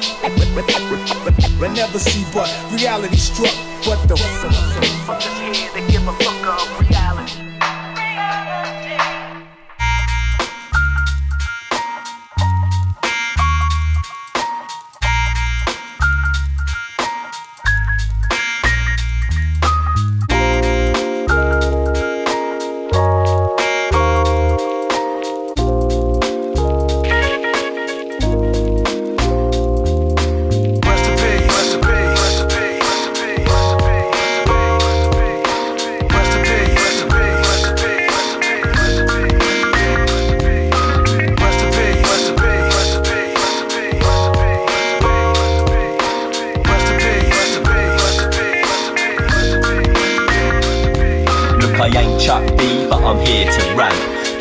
I 1.63 1.67
never 1.73 1.99
see, 1.99 2.25
but 2.33 2.49
reality 2.71 3.17
struck. 3.17 3.55
But 3.85 3.99
the 4.07 4.15
I'm 4.15 5.19
just 5.19 5.37
here 5.41 5.69
to 5.75 5.91
give 5.91 6.03
a 6.07 6.11
look 6.11 6.43
of 6.47 6.79
reality. 6.79 6.82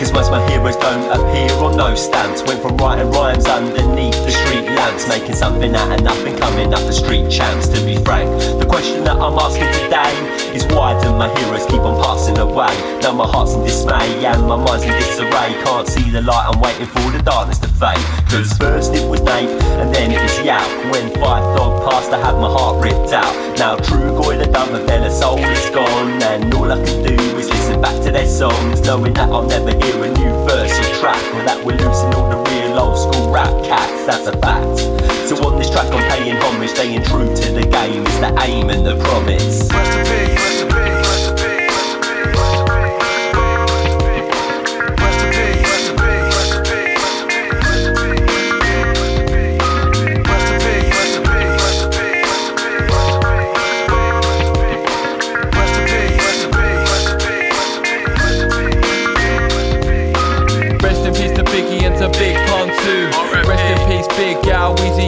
Cause 0.03 0.12
most 0.12 0.32
my 0.32 0.42
heroes 0.50 0.74
don't 0.74 1.07
appear 1.14 1.48
on 1.62 1.76
those 1.76 2.05
stamps. 2.05 2.42
Went 2.42 2.61
from 2.61 2.76
writing 2.76 3.09
rhymes 3.12 3.46
underneath 3.46 4.18
the 4.26 4.32
street 4.32 4.66
lamps, 4.74 5.07
making 5.07 5.36
something 5.36 5.72
out 5.76 5.92
of 5.96 6.03
nothing, 6.03 6.36
coming 6.36 6.74
up 6.74 6.80
the 6.80 6.92
street 6.92 7.30
champs. 7.30 7.68
To 7.68 7.78
be 7.86 7.94
frank, 8.03 8.28
the 8.59 8.66
question 8.66 9.05
that 9.05 9.14
I'm 9.14 9.38
asking 9.38 9.70
today 9.84 10.11
is 10.57 10.66
why 10.74 11.00
do 11.00 11.12
my 11.12 11.28
heroes 11.38 11.66
keep 11.66 11.82
on 11.82 12.03
passing 12.03 12.36
away? 12.38 12.74
Now 13.00 13.12
my 13.12 13.28
heart's 13.28 13.55
in 13.55 13.62
dismay 13.62 14.26
and 14.26 14.42
my 14.42 14.57
mind's 14.57 14.82
in 14.82 14.90
disarray. 14.90 15.55
Can't 15.62 15.86
see 15.86 16.11
the 16.11 16.20
light, 16.20 16.50
I'm 16.53 16.61
waiting 16.61 16.86
for 16.86 17.09
the 17.12 17.22
darkness 17.22 17.59
to 17.61 17.72
fade. 17.83 18.07
Cause 18.30 18.53
first 18.57 18.95
it 18.95 19.03
was 19.11 19.20
Nate 19.22 19.51
and 19.83 19.93
then 19.93 20.12
it 20.12 20.22
was 20.22 20.39
Yao. 20.47 20.62
When 20.93 21.11
five 21.18 21.43
dog 21.59 21.83
passed, 21.91 22.12
I 22.12 22.18
had 22.22 22.39
my 22.39 22.49
heart 22.49 22.78
ripped 22.78 23.12
out. 23.12 23.35
Now 23.59 23.74
true 23.76 24.14
goy 24.14 24.39
the 24.39 24.47
but 24.47 24.87
then 24.87 25.03
the 25.03 25.11
soul 25.11 25.39
is 25.39 25.68
gone. 25.70 26.22
And 26.22 26.55
all 26.55 26.70
I 26.70 26.76
can 26.76 27.03
do 27.03 27.14
is 27.37 27.51
listen 27.51 27.80
back 27.80 27.97
to 28.05 28.12
their 28.12 28.28
songs, 28.28 28.80
knowing 28.83 29.14
that 29.14 29.28
I'll 29.30 29.49
never 29.49 29.72
hear 29.83 29.97
a 30.05 30.09
new 30.14 30.33
verse 30.47 30.78
or 30.78 30.89
track. 31.01 31.22
Or 31.35 31.43
that 31.43 31.59
we're 31.64 31.76
losing 31.76 32.14
all 32.14 32.30
the 32.30 32.39
real 32.51 32.78
old 32.78 32.97
school 32.97 33.33
rap 33.33 33.53
cats, 33.64 34.07
that's 34.07 34.26
a 34.28 34.37
fact. 34.39 34.78
So 35.28 35.35
on 35.45 35.59
this 35.59 35.70
track 35.70 35.91
I'm 35.91 36.05
paying 36.11 36.37
homage, 36.37 36.70
staying 36.70 37.03
true 37.03 37.35
to 37.35 37.49
the 37.53 37.66
game 37.66 38.07
is 38.07 38.20
the 38.20 38.30
aim 38.43 38.70
and 38.70 38.87
the 38.87 38.97
promise. 39.03 39.68
Rest 39.72 40.72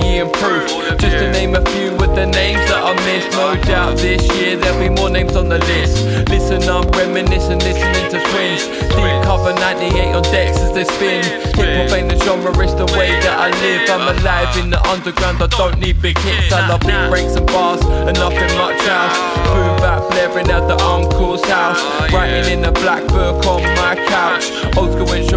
Gal, 0.01 0.26
and 0.26 0.32
Proof. 0.32 0.66
Just 0.99 1.18
to 1.18 1.30
name 1.32 1.55
a 1.55 1.64
few 1.70 1.92
of 1.95 2.14
the 2.14 2.26
names 2.26 2.61
that 2.70 2.82
I 2.82 2.95
missed. 3.07 3.30
No 3.32 3.55
doubt 3.62 3.97
this 3.99 4.22
year 4.36 4.57
there'll 4.57 4.78
be 4.78 4.88
more 4.88 5.11
names 5.11 5.36
on 5.36 5.49
the 5.49 5.59
list. 5.59 6.05
Listen 6.28 6.62
up, 6.68 6.90
reminiscing, 6.97 7.59
listening 7.61 8.11
to 8.11 8.18
twins. 8.30 8.66
Deep 8.95 9.22
cover 9.24 9.53
98 9.53 10.14
on 10.14 10.22
decks 10.24 10.59
as 10.59 10.72
they 10.72 10.84
spin. 10.84 11.22
Hip 11.55 11.88
hop 11.88 11.97
ain't 11.97 12.09
the 12.09 12.18
genre, 12.24 12.51
it's 12.62 12.74
the 12.74 12.86
way 12.99 13.11
that 13.20 13.38
I 13.38 13.51
live. 13.61 13.90
I'm 13.90 14.18
alive 14.18 14.57
in 14.57 14.70
the 14.70 14.80
underground, 14.88 15.42
I 15.42 15.47
don't 15.47 15.78
need 15.78 16.01
big 16.01 16.18
hits. 16.18 16.53
I 16.53 16.68
love 16.68 16.80
big 16.80 17.11
breaks 17.11 17.36
and 17.36 17.47
bars 17.47 17.82
and 17.84 18.16
nothing 18.18 18.51
much 18.59 18.80
else. 18.86 19.16
Boom 19.47 19.76
back 19.78 20.03
blaring 20.11 20.51
at 20.51 20.66
the 20.66 20.78
uncle's 20.84 21.45
house. 21.45 21.80
Writing 22.12 22.53
in 22.53 22.62
the 22.62 22.72
black 22.72 23.07
book 23.09 23.45
on 23.47 23.62
my 23.76 23.95
couch. 24.09 24.51
Old 24.76 24.92
school 24.92 25.07
with 25.07 25.30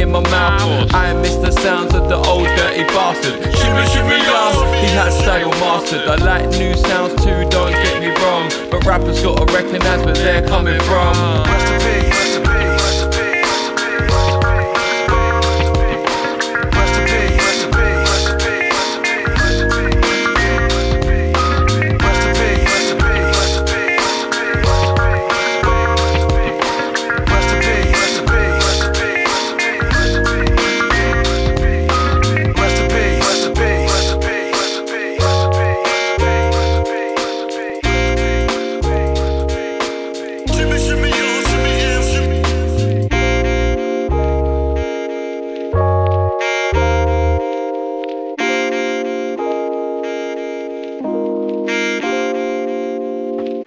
in 0.00 0.10
my 0.12 0.20
mouth. 0.30 0.94
I 0.94 1.12
miss 1.14 1.36
the 1.36 1.50
sounds 1.50 1.94
of 1.94 2.08
the 2.08 2.16
old 2.16 2.46
dirty 2.56 2.84
bastard. 2.94 3.34
Shimmy, 3.58 3.84
shimmy, 3.92 4.18
y'all. 4.26 4.72
He 4.74 4.86
had 4.94 5.10
style 5.12 5.50
mastered. 5.62 6.08
I 6.08 6.16
like 6.16 6.48
new 6.58 6.74
sounds 6.74 7.14
too, 7.22 7.48
don't 7.50 7.72
get 7.72 8.00
me 8.00 8.10
wrong. 8.22 8.50
But 8.70 8.84
rappers 8.86 9.22
gotta 9.22 9.52
recognize 9.52 10.04
where 10.04 10.14
they're 10.14 10.46
coming 10.46 10.80
from. 10.80 11.14
Un 11.16 12.37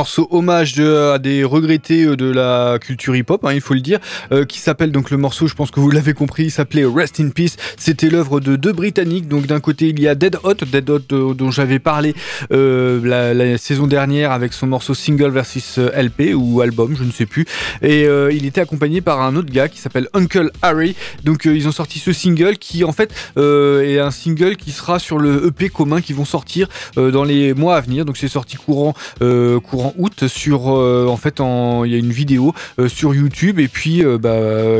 morceau 0.00 0.28
hommage 0.30 0.80
à 0.80 1.18
des 1.18 1.44
regrettés 1.44 2.04
euh, 2.04 2.16
de 2.16 2.24
la 2.24 2.78
culture 2.80 3.14
hip-hop, 3.14 3.44
hein, 3.44 3.52
il 3.52 3.60
faut 3.60 3.74
le 3.74 3.82
dire, 3.82 3.98
euh, 4.32 4.46
qui 4.46 4.58
s'appelle 4.58 4.92
donc 4.92 5.10
le 5.10 5.18
morceau, 5.18 5.46
je 5.46 5.54
pense 5.54 5.70
que 5.70 5.78
vous 5.78 5.90
l'avez 5.90 6.14
compris, 6.14 6.44
il 6.44 6.50
s'appelait 6.50 6.86
Rest 6.86 7.20
in 7.20 7.28
Peace. 7.28 7.56
C'était 7.76 8.08
l'œuvre 8.08 8.40
de 8.40 8.56
deux 8.56 8.72
Britanniques. 8.72 9.28
Donc 9.28 9.46
d'un 9.46 9.60
côté 9.60 9.88
il 9.88 10.00
y 10.00 10.08
a 10.08 10.14
Dead 10.14 10.38
Hot, 10.42 10.54
Dead 10.72 10.88
Hot 10.88 11.00
euh, 11.12 11.34
dont 11.34 11.50
j'avais 11.50 11.78
parlé 11.78 12.14
la, 12.50 13.34
la 13.34 13.58
saison 13.58 13.86
dernière 13.86 14.32
avec 14.32 14.54
son 14.54 14.66
morceau 14.66 14.94
single 14.94 15.32
versus 15.32 15.76
LP 15.76 16.34
ou 16.34 16.62
album, 16.62 16.96
je 16.96 17.04
ne 17.04 17.12
sais 17.12 17.26
plus. 17.26 17.44
Et 17.82 18.06
il 18.32 18.46
était 18.46 18.62
accompagné 18.62 19.02
par 19.02 19.20
un 19.20 19.36
autre 19.36 19.52
gars 19.52 19.68
qui 19.68 19.78
s'appelle 19.78 20.08
Uncle 20.14 20.50
Harry. 20.62 20.96
Donc 21.24 21.44
ils 21.44 21.68
ont 21.68 21.72
sorti 21.72 21.98
ce 21.98 22.14
single 22.14 22.56
qui 22.56 22.84
en 22.84 22.92
fait 22.92 23.12
est 23.36 23.98
un 23.98 24.10
single 24.10 24.56
qui 24.56 24.70
sera 24.70 24.98
sur 24.98 25.18
le 25.18 25.48
EP 25.48 25.68
commun 25.68 26.00
qui 26.00 26.14
vont 26.14 26.24
sortir 26.24 26.68
dans 26.96 27.24
les 27.24 27.52
mois 27.52 27.76
à 27.76 27.80
venir. 27.80 28.06
Donc 28.06 28.16
c'est 28.16 28.28
sorti 28.28 28.56
courant 28.56 28.94
euh, 29.22 29.60
août 29.98 30.26
sur 30.28 30.70
euh, 30.70 31.06
en 31.06 31.16
fait 31.16 31.40
il 31.40 31.90
y 31.90 31.94
a 31.94 31.98
une 31.98 32.12
vidéo 32.12 32.54
euh, 32.78 32.88
sur 32.88 33.14
YouTube 33.14 33.58
et 33.58 33.68
puis 33.68 34.04
euh, 34.04 34.18
bah 34.18 34.38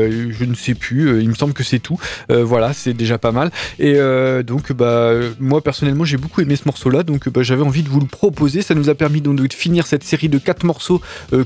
je 0.09 0.45
ne 0.45 0.53
sais 0.55 0.73
plus 0.73 1.21
il 1.21 1.29
me 1.29 1.35
semble 1.35 1.53
que 1.53 1.63
c'est 1.63 1.79
tout. 1.79 1.99
Voilà 2.29 2.73
c'est 2.73 2.93
déjà 2.93 3.17
pas 3.17 3.31
mal. 3.31 3.51
Et 3.79 3.97
donc 4.43 4.71
bah 4.71 5.13
moi 5.39 5.61
personnellement 5.61 6.05
j'ai 6.05 6.17
beaucoup 6.17 6.41
aimé 6.41 6.55
ce 6.55 6.63
morceau 6.65 6.89
là 6.89 7.03
donc 7.03 7.29
bah, 7.29 7.43
j'avais 7.43 7.63
envie 7.63 7.83
de 7.83 7.89
vous 7.89 7.99
le 7.99 8.05
proposer. 8.05 8.61
Ça 8.61 8.75
nous 8.75 8.89
a 8.89 8.95
permis 8.95 9.21
donc 9.21 9.35
de 9.35 9.53
finir 9.53 9.87
cette 9.87 10.03
série 10.03 10.29
de 10.29 10.37
quatre 10.37 10.63
morceaux 10.63 11.01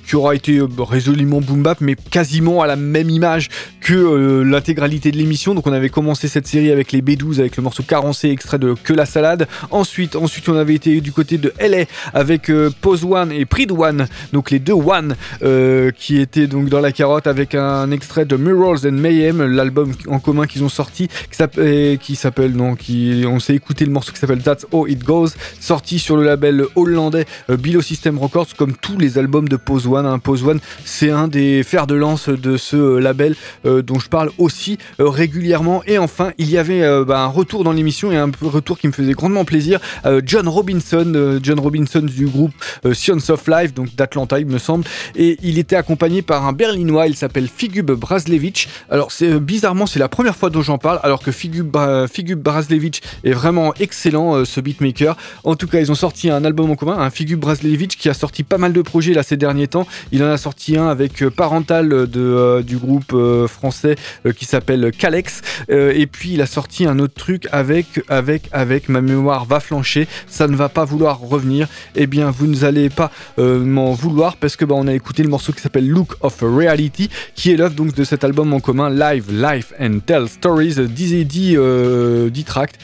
qui 0.06 0.16
aura 0.16 0.36
été 0.36 0.62
résolument 0.78 1.42
boom 1.42 1.64
bap 1.64 1.82
mais 1.82 1.96
quasiment 1.96 2.62
à 2.62 2.68
la 2.68 2.76
même 2.76 3.10
image 3.10 3.50
que 3.86 3.94
euh, 3.94 4.44
l'intégralité 4.44 5.12
de 5.12 5.18
l'émission. 5.18 5.54
Donc 5.54 5.68
on 5.68 5.72
avait 5.72 5.90
commencé 5.90 6.28
cette 6.28 6.48
série 6.48 6.72
avec 6.72 6.92
les 6.92 7.04
B12 7.04 7.38
avec 7.38 7.56
le 7.56 7.62
morceau 7.62 7.84
carencé 7.84 8.30
extrait 8.30 8.58
de 8.58 8.74
Que 8.74 8.94
la 8.94 9.06
salade. 9.06 9.48
Ensuite 9.70 10.16
ensuite 10.16 10.50
on 10.50 10.56
avait 10.56 10.74
été 10.74 11.02
du 11.02 11.12
côté 11.12 11.38
de 11.38 11.54
LA 11.60 11.86
avec 12.12 12.50
euh, 12.50 12.72
Pose 12.82 13.06
One 13.06 13.32
et 13.32 13.46
Pride 13.46 13.72
One. 13.72 14.08
Donc 14.34 14.50
les 14.50 14.58
deux 14.58 14.74
One 14.74 15.16
euh, 15.44 15.92
qui 15.92 16.18
étaient 16.18 16.48
donc 16.48 16.68
dans 16.68 16.80
la 16.80 16.92
carotte 16.92 17.28
avec 17.28 17.54
un 17.54 17.92
extrait 17.92 18.26
de 18.26 18.36
Mirrors 18.38 18.88
and 18.88 18.94
Mayhem 18.94 19.44
l'album 19.44 19.92
en 20.08 20.18
commun 20.18 20.48
qu'ils 20.48 20.64
ont 20.64 20.70
sorti 20.70 21.08
qui 22.02 22.16
s'appelle 22.16 22.54
non 22.54 22.76
on 23.28 23.40
s'est 23.40 23.54
écouté 23.54 23.86
le 23.86 23.92
morceau 23.92 24.12
qui 24.12 24.20
s'appelle 24.20 24.42
That's 24.42 24.66
How 24.72 24.88
It 24.88 25.04
Goes 25.04 25.30
sorti 25.60 26.00
sur 26.00 26.18
le 26.18 26.24
label 26.24 26.66
hollandais 26.76 27.26
Below 27.50 27.84
System 27.84 28.18
Records 28.18 28.56
comme 28.58 28.74
tous 28.74 28.98
les 28.98 29.20
albums 29.20 29.48
de 29.48 29.58
Pose 29.58 29.86
One 29.86 30.08
hein. 30.08 30.18
Pose 30.18 30.44
One 30.44 30.60
c'est 30.84 31.12
un 31.12 31.28
des 31.28 31.62
fers 31.62 31.86
de 31.86 31.94
lance 31.94 32.30
de 32.30 32.58
ce 32.58 32.98
label 32.98 33.36
dont 33.82 34.00
je 34.00 34.10
parle 34.10 34.32
aussi 34.38 34.78
euh, 35.00 35.10
régulièrement. 35.10 35.82
Et 35.88 35.98
enfin 35.98 36.32
il 36.38 36.50
y 36.50 36.58
avait 36.58 36.82
euh, 36.84 37.06
bah, 37.06 37.20
un 37.20 37.28
retour 37.28 37.64
dans 37.64 37.72
l'émission 37.72 38.12
et 38.12 38.18
un 38.18 38.30
retour 38.42 38.78
qui 38.78 38.88
me 38.88 38.94
faisait 38.94 39.14
grandement 39.14 39.46
plaisir 39.46 39.80
euh, 40.06 40.22
John 40.26 40.48
Robinson 40.48 41.12
euh, 41.16 41.40
John 41.42 41.60
Robinson 41.60 42.02
du 42.02 42.28
groupe 42.28 42.54
euh, 42.86 42.94
Science 42.94 43.30
of 43.30 43.48
Life 43.48 43.74
donc 43.74 43.96
d'Atlanta 43.96 44.40
il 44.40 44.48
me 44.48 44.58
semble. 44.58 44.86
Et 45.16 45.38
il 45.44 45.60
était 45.60 45.76
accompagné 45.76 46.22
par 46.22 46.46
un 46.46 46.54
berlinois 46.54 47.08
il 47.08 47.16
s'appelle 47.16 47.48
Figub 47.54 47.92
Braslevich 47.92 48.68
alors 48.90 49.12
c'est 49.12 49.32
euh, 49.32 49.40
bizarrement 49.40 49.86
c'est 49.86 50.00
la 50.00 50.10
première 50.10 50.36
fois 50.36 50.50
dont 50.50 50.62
j'en 50.62 50.78
parle 50.78 51.00
alors 51.04 51.22
que 51.22 51.32
Figub, 51.32 51.76
Figub 52.12 52.42
Braslevich 52.42 53.02
est 53.24 53.34
vraiment 53.34 53.74
excellent 53.80 54.36
euh, 54.36 54.46
ce 54.46 54.60
beatmaker. 54.62 55.16
En 55.44 55.56
tout 55.56 55.68
cas 55.68 55.80
ils 55.80 55.92
ont 55.92 55.96
sorti 55.96 56.30
un 56.30 56.44
album 56.46 56.72
en 56.72 56.76
commun 56.76 56.98
un 56.98 57.10
Figub 57.10 57.40
Braslevich 57.40 57.98
qui 57.98 58.10
a 58.10 58.14
sorti 58.14 58.44
pas 58.44 58.58
mal 58.58 58.74
de 58.74 58.82
projets 58.82 59.14
là 59.14 59.24
ces 59.24 59.38
derniers 59.38 59.68
temps. 59.68 59.88
Il 60.12 60.24
en 60.24 60.28
a 60.28 60.38
sorti 60.38 60.78
un 60.78 60.88
avec 60.88 61.22
euh, 61.22 61.30
Parental 61.30 61.90
euh, 61.94 62.62
du 62.62 62.78
groupe 62.78 63.12
euh, 63.14 63.48
euh, 64.26 64.32
qui 64.32 64.46
s'appelle 64.46 64.92
Calex 64.98 65.42
Euh, 65.70 65.92
et 65.96 66.06
puis 66.08 66.34
il 66.34 66.42
a 66.42 66.46
sorti 66.46 66.86
un 66.86 67.00
autre 67.00 67.14
truc 67.14 67.48
avec 67.52 68.02
avec 68.08 68.50
avec 68.52 68.90
ma 68.90 69.02
mémoire 69.02 69.46
va 69.46 69.60
flancher. 69.60 70.08
Ça 70.28 70.48
ne 70.48 70.56
va 70.56 70.70
pas 70.70 70.86
vouloir 70.86 71.20
revenir. 71.20 71.68
Eh 71.96 72.08
bien 72.08 72.32
vous 72.32 72.48
ne 72.48 72.64
allez 72.64 72.90
pas 72.90 73.12
euh, 73.40 73.60
m'en 73.64 73.94
vouloir 73.94 74.38
parce 74.38 74.56
que 74.56 74.66
bah, 74.66 74.76
on 74.78 74.88
a 74.88 74.94
écouté 74.94 75.24
le 75.24 75.30
morceau 75.30 75.54
qui 75.54 75.62
s'appelle 75.62 75.88
Look 75.88 76.16
of 76.22 76.38
Reality 76.42 77.10
qui 77.36 77.52
est 77.52 77.58
l'œuvre 77.58 77.76
donc 77.76 77.94
de 77.94 78.04
cet 78.04 78.24
album 78.24 78.54
en 78.54 78.60
commun 78.60 78.90
Live 78.90 79.32
Life 79.32 79.74
and 79.80 80.00
Tell 80.06 80.28
Stories 80.28 80.76
10 80.88 81.14
et 81.14 81.26
10 81.26 81.56
euh, 81.58 82.30
10 82.30 82.44
tracts 82.44 82.80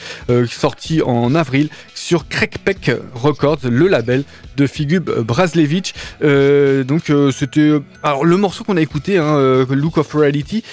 sorti 0.48 1.02
en 1.02 1.34
avril 1.34 1.68
sur 2.02 2.28
Crackpeck 2.28 2.90
Records 3.14 3.60
le 3.64 3.86
label 3.86 4.24
de 4.56 4.66
Figub 4.66 5.08
Braslevich. 5.08 5.94
Euh, 6.22 6.82
donc 6.82 7.10
euh, 7.10 7.30
c'était 7.30 7.78
alors 8.02 8.24
le 8.24 8.36
morceau 8.36 8.64
qu'on 8.64 8.76
a 8.76 8.80
écouté 8.80 9.18
hein, 9.18 9.36
euh, 9.36 9.64
Look 9.70 9.98
of 9.98 10.12
Reality 10.12 10.64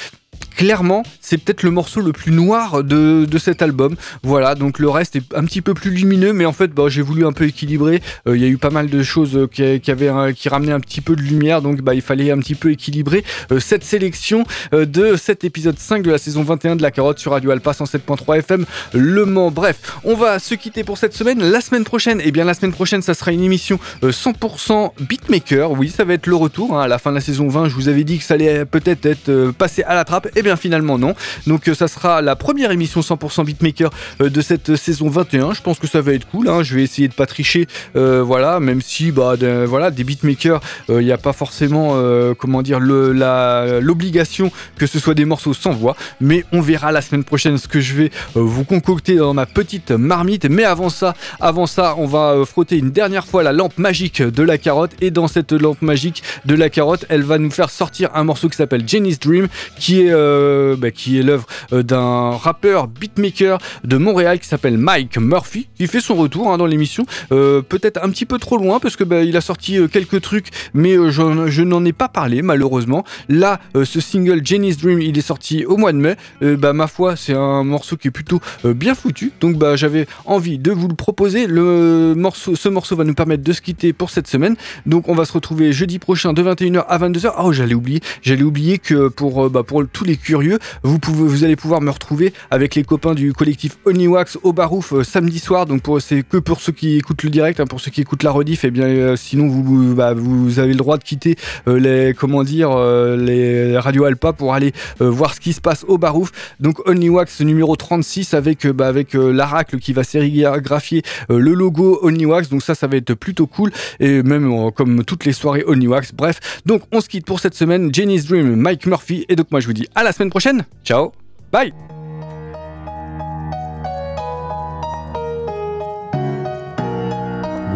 clairement, 0.59 1.03
c'est 1.21 1.37
peut-être 1.37 1.63
le 1.63 1.71
morceau 1.71 2.01
le 2.01 2.11
plus 2.11 2.33
noir 2.33 2.83
de, 2.83 3.23
de, 3.23 3.37
cet 3.37 3.61
album. 3.61 3.95
Voilà, 4.23 4.55
donc 4.55 4.77
le 4.79 4.89
reste 4.89 5.15
est 5.15 5.23
un 5.33 5.45
petit 5.45 5.61
peu 5.61 5.73
plus 5.73 5.89
lumineux, 5.89 6.33
mais 6.33 6.45
en 6.45 6.51
fait, 6.51 6.67
bah, 6.73 6.83
j'ai 6.89 7.01
voulu 7.01 7.25
un 7.25 7.31
peu 7.31 7.45
équilibrer. 7.45 8.01
Il 8.27 8.35
y 8.35 8.43
a 8.43 8.47
eu 8.49 8.57
pas 8.57 8.69
mal 8.69 8.89
de 8.89 9.01
choses 9.01 9.47
qui, 9.53 9.79
qui, 9.79 10.49
ramenaient 10.49 10.73
un 10.73 10.81
petit 10.81 10.99
peu 10.99 11.15
de 11.15 11.21
lumière, 11.21 11.61
donc 11.61 11.79
bah, 11.79 11.93
il 11.93 12.01
fallait 12.01 12.29
un 12.29 12.39
petit 12.39 12.55
peu 12.55 12.71
équilibrer 12.71 13.23
cette 13.59 13.85
sélection 13.85 14.43
de 14.73 15.15
cet 15.15 15.45
épisode 15.45 15.79
5 15.79 16.03
de 16.03 16.11
la 16.11 16.17
saison 16.17 16.43
21 16.43 16.75
de 16.75 16.81
La 16.81 16.91
Carotte 16.91 17.19
sur 17.19 17.31
Radio 17.31 17.51
Alpa 17.51 17.71
107.3 17.71 18.39
FM 18.39 18.65
Le 18.91 19.25
Mans. 19.25 19.51
Bref, 19.51 19.97
on 20.03 20.15
va 20.15 20.39
se 20.39 20.55
quitter 20.55 20.83
pour 20.83 20.97
cette 20.97 21.13
semaine. 21.13 21.41
La 21.41 21.61
semaine 21.61 21.85
prochaine, 21.85 22.19
et 22.19 22.25
eh 22.25 22.31
bien 22.31 22.43
la 22.43 22.53
semaine 22.53 22.73
prochaine, 22.73 23.01
ça 23.01 23.13
sera 23.13 23.31
une 23.31 23.45
émission 23.45 23.79
100% 24.03 24.91
beatmaker. 24.99 25.71
Oui, 25.71 25.87
ça 25.87 26.03
va 26.03 26.15
être 26.15 26.27
le 26.27 26.35
retour. 26.35 26.77
Hein. 26.77 26.83
À 26.83 26.89
la 26.89 26.97
fin 26.97 27.11
de 27.11 27.15
la 27.15 27.21
saison 27.21 27.47
20, 27.47 27.69
je 27.69 27.75
vous 27.75 27.87
avais 27.87 28.03
dit 28.03 28.17
que 28.17 28.25
ça 28.25 28.33
allait 28.33 28.65
peut-être 28.65 29.05
être, 29.05 29.51
passé 29.51 29.83
à 29.83 29.95
la 29.95 30.03
trappe. 30.03 30.27
Eh 30.35 30.48
finalement 30.57 30.97
non. 30.97 31.15
Donc 31.47 31.69
ça 31.73 31.87
sera 31.87 32.21
la 32.21 32.35
première 32.35 32.71
émission 32.71 33.01
100% 33.01 33.45
beatmaker 33.45 33.91
de 34.19 34.41
cette 34.41 34.75
saison 34.75 35.09
21. 35.09 35.53
Je 35.53 35.61
pense 35.61 35.79
que 35.79 35.87
ça 35.87 36.01
va 36.01 36.13
être 36.13 36.27
cool. 36.29 36.49
Hein. 36.49 36.63
Je 36.63 36.75
vais 36.75 36.83
essayer 36.83 37.07
de 37.07 37.13
pas 37.13 37.25
tricher. 37.25 37.67
voilà, 37.93 38.59
même 38.59 38.81
si 38.81 39.11
bah, 39.11 39.35
voilà, 39.65 39.91
des 39.91 40.03
beatmakers, 40.03 40.61
il 40.89 40.99
n'y 40.99 41.11
a 41.11 41.17
pas 41.17 41.33
forcément 41.33 41.95
comment 42.37 42.61
dire 42.61 42.79
l'obligation 42.79 44.51
que 44.77 44.87
ce 44.87 44.99
soit 44.99 45.13
des 45.13 45.25
morceaux 45.25 45.53
sans 45.53 45.71
voix. 45.71 45.95
Mais 46.21 46.45
on 46.51 46.61
verra 46.61 46.91
la 46.91 47.01
semaine 47.01 47.23
prochaine 47.23 47.57
ce 47.57 47.67
que 47.67 47.79
je 47.79 47.93
vais 47.95 48.11
vous 48.35 48.63
concocter 48.63 49.15
dans 49.15 49.33
ma 49.33 49.45
petite 49.45 49.91
marmite. 49.91 50.45
Mais 50.45 50.63
avant 50.63 50.89
ça, 50.89 51.13
avant 51.39 51.67
ça, 51.67 51.95
on 51.97 52.05
va 52.05 52.43
frotter 52.45 52.77
une 52.77 52.91
dernière 52.91 53.25
fois 53.25 53.43
la 53.43 53.53
lampe 53.53 53.77
magique 53.77 54.21
de 54.21 54.43
la 54.43 54.57
carotte. 54.57 54.91
Et 55.01 55.11
dans 55.11 55.27
cette 55.27 55.51
lampe 55.51 55.81
magique 55.81 56.23
de 56.45 56.55
la 56.55 56.69
carotte, 56.69 57.05
elle 57.09 57.23
va 57.23 57.37
nous 57.37 57.51
faire 57.51 57.69
sortir 57.69 58.09
un 58.13 58.23
morceau 58.23 58.49
qui 58.49 58.57
s'appelle 58.57 58.83
Jenny's 58.87 59.19
Dream, 59.19 59.47
qui 59.77 60.01
est, 60.01 60.13
euh, 60.39 60.75
bah, 60.75 60.91
qui 60.91 61.19
est 61.19 61.23
l'œuvre 61.23 61.45
d'un 61.71 62.31
rappeur 62.31 62.87
beatmaker 62.87 63.59
de 63.83 63.97
Montréal 63.97 64.39
qui 64.39 64.47
s'appelle 64.47 64.77
Mike 64.77 65.17
Murphy, 65.17 65.67
qui 65.75 65.87
fait 65.87 65.99
son 65.99 66.15
retour 66.15 66.51
hein, 66.51 66.57
dans 66.57 66.65
l'émission. 66.65 67.05
Euh, 67.31 67.61
peut-être 67.61 68.03
un 68.03 68.09
petit 68.09 68.25
peu 68.25 68.37
trop 68.39 68.57
loin 68.57 68.79
parce 68.79 68.95
que 68.95 69.03
bah, 69.03 69.23
il 69.23 69.35
a 69.37 69.41
sorti 69.41 69.77
quelques 69.91 70.21
trucs, 70.21 70.47
mais 70.73 70.95
je, 71.11 71.61
n'en 71.61 71.85
ai 71.85 71.93
pas 71.93 72.07
parlé 72.07 72.41
malheureusement. 72.41 73.03
Là, 73.27 73.59
ce 73.83 73.99
single 73.99 74.41
Jenny's 74.43 74.77
Dream, 74.77 75.01
il 75.01 75.17
est 75.17 75.21
sorti 75.21 75.65
au 75.65 75.77
mois 75.77 75.91
de 75.91 75.97
mai. 75.97 76.15
bah, 76.41 76.73
ma 76.73 76.87
foi, 76.87 77.15
c'est 77.15 77.33
un 77.33 77.63
morceau 77.63 77.97
qui 77.97 78.07
est 78.07 78.11
plutôt 78.11 78.39
bien 78.63 78.95
foutu. 78.95 79.31
Donc 79.41 79.57
j'avais 79.75 80.07
envie 80.25 80.57
de 80.57 80.71
vous 80.71 80.87
le 80.87 80.95
proposer. 80.95 81.47
Le 81.47 82.13
morceau, 82.15 82.55
ce 82.55 82.69
morceau 82.69 82.95
va 82.95 83.03
nous 83.03 83.13
permettre 83.13 83.43
de 83.43 83.53
se 83.53 83.61
quitter 83.61 83.93
pour 83.93 84.09
cette 84.09 84.27
semaine. 84.27 84.55
Donc 84.85 85.09
on 85.09 85.15
va 85.15 85.25
se 85.25 85.33
retrouver 85.33 85.73
jeudi 85.73 85.99
prochain 85.99 86.33
de 86.33 86.41
21h 86.41 86.85
à 86.87 86.97
22h. 86.97 87.33
Oh 87.39 87.51
j'allais 87.51 87.73
oublier, 87.73 88.01
j'allais 88.21 88.43
oublier 88.43 88.77
que 88.77 89.07
pour, 89.07 89.51
pour 89.63 89.83
tous 89.91 90.03
les 90.03 90.17
curieux, 90.19 90.59
vous, 90.83 90.99
pouvez, 90.99 91.27
vous 91.27 91.43
allez 91.43 91.55
pouvoir 91.55 91.81
me 91.81 91.89
retrouver 91.89 92.33
avec 92.51 92.75
les 92.75 92.83
copains 92.83 93.13
du 93.13 93.33
collectif 93.33 93.77
Oniwax 93.85 94.37
au 94.43 94.53
Barouf 94.53 95.01
samedi 95.03 95.39
soir. 95.39 95.65
Donc 95.65 95.83
c'est 95.99 96.23
que 96.23 96.37
pour 96.37 96.61
ceux 96.61 96.71
qui 96.71 96.97
écoutent 96.97 97.23
le 97.23 97.29
direct, 97.29 97.59
hein, 97.59 97.65
pour 97.65 97.79
ceux 97.79 97.91
qui 97.91 98.01
écoutent 98.01 98.23
la 98.23 98.31
rediff, 98.31 98.63
et 98.63 98.67
eh 98.67 98.71
bien 98.71 99.15
sinon 99.15 99.47
vous, 99.47 99.95
bah, 99.95 100.13
vous 100.13 100.59
avez 100.59 100.73
le 100.73 100.77
droit 100.77 100.97
de 100.97 101.03
quitter 101.03 101.35
les 101.67 102.13
comment 102.17 102.43
dire 102.43 102.77
les 103.17 103.77
radios 103.77 104.05
Alpa 104.05 104.33
pour 104.33 104.53
aller 104.53 104.73
voir 104.99 105.33
ce 105.33 105.39
qui 105.39 105.53
se 105.53 105.61
passe 105.61 105.85
au 105.87 105.97
Barouf. 105.97 106.31
Donc 106.59 106.87
Oniwax 106.87 107.41
numéro 107.41 107.75
36 107.75 108.33
avec 108.33 108.67
bah, 108.67 108.87
avec 108.87 109.13
l'Aracle 109.13 109.79
qui 109.79 109.93
va 109.93 110.03
sérigraphier 110.03 111.03
le 111.29 111.53
logo 111.53 111.99
Oniwax. 112.01 112.49
Donc 112.49 112.63
ça 112.63 112.75
ça 112.75 112.87
va 112.87 112.97
être 112.97 113.13
plutôt 113.13 113.47
cool 113.47 113.71
et 113.99 114.23
même 114.23 114.71
comme 114.71 115.03
toutes 115.03 115.25
les 115.25 115.33
soirées 115.33 115.63
Oniwax. 115.65 116.13
Bref, 116.13 116.39
donc 116.65 116.83
on 116.91 117.01
se 117.01 117.09
quitte 117.09 117.25
pour 117.25 117.39
cette 117.39 117.55
semaine. 117.55 117.93
Jenny's 117.93 118.25
Dream, 118.25 118.55
Mike 118.55 118.85
Murphy 118.85 119.25
et 119.29 119.35
donc 119.35 119.51
moi 119.51 119.59
je 119.59 119.67
vous 119.67 119.73
dis 119.73 119.87
à 119.95 120.03
la 120.03 120.08
semaine 120.13 120.31
prochaine. 120.31 120.65
Ciao. 120.83 121.13
Bye. 121.51 121.71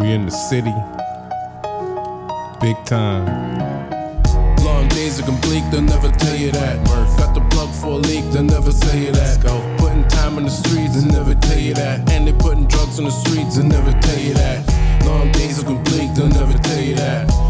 We 0.00 0.12
in 0.12 0.26
the 0.26 0.30
city. 0.30 0.74
Big 2.60 2.76
time. 2.84 3.26
Long 4.64 4.88
days 4.88 5.20
are 5.20 5.24
complete, 5.24 5.62
they'll 5.70 5.82
never 5.82 6.10
tell 6.10 6.36
you 6.36 6.50
that. 6.52 6.84
Got 7.18 7.34
the 7.34 7.40
plug 7.50 7.70
for 7.74 7.92
a 7.92 7.96
leak, 7.96 8.24
they'll 8.32 8.42
never 8.42 8.72
say 8.72 9.04
you 9.06 9.12
that. 9.12 9.42
Go. 9.42 9.60
Putting 9.78 10.06
time 10.08 10.38
in 10.38 10.44
the 10.44 10.50
streets, 10.50 10.94
they'll 10.94 11.12
never 11.12 11.34
tell 11.34 11.58
you 11.58 11.74
that. 11.74 12.10
And 12.10 12.26
they 12.26 12.32
putting 12.32 12.66
drugs 12.66 12.98
on 12.98 13.04
the 13.04 13.10
streets, 13.10 13.56
they'll 13.56 13.66
never 13.66 13.92
tell 14.00 14.18
you 14.18 14.34
that. 14.34 15.04
Long 15.04 15.30
days 15.32 15.58
are 15.62 15.64
complete, 15.64 16.14
they'll 16.14 16.28
never 16.28 16.56
tell 16.58 16.80
you 16.80 16.94
that. 16.96 17.43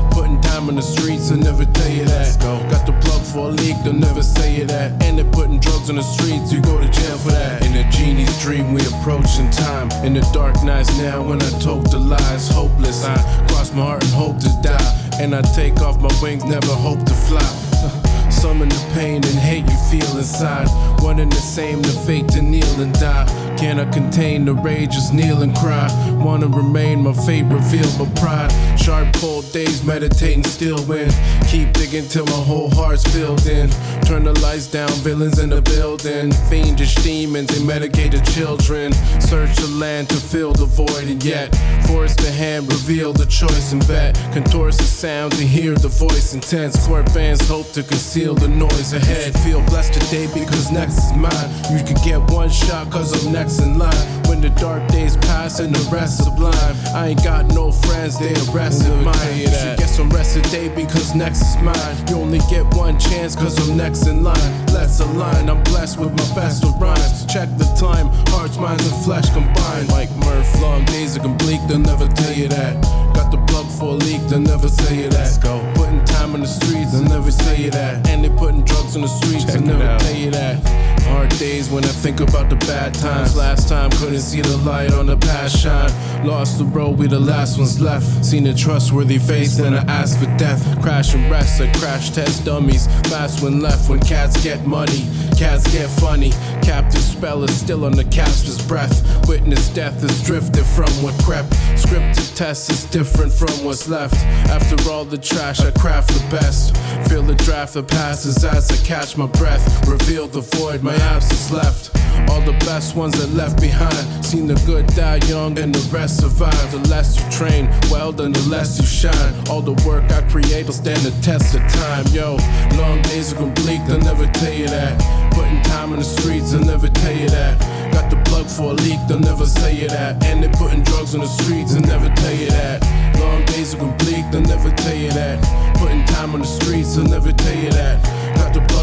Time 0.65 0.71
in 0.71 0.77
the 0.77 0.83
streets, 0.97 1.29
they'll 1.29 1.37
never 1.37 1.67
tell 1.67 1.91
you 1.91 2.07
that. 2.07 2.41
Go. 2.41 2.57
Got 2.71 2.87
the 2.87 2.95
plug 3.05 3.21
for 3.21 3.49
a 3.49 3.53
leak, 3.53 3.77
they'll 3.85 3.93
never 3.93 4.23
say 4.23 4.57
you 4.57 4.65
that. 4.65 4.93
And 5.05 5.19
they're 5.19 5.31
putting 5.31 5.61
drugs 5.61 5.91
on 5.91 5.97
the 5.97 6.03
streets, 6.03 6.51
you 6.55 6.63
go 6.63 6.81
to 6.81 6.89
jail 6.89 7.19
for 7.19 7.33
that. 7.33 7.61
In 7.67 7.77
a 7.77 7.85
genie's 7.91 8.33
dream, 8.41 8.73
we 8.73 8.81
approaching 8.87 9.51
time. 9.51 9.91
In 10.07 10.15
the 10.15 10.23
dark 10.33 10.57
nights 10.65 10.89
now, 10.97 11.23
when 11.23 11.43
I 11.43 11.51
told 11.61 11.91
the 11.91 11.99
lies, 11.99 12.49
hopeless. 12.49 13.05
I 13.05 13.15
cross 13.49 13.75
my 13.75 13.83
heart 13.83 14.05
and 14.05 14.13
hope 14.15 14.39
to 14.39 14.49
die. 14.63 15.11
And 15.21 15.35
I 15.35 15.43
take 15.53 15.83
off 15.83 16.01
my 16.01 16.09
wings, 16.23 16.47
never 16.47 16.73
hope 16.73 17.05
to 17.05 17.15
fly. 17.29 17.45
Summon 18.31 18.71
the 18.71 18.91
pain 18.95 19.17
and 19.17 19.37
hate 19.37 19.69
you 19.69 19.79
feel 19.93 20.17
inside. 20.17 20.69
One 21.03 21.21
and 21.21 21.31
the 21.31 21.45
same, 21.45 21.83
the 21.83 21.93
fate 22.07 22.29
to 22.29 22.41
kneel 22.41 22.81
and 22.81 22.95
die. 22.95 23.29
Can 23.57 23.79
I 23.79 23.91
contain 23.91 24.45
the 24.45 24.55
rage, 24.55 24.91
just 24.91 25.15
kneel 25.15 25.43
and 25.43 25.55
cry? 25.57 25.89
Wanna 26.25 26.49
remain 26.49 27.03
my 27.03 27.13
fate 27.13 27.45
revealed, 27.45 27.95
but 27.99 28.15
pride. 28.21 28.53
Sharp, 28.79 29.13
cold 29.15 29.51
days, 29.53 29.85
meditating, 29.85 30.45
still 30.45 30.85
win. 30.87 31.11
Keep 31.49 31.73
digging 31.73 32.09
till 32.09 32.27
my 32.27 32.43
whole 32.45 32.71
heart's 32.71 33.05
filled 33.15 33.47
in. 33.47 33.71
Turn 34.03 34.25
the 34.25 34.39
lights 34.41 34.67
down, 34.67 34.91
villains 35.03 35.39
in 35.39 35.51
the 35.51 35.63
building. 35.63 36.33
Fiendish 36.51 36.95
demons, 36.97 37.49
they 37.49 37.65
medicate 37.65 38.11
the 38.11 38.21
children. 38.33 38.93
Search 39.21 39.55
the 39.57 39.69
land 39.69 40.09
to 40.11 40.17
fill 40.17 40.53
the 40.53 40.67
void, 40.67 41.09
and 41.09 41.23
yet 41.23 41.55
force 41.87 42.15
the 42.17 42.31
hand, 42.31 42.71
reveal 42.71 43.13
the 43.13 43.27
choice 43.27 43.73
and 43.73 43.87
bet. 43.87 44.15
Contours 44.33 44.77
the 44.77 44.85
sound 44.85 45.33
to 45.33 45.47
hear 45.47 45.75
the 45.75 45.89
voice 45.89 46.35
intense. 46.35 46.87
Court 46.87 47.07
bands 47.15 47.47
hope 47.49 47.71
to 47.73 47.83
conceal 47.83 48.35
the 48.35 48.49
noise 48.49 48.93
ahead. 48.93 49.39
Feel 49.41 49.63
blessed 49.67 49.95
today 49.95 50.27
because 50.35 50.71
next 50.73 50.99
is 50.99 51.13
mine. 51.13 51.51
You 51.71 51.85
could 51.85 52.03
get 52.03 52.21
one 52.31 52.51
shot 52.51 52.91
cause 52.91 53.13
I'm 53.15 53.33
next 53.33 53.44
in 53.45 53.79
line. 53.79 54.25
When 54.27 54.41
the 54.41 54.49
dark 54.51 54.87
days 54.89 55.17
pass 55.19 55.61
and 55.61 55.75
the 55.75 55.91
rest 55.91 56.25
sublime. 56.25 56.77
I 56.95 57.09
ain't 57.09 57.23
got 57.23 57.47
no 57.49 57.71
friends, 57.71 58.19
they 58.19 58.33
arrested 58.49 58.95
mine. 59.05 59.37
You 59.37 59.49
should 59.49 59.79
get 59.79 59.89
some 59.89 60.09
rest 60.11 60.35
today 60.35 60.69
because 60.69 61.15
next 61.15 61.43
is 61.43 61.57
mine. 61.63 61.97
You 62.09 62.17
only 62.17 62.41
get 62.51 62.65
one 62.75 62.99
chance 62.99 63.37
cause 63.37 63.57
I'm 63.61 63.77
next 63.77 64.07
in 64.07 64.23
line. 64.23 64.67
Let's 64.73 64.99
align, 65.01 65.51
I'm 65.51 65.63
blessed 65.65 65.99
with 65.99 66.13
my 66.13 66.35
best 66.35 66.65
of 66.65 66.81
rhymes. 66.81 67.27
Check 67.27 67.49
the 67.59 67.69
time, 67.79 68.09
hearts, 68.33 68.57
minds, 68.57 68.87
and 68.91 69.05
flesh 69.05 69.29
combined. 69.31 69.89
Like 69.89 70.11
Murph, 70.17 70.61
long 70.61 70.85
days 70.87 71.17
are 71.17 71.21
complete, 71.21 71.61
they'll 71.69 71.79
never 71.79 72.09
tell 72.09 72.33
you 72.33 72.49
that. 72.49 72.83
Got 73.15 73.31
the 73.31 73.39
plug 73.47 73.67
for 73.79 73.91
a 73.95 73.99
leak, 74.07 74.23
they'll 74.29 74.41
never 74.41 74.69
say 74.69 75.05
you 75.05 75.11
that. 75.11 75.19
Let's 75.19 75.39
go. 75.39 75.61
Putting 75.75 76.03
time 76.05 76.35
in 76.35 76.41
the 76.41 76.47
streets, 76.47 76.93
they'll 76.93 77.09
never 77.09 77.31
say 77.31 77.65
you 77.65 77.71
that. 77.73 78.09
And 78.09 78.25
they 78.25 78.31
putting 78.31 78.65
drugs 78.65 78.97
on 78.97 79.03
the 79.03 79.09
streets, 79.09 79.45
they'll 79.45 79.63
never 79.63 79.99
tell 79.99 80.17
you 80.17 80.31
that. 80.31 80.94
Hard 81.07 81.31
days 81.39 81.71
when 81.71 81.85
I 81.85 81.89
think 81.89 82.21
about 82.21 82.51
the 82.51 82.57
bad 82.67 82.95
times. 82.95 83.37
Last 83.37 83.69
time 83.69 83.91
couldn't 83.91 84.21
see 84.21 84.41
the 84.41 84.57
light 84.59 84.93
on 84.93 85.07
the 85.07 85.17
past 85.17 85.57
shine. 85.57 85.91
Lost 86.27 86.59
the 86.59 86.65
road, 86.65 86.99
we 86.99 87.07
the 87.07 87.21
last 87.21 87.59
ones 87.59 87.81
left. 87.81 88.25
Seen 88.25 88.47
a 88.47 88.55
trustworthy 88.55 89.19
face, 89.19 89.57
then 89.57 89.75
I 89.75 89.83
asked 89.83 90.19
for 90.19 90.37
death. 90.37 90.63
Crash 90.81 91.15
and 91.15 91.31
rest, 91.31 91.61
I 91.61 91.71
crash 91.75 92.11
test 92.11 92.45
dummies. 92.45 92.87
Fast 93.09 93.43
when 93.43 93.61
left, 93.61 93.89
when 93.91 94.01
cats 94.01 94.43
get 94.43 94.67
money, 94.67 95.07
cats 95.37 95.71
get 95.73 95.89
funny. 95.89 96.31
Captive 96.63 97.03
spell 97.03 97.45
is 97.45 97.55
still 97.55 97.85
on 97.85 97.93
the 97.93 98.05
caster's 98.05 98.61
breath. 98.67 99.29
Witness 99.29 99.69
death 99.69 100.03
is 100.03 100.23
drifted 100.23 100.65
from 100.65 100.91
what 101.03 101.15
crept. 101.23 101.51
Scripted 101.77 102.35
test 102.35 102.71
is 102.71 102.85
different 102.87 103.33
from 103.33 103.53
what's 103.65 103.89
left. 103.89 104.17
After 104.49 104.77
all 104.91 105.05
the 105.05 105.19
trash, 105.19 105.61
I 105.61 105.71
craft 105.73 106.09
the 106.09 106.27
best. 106.31 106.77
Feel 107.09 107.23
the 107.23 107.35
draft 107.35 107.75
that 107.75 107.89
passes 107.89 108.45
as 108.45 108.71
I 108.71 108.77
catch 108.87 109.17
my 109.17 109.27
breath. 109.27 109.65
Reveal 109.87 110.27
the 110.29 110.41
void, 110.41 110.83
my 110.83 110.94
absence 111.03 111.51
left. 111.51 111.91
All 112.31 112.41
the 112.41 112.57
best 112.65 112.97
ones 112.97 113.15
that 113.19 113.35
left 113.35 113.61
behind. 113.61 114.25
Seen 114.25 114.47
the 114.47 114.55
good 114.67 114.87
die 114.89 115.21
young 115.27 115.59
and 115.59 115.75
the 115.75 115.83
rest 115.93 116.21
survive. 116.21 116.71
The 116.73 116.79
less 116.89 117.19
you 117.19 117.31
train, 117.31 117.69
well 117.91 118.13
done, 118.13 118.33
the 118.33 118.47
less 118.49 118.79
you 118.79 118.87
shine. 118.87 119.35
All 119.49 119.61
the 119.61 119.75
work 119.87 120.11
I 120.11 120.23
create 120.31 120.67
will 120.67 120.73
stand 120.73 121.01
the 121.01 121.13
test 121.23 121.55
of 121.55 121.63
time. 121.73 122.07
Yo, 122.09 122.37
long 122.79 123.03
days 123.03 123.33
are 123.33 123.37
complete, 123.37 123.81
they'll 123.87 123.99
never 123.99 124.27
tell 124.27 124.53
you 124.53 124.69
that. 124.69 124.95
Putting 125.33 125.61
time 125.63 125.93
in 125.93 125.99
the 125.99 126.05
streets, 126.05 126.53
they'll 126.53 126.65
never 126.65 126.89
tell 126.89 127.17
you 127.17 127.29
that. 127.29 127.61
Got 127.93 128.11
the 128.11 128.17
plug 128.29 128.47
for 128.47 128.71
a 128.71 128.75
leak, 128.75 128.99
they'll 129.09 129.19
never 129.21 129.47
say 129.47 129.75
you 129.75 129.89
that. 129.89 130.25
And 130.25 130.43
they're 130.43 130.53
putting 130.53 130.83
drugs 130.83 131.15
on 131.15 131.21
the 131.21 131.27
streets, 131.27 131.75
they'll 131.75 131.83
never 131.83 132.09
tell 132.15 132.35
you 132.35 132.49
that. 132.51 132.83
Long 133.21 133.45
days 133.47 133.75
are 133.75 133.79
complete, 133.79 134.25
they'll 134.33 134.43
never 134.43 134.71
tell 134.71 134.97
you 134.97 135.11
that. 135.11 135.39
Putting 135.79 136.05
time 136.07 136.35
on 136.35 136.41
the 136.41 136.47
streets, 136.47 136.97
they'll 136.97 137.07
never 137.07 137.33
tell 137.33 137.57
you 137.57 137.71
that. 137.71 138.24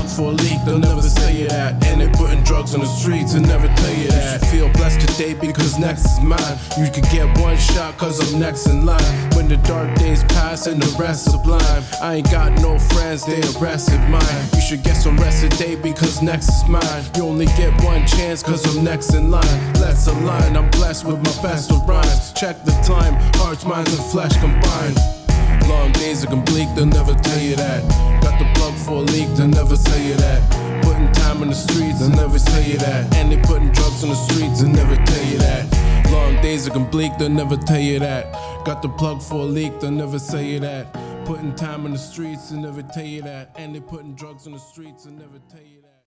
For 0.07 0.31
a 0.31 0.33
leak, 0.33 0.59
they'll 0.65 0.79
never 0.79 1.01
say 1.01 1.41
you 1.41 1.47
that. 1.49 1.85
And 1.85 2.01
they're 2.01 2.11
putting 2.11 2.43
drugs 2.43 2.73
on 2.73 2.81
the 2.81 2.85
streets 2.87 3.33
and 3.33 3.47
never 3.47 3.67
tell 3.67 3.93
you 3.93 4.07
that. 4.09 4.41
You 4.41 4.47
feel 4.49 4.69
blessed 4.73 5.07
today 5.07 5.33
because 5.33 5.77
next 5.79 6.05
is 6.05 6.19
mine. 6.21 6.57
You 6.77 6.89
could 6.91 7.09
get 7.11 7.27
one 7.39 7.57
shot 7.57 7.97
cause 7.97 8.19
I'm 8.19 8.39
next 8.39 8.67
in 8.67 8.85
line. 8.85 9.03
When 9.35 9.47
the 9.47 9.57
dark 9.57 9.95
days 9.95 10.23
pass 10.25 10.67
and 10.67 10.81
the 10.81 10.91
rest 10.97 11.31
sublime. 11.31 11.83
I 12.01 12.15
ain't 12.15 12.31
got 12.31 12.51
no 12.61 12.77
friends, 12.79 13.25
they 13.25 13.41
arrested 13.53 13.99
mine. 14.09 14.43
You 14.53 14.61
should 14.61 14.83
get 14.83 14.95
some 14.95 15.17
rest 15.17 15.41
today 15.43 15.75
because 15.75 16.21
next 16.21 16.49
is 16.49 16.67
mine. 16.67 17.03
You 17.15 17.23
only 17.23 17.45
get 17.57 17.71
one 17.83 18.05
chance 18.07 18.43
cause 18.43 18.63
I'm 18.65 18.83
next 18.83 19.13
in 19.13 19.31
line. 19.31 19.73
Let's 19.75 20.07
align, 20.07 20.57
I'm 20.57 20.69
blessed 20.71 21.05
with 21.05 21.17
my 21.17 21.41
best 21.41 21.71
of 21.71 21.87
rhymes. 21.87 22.33
Check 22.33 22.63
the 22.63 22.71
time, 22.83 23.13
hearts, 23.35 23.65
minds, 23.65 23.93
and 23.97 24.05
flesh 24.11 24.35
combined. 24.37 25.20
Long 25.67 25.91
days 25.93 26.23
are 26.23 26.27
complete, 26.27 26.67
they'll 26.75 26.85
never 26.85 27.13
tell 27.13 27.39
you 27.39 27.55
that. 27.55 27.81
Got 28.21 28.39
the 28.39 28.45
plug 28.55 28.75
for 28.75 28.97
a 28.97 29.05
leak, 29.13 29.29
they'll 29.35 29.47
never 29.47 29.75
tell 29.75 29.99
you 29.99 30.15
that. 30.15 30.41
Putting 30.83 31.11
time 31.13 31.41
in 31.43 31.49
the 31.49 31.55
streets, 31.55 31.99
they'll 31.99 32.09
never 32.09 32.39
tell 32.39 32.63
you 32.63 32.77
that. 32.77 33.15
And 33.15 33.31
they 33.31 33.37
putting 33.37 33.71
drugs 33.71 34.03
on 34.03 34.09
the 34.09 34.15
streets, 34.15 34.61
they'll 34.61 34.71
never 34.71 34.95
tell 34.95 35.25
you 35.25 35.37
that. 35.37 35.65
Long 36.11 36.35
days 36.41 36.67
are 36.67 36.71
complete, 36.71 37.11
they'll 37.17 37.29
never 37.29 37.55
tell 37.55 37.79
you 37.79 37.99
that. 37.99 38.33
Got 38.65 38.81
the 38.81 38.89
plug 38.89 39.21
for 39.21 39.35
a 39.35 39.45
leak, 39.45 39.79
they'll 39.79 39.91
never 39.91 40.19
say 40.19 40.45
you 40.45 40.59
that. 40.59 40.93
Putting 41.25 41.55
time 41.55 41.85
in 41.85 41.93
the 41.93 41.99
streets, 41.99 42.49
they'll 42.49 42.61
never 42.61 42.81
tell 42.81 43.05
you 43.05 43.21
that. 43.21 43.51
And 43.55 43.75
they 43.75 43.79
putting 43.79 44.15
drugs 44.15 44.47
on 44.47 44.53
the 44.53 44.59
streets, 44.59 45.05
they'll 45.05 45.13
never 45.13 45.39
tell 45.49 45.61
you 45.61 45.80
that. 45.80 45.80